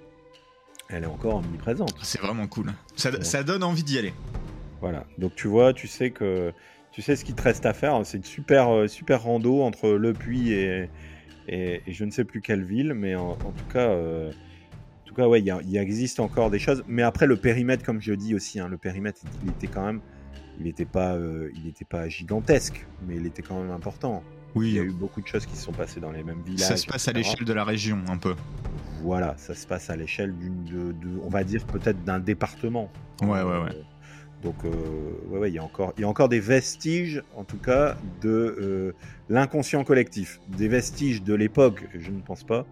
elle 0.88 1.04
est 1.04 1.06
encore 1.06 1.36
omniprésente. 1.36 1.94
C'est 2.02 2.20
vraiment 2.20 2.46
cool. 2.46 2.72
Ça, 2.96 3.42
donne 3.42 3.62
envie 3.62 3.84
d'y 3.84 3.98
aller. 3.98 4.12
Voilà. 4.80 5.04
Donc 5.18 5.34
tu 5.34 5.48
vois, 5.48 5.72
tu 5.72 5.86
sais 5.86 6.10
que 6.10 6.52
tu 6.92 7.02
sais 7.02 7.16
ce 7.16 7.24
qu'il 7.24 7.34
te 7.34 7.42
reste 7.42 7.66
à 7.66 7.72
faire. 7.72 8.00
C'est 8.04 8.18
une 8.18 8.24
super 8.24 8.70
euh, 8.70 8.88
super 8.88 9.22
rando 9.22 9.62
entre 9.62 9.90
Le 9.90 10.12
Puy 10.12 10.52
et, 10.52 10.88
et, 11.48 11.82
je 11.86 12.04
ne 12.04 12.10
sais 12.10 12.24
plus 12.24 12.40
quelle 12.40 12.64
ville, 12.64 12.94
mais 12.94 13.14
en, 13.14 13.34
tout 13.34 13.66
cas. 13.72 13.90
Euh, 13.90 14.30
en 14.30 15.08
tout 15.08 15.14
cas, 15.14 15.28
ouais, 15.28 15.40
il 15.40 15.76
existe 15.76 16.20
encore 16.20 16.50
des 16.50 16.58
choses. 16.58 16.82
Mais 16.88 17.02
après, 17.02 17.26
le 17.26 17.36
périmètre, 17.36 17.84
comme 17.84 18.00
je 18.00 18.12
dis 18.12 18.34
aussi, 18.34 18.60
hein, 18.60 18.68
le 18.68 18.76
périmètre, 18.76 19.20
il 19.42 19.50
était 19.50 19.66
quand 19.66 19.86
même, 19.86 20.00
il 20.58 20.64
n'était 20.64 20.84
pas, 20.84 21.14
euh, 21.14 21.50
il 21.54 21.64
n'était 21.64 21.84
pas 21.84 22.08
gigantesque, 22.08 22.86
mais 23.06 23.16
il 23.16 23.26
était 23.26 23.42
quand 23.42 23.60
même 23.60 23.70
important. 23.70 24.22
Oui. 24.54 24.68
Il 24.70 24.74
y 24.74 24.78
a 24.78 24.82
eu 24.82 24.90
beaucoup 24.90 25.20
de 25.20 25.26
choses 25.26 25.44
qui 25.46 25.54
se 25.54 25.64
sont 25.64 25.72
passées 25.72 26.00
dans 26.00 26.10
les 26.10 26.22
mêmes 26.22 26.42
villages. 26.44 26.66
Ça 26.66 26.76
se 26.76 26.86
passe 26.86 27.08
à 27.08 27.12
l'échelle 27.12 27.44
de 27.44 27.52
la 27.52 27.64
région, 27.64 27.98
un 28.08 28.16
peu. 28.16 28.34
Voilà, 29.02 29.34
ça 29.36 29.54
se 29.54 29.66
passe 29.66 29.90
à 29.90 29.96
l'échelle 29.96 30.34
d'une, 30.34 30.64
de, 30.64 31.20
on 31.22 31.28
va 31.28 31.44
dire 31.44 31.64
peut-être 31.66 32.02
d'un 32.04 32.18
département. 32.18 32.90
Ouais, 33.22 33.28
ouais, 33.28 33.42
ouais. 33.42 33.74
Euh, 33.74 33.82
donc, 34.42 34.54
euh, 34.64 34.70
ouais, 35.28 35.38
ouais, 35.38 35.50
il 35.50 35.54
y 35.54 35.58
a 35.58 35.64
encore, 35.64 35.92
il 35.96 36.02
y 36.02 36.04
a 36.04 36.08
encore 36.08 36.28
des 36.28 36.40
vestiges, 36.40 37.22
en 37.36 37.44
tout 37.44 37.56
cas, 37.56 37.96
de 38.20 38.28
euh, 38.28 38.94
l'inconscient 39.28 39.82
collectif, 39.82 40.40
des 40.48 40.68
vestiges 40.68 41.22
de 41.22 41.34
l'époque. 41.34 41.84
Je 41.98 42.10
ne 42.10 42.20
pense 42.20 42.44
pas, 42.44 42.66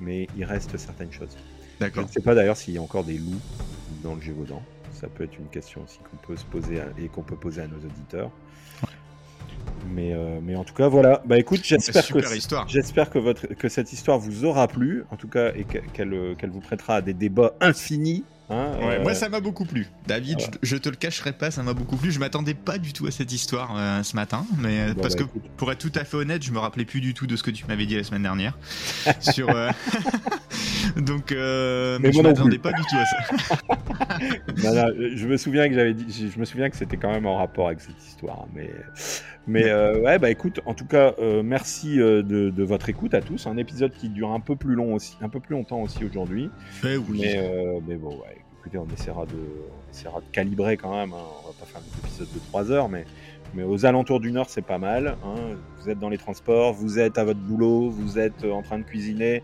mais 0.00 0.28
il 0.36 0.44
reste 0.44 0.76
certaines 0.76 1.12
choses. 1.12 1.36
D'accord. 1.80 2.02
Je 2.02 2.08
ne 2.08 2.12
sais 2.12 2.20
pas 2.20 2.34
d'ailleurs 2.34 2.56
s'il 2.56 2.74
y 2.74 2.78
a 2.78 2.82
encore 2.82 3.04
des 3.04 3.18
loups 3.18 3.40
dans 4.02 4.14
le 4.14 4.20
Gévaudan. 4.20 4.62
Ça 4.92 5.08
peut 5.08 5.24
être 5.24 5.38
une 5.38 5.48
question 5.48 5.82
aussi 5.84 5.98
qu'on 5.98 6.16
peut 6.26 6.36
se 6.36 6.44
poser 6.44 6.80
et 6.98 7.08
qu'on 7.08 7.22
peut 7.22 7.36
poser 7.36 7.62
à 7.62 7.68
nos 7.68 7.78
auditeurs. 7.78 8.30
Mais, 9.90 10.12
euh, 10.12 10.40
mais 10.42 10.56
en 10.56 10.64
tout 10.64 10.74
cas, 10.74 10.88
voilà. 10.88 11.22
Bah 11.24 11.38
écoute, 11.38 11.60
j'espère 11.62 12.06
que, 12.06 12.18
j'espère 12.66 13.10
que, 13.10 13.18
votre, 13.18 13.46
que 13.46 13.68
cette 13.68 13.92
histoire 13.92 14.18
vous 14.18 14.44
aura 14.44 14.66
plu, 14.68 15.04
en 15.10 15.16
tout 15.16 15.28
cas, 15.28 15.52
et 15.54 15.64
qu'elle, 15.64 16.36
qu'elle 16.36 16.50
vous 16.50 16.60
prêtera 16.60 16.96
à 16.96 17.02
des 17.02 17.14
débats 17.14 17.54
infinis 17.60 18.24
Hein, 18.50 18.72
ouais, 18.80 18.98
Moi, 19.00 19.14
ça 19.14 19.28
m'a 19.28 19.40
beaucoup 19.40 19.66
plu. 19.66 19.88
David, 20.06 20.38
je, 20.62 20.76
te 20.76 20.88
le 20.88 20.96
cacherai 20.96 21.32
pas, 21.32 21.50
ça 21.50 21.62
m'a 21.62 21.74
beaucoup 21.74 21.96
plu. 21.96 22.10
Je 22.10 22.18
m'attendais 22.18 22.54
pas 22.54 22.78
du 22.78 22.94
tout 22.94 23.06
à 23.06 23.10
cette 23.10 23.30
histoire 23.30 23.74
euh, 23.76 24.02
ce 24.02 24.16
matin, 24.16 24.46
mais 24.58 24.80
euh, 24.80 24.94
parce 24.94 25.16
bah, 25.16 25.24
que 25.24 25.38
pour 25.56 25.70
être 25.70 25.78
tout 25.78 25.92
à 25.94 26.04
fait 26.04 26.16
honnête, 26.16 26.42
je 26.42 26.50
me 26.50 26.58
rappelais 26.58 26.86
plus 26.86 27.02
du 27.02 27.12
tout 27.12 27.26
de 27.26 27.36
ce 27.36 27.42
que 27.42 27.50
tu 27.50 27.66
m'avais 27.66 27.84
dit 27.84 27.96
la 27.96 28.04
semaine 28.04 28.22
dernière. 28.22 28.56
sur, 29.20 29.50
euh, 29.50 29.70
donc, 30.96 31.30
mais 31.30 32.12
je 32.12 32.22
m'attendais 32.22 32.58
pas 32.58 32.72
du 32.72 32.82
tout 32.82 32.96
à 32.96 33.04
ça. 33.04 33.16
je 34.96 35.26
me 35.26 35.36
souviens 35.36 35.68
que 35.68 35.74
j'avais 35.74 35.92
dit, 35.92 36.30
je 36.34 36.38
me 36.38 36.46
souviens 36.46 36.70
que 36.70 36.76
c'était 36.76 36.96
quand 36.96 37.10
même 37.10 37.26
en 37.26 37.36
rapport 37.36 37.66
avec 37.66 37.80
cette 37.80 38.02
histoire, 38.02 38.46
mais, 38.54 38.70
mais 39.48 39.72
ouais, 39.72 40.18
bah 40.18 40.30
écoute, 40.30 40.60
en 40.66 40.74
tout 40.74 40.86
cas, 40.86 41.14
merci 41.42 41.96
de, 41.96 42.62
votre 42.62 42.88
écoute 42.88 43.14
à 43.14 43.20
tous. 43.20 43.46
Un 43.46 43.56
épisode 43.56 43.92
qui 43.92 44.08
dure 44.08 44.30
un 44.30 44.40
peu 44.40 44.56
plus 44.56 44.74
long 44.74 44.94
aussi, 44.94 45.16
un 45.20 45.28
peu 45.28 45.40
plus 45.40 45.54
longtemps 45.54 45.80
aussi 45.80 46.04
aujourd'hui. 46.04 46.50
Eh 46.84 46.96
oui. 46.96 47.20
Mais, 47.22 47.80
mais 47.86 47.96
bon, 47.96 48.10
ouais 48.10 48.38
écoutez, 48.68 48.78
on 48.78 48.86
essaiera 48.92 49.24
de, 49.26 49.38
essaiera 49.90 50.20
de 50.20 50.26
calibrer 50.32 50.76
quand 50.76 50.94
même. 50.94 51.12
Hein. 51.12 51.24
On 51.42 51.46
va 51.48 51.54
pas 51.58 51.66
faire 51.66 51.80
des 51.80 51.98
épisodes 51.98 52.28
de 52.34 52.38
3 52.48 52.70
heures, 52.70 52.88
mais, 52.88 53.04
mais 53.54 53.62
aux 53.62 53.86
alentours 53.86 54.20
d'une 54.20 54.36
heure, 54.36 54.48
c'est 54.48 54.62
pas 54.62 54.78
mal. 54.78 55.16
Hein. 55.24 55.56
Vous 55.80 55.88
êtes 55.88 55.98
dans 55.98 56.08
les 56.08 56.18
transports, 56.18 56.72
vous 56.72 56.98
êtes 56.98 57.18
à 57.18 57.24
votre 57.24 57.40
boulot, 57.40 57.88
vous 57.88 58.18
êtes 58.18 58.44
en 58.44 58.62
train 58.62 58.78
de 58.78 58.84
cuisiner. 58.84 59.42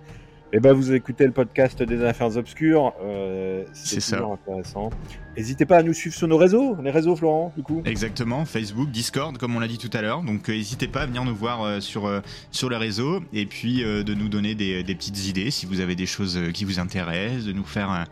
Eh 0.56 0.60
ben, 0.60 0.72
vous 0.72 0.92
écoutez 0.92 1.26
le 1.26 1.32
podcast 1.32 1.82
des 1.82 2.04
affaires 2.04 2.36
obscures. 2.36 2.92
Euh, 3.02 3.64
c'est 3.72 3.98
ça. 3.98 4.24
intéressant. 4.24 4.90
N'hésitez 5.36 5.66
pas 5.66 5.78
à 5.78 5.82
nous 5.82 5.92
suivre 5.92 6.14
sur 6.14 6.28
nos 6.28 6.36
réseaux, 6.36 6.76
les 6.80 6.92
réseaux 6.92 7.16
Florent, 7.16 7.52
du 7.56 7.64
coup. 7.64 7.82
Exactement, 7.84 8.44
Facebook, 8.44 8.88
Discord, 8.92 9.36
comme 9.36 9.56
on 9.56 9.58
l'a 9.58 9.66
dit 9.66 9.78
tout 9.78 9.90
à 9.92 10.00
l'heure. 10.00 10.22
Donc, 10.22 10.48
euh, 10.48 10.52
n'hésitez 10.52 10.86
pas 10.86 11.00
à 11.00 11.06
venir 11.06 11.24
nous 11.24 11.34
voir 11.34 11.64
euh, 11.64 11.80
sur 11.80 12.08
sur 12.52 12.70
les 12.70 12.76
réseaux 12.76 13.20
et 13.32 13.46
puis 13.46 13.82
de 13.82 14.14
nous 14.14 14.28
donner 14.28 14.54
des, 14.54 14.84
des, 14.84 14.94
petites 14.94 15.26
idées 15.26 15.50
si 15.50 15.66
vous 15.66 15.80
avez 15.80 15.96
des 15.96 16.06
choses 16.06 16.38
qui 16.52 16.64
vous 16.64 16.78
intéressent, 16.78 17.46
de 17.46 17.52
nous 17.52 17.64
faire 17.64 17.90
un, 17.90 18.04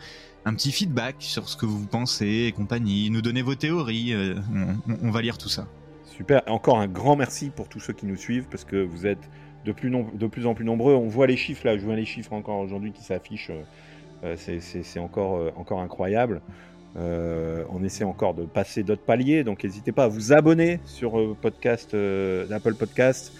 un 0.44 0.54
petit 0.54 0.72
feedback 0.72 1.14
sur 1.20 1.48
ce 1.48 1.56
que 1.56 1.64
vous 1.64 1.86
pensez 1.86 2.46
et 2.48 2.52
compagnie, 2.52 3.08
nous 3.10 3.22
donner 3.22 3.42
vos 3.42 3.54
théories. 3.54 4.16
On, 4.52 4.96
on, 5.00 5.10
va 5.12 5.22
lire 5.22 5.38
tout 5.38 5.48
ça. 5.48 5.68
Super. 6.06 6.42
Encore 6.48 6.80
un 6.80 6.88
grand 6.88 7.14
merci 7.14 7.50
pour 7.50 7.68
tous 7.68 7.78
ceux 7.78 7.92
qui 7.92 8.06
nous 8.06 8.16
suivent 8.16 8.46
parce 8.50 8.64
que 8.64 8.82
vous 8.82 9.06
êtes 9.06 9.30
de 9.64 9.72
plus, 9.72 10.46
en 10.46 10.54
plus 10.54 10.64
nombreux. 10.64 10.94
On 10.94 11.08
voit 11.08 11.26
les 11.26 11.36
chiffres 11.36 11.66
là, 11.66 11.76
je 11.76 11.84
vois 11.84 11.96
les 11.96 12.04
chiffres 12.04 12.32
encore 12.32 12.58
aujourd'hui 12.58 12.92
qui 12.92 13.02
s'affichent. 13.02 13.50
Euh, 13.50 14.36
euh, 14.48 14.60
c'est 14.60 14.98
encore, 15.00 15.36
euh, 15.36 15.82
incroyable. 15.82 16.40
on 16.96 17.82
essaie 17.84 18.04
encore 18.04 18.34
de 18.34 18.44
passer 18.44 18.82
d'autres 18.82 19.02
paliers, 19.02 19.44
donc 19.44 19.64
n'hésitez 19.64 19.92
pas 19.92 20.04
à 20.04 20.08
vous 20.08 20.32
abonner 20.32 20.80
sur 20.84 21.36
podcast, 21.40 21.94
Apple 22.50 22.74
Podcast, 22.74 23.32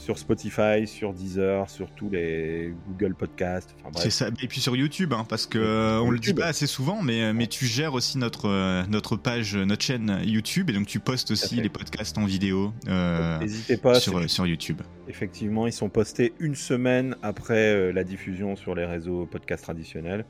sur 0.00 0.18
Spotify, 0.18 0.86
sur 0.86 1.12
Deezer, 1.12 1.68
sur 1.68 1.90
tous 1.90 2.08
les 2.08 2.74
Google 2.88 3.14
Podcasts. 3.14 3.76
c'est 3.96 4.10
ça. 4.10 4.28
Et 4.42 4.48
puis 4.48 4.60
sur 4.60 4.74
YouTube, 4.74 5.12
hein, 5.12 5.26
parce 5.28 5.46
que 5.46 5.58
euh, 5.58 6.00
on 6.00 6.10
le 6.10 6.18
dit 6.18 6.32
pas 6.32 6.46
assez 6.46 6.66
souvent, 6.66 7.02
mais 7.02 7.34
mais 7.34 7.46
tu 7.46 7.66
gères 7.66 7.92
aussi 7.92 8.16
notre 8.16 8.48
euh, 8.48 8.82
notre 8.88 9.16
page, 9.16 9.56
notre 9.56 9.82
chaîne 9.82 10.20
YouTube, 10.24 10.70
et 10.70 10.72
donc 10.72 10.86
tu 10.86 11.00
postes 11.00 11.30
aussi 11.30 11.56
les 11.56 11.68
podcasts 11.68 12.16
en 12.16 12.24
vidéo. 12.24 12.72
Euh, 12.88 13.38
pas 13.82 14.00
sur 14.00 14.28
sur 14.28 14.46
YouTube. 14.46 14.80
Effectivement, 15.06 15.66
ils 15.66 15.72
sont 15.72 15.90
postés 15.90 16.32
une 16.40 16.54
semaine 16.54 17.14
après 17.22 17.92
la 17.92 18.04
diffusion 18.04 18.56
sur 18.56 18.74
les 18.74 18.86
réseaux 18.86 19.26
podcasts 19.26 19.64
traditionnels. 19.64 20.24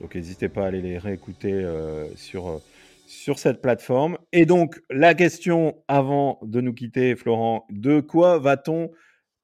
Donc 0.00 0.14
n'hésitez 0.14 0.48
pas 0.48 0.64
à 0.64 0.66
aller 0.66 0.82
les 0.82 0.98
réécouter 0.98 1.66
sur 2.14 2.60
sur 3.06 3.38
cette 3.38 3.60
plateforme. 3.60 4.18
Et 4.32 4.46
donc, 4.46 4.80
la 4.90 5.14
question 5.14 5.76
avant 5.88 6.38
de 6.42 6.60
nous 6.60 6.74
quitter, 6.74 7.14
Florent, 7.14 7.66
de 7.70 8.00
quoi 8.00 8.38
va-t-on 8.38 8.90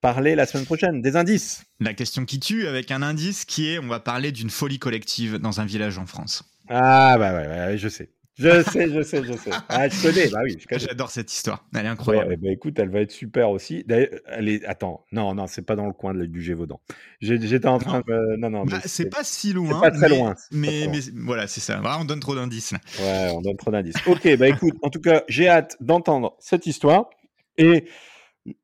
parler 0.03 0.35
la 0.35 0.45
semaine 0.45 0.67
prochaine 0.67 1.01
Des 1.01 1.17
indices 1.17 1.65
La 1.81 1.95
question 1.95 2.27
qui 2.27 2.39
tue 2.39 2.67
avec 2.67 2.91
un 2.91 3.01
indice 3.01 3.47
qui 3.47 3.71
est 3.71 3.79
on 3.79 3.89
va 3.89 4.01
parler 4.01 4.33
d'une 4.33 4.51
folie 4.51 4.79
collective 4.79 5.39
dans 5.39 5.61
un 5.61 5.65
village 5.65 5.97
en 5.97 6.05
France. 6.05 6.45
Ah 6.69 7.17
bah 7.19 7.33
ouais, 7.33 7.79
je 7.79 7.89
sais. 7.89 8.11
Je 8.39 8.63
sais, 8.71 8.91
je 8.91 9.03
sais, 9.03 9.23
je 9.25 9.33
sais. 9.35 9.51
Ah, 9.69 9.89
je 9.89 10.03
connais, 10.03 10.29
bah 10.29 10.41
oui. 10.43 10.57
J'adore 10.71 11.11
cette 11.11 11.33
histoire. 11.33 11.65
Elle 11.75 11.85
est 11.87 11.89
incroyable. 11.89 12.37
bah 12.39 12.51
écoute, 12.51 12.79
elle 12.79 12.89
va 12.89 13.01
être 13.01 13.11
super 13.11 13.51
aussi. 13.51 13.85
Elle 13.89 14.49
est... 14.49 14.65
Attends, 14.65 15.05
non, 15.13 15.35
non, 15.35 15.47
c'est 15.47 15.63
pas 15.63 15.77
dans 15.77 15.87
le 15.87 15.93
coin 15.93 16.15
du 16.15 16.43
Gévaudan. 16.43 16.81
J'étais 17.21 17.69
en 17.69 17.79
train 17.79 18.01
de. 18.01 18.37
Non, 18.37 18.51
non. 18.51 18.65
Bah, 18.65 18.81
c'est 18.85 19.11
pas 19.11 19.23
si 19.23 19.53
loin. 19.53 19.81
pas 19.81 19.91
très 19.91 20.09
loin. 20.09 20.35
Mais, 20.51 20.89
mais, 20.91 21.01
voilà, 21.15 21.47
c'est 21.47 21.61
ça. 21.61 21.81
on 22.01 22.05
donne 22.05 22.21
trop 22.21 22.35
d'indices. 22.35 22.73
Ouais, 23.01 23.31
on 23.35 23.43
donne 23.43 23.57
trop 23.57 23.71
d'indices. 23.71 23.97
ok, 24.07 24.37
bah 24.37 24.49
écoute, 24.49 24.75
en 24.83 24.89
tout 24.89 25.01
cas, 25.01 25.25
j'ai 25.29 25.49
hâte 25.49 25.77
d'entendre 25.81 26.35
cette 26.41 26.67
histoire. 26.67 27.11
Et 27.59 27.85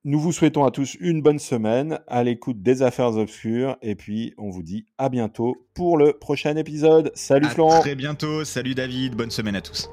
nous 0.05 0.19
vous 0.19 0.33
souhaitons 0.33 0.65
à 0.65 0.71
tous 0.71 0.97
une 1.01 1.23
bonne 1.23 1.39
semaine 1.39 2.01
à 2.09 2.25
l'écoute 2.25 2.63
des 2.63 2.83
affaires 2.83 3.17
obscures 3.17 3.77
et 3.83 3.95
puis 3.95 4.35
on 4.39 4.51
vous 4.51 4.63
dit 4.63 4.87
à 4.99 5.09
bientôt 5.09 5.69
pour 5.75 5.97
le 5.97 6.13
prochain 6.13 6.57
épisode. 6.57 7.13
Salut 7.15 7.47
à 7.47 7.51
Florent. 7.51 7.81
Très 7.81 7.95
bientôt. 7.95 8.45
Salut 8.45 8.75
David. 8.75 9.15
Bonne 9.15 9.31
semaine 9.31 9.57
à 9.57 9.61
tous. 9.61 9.89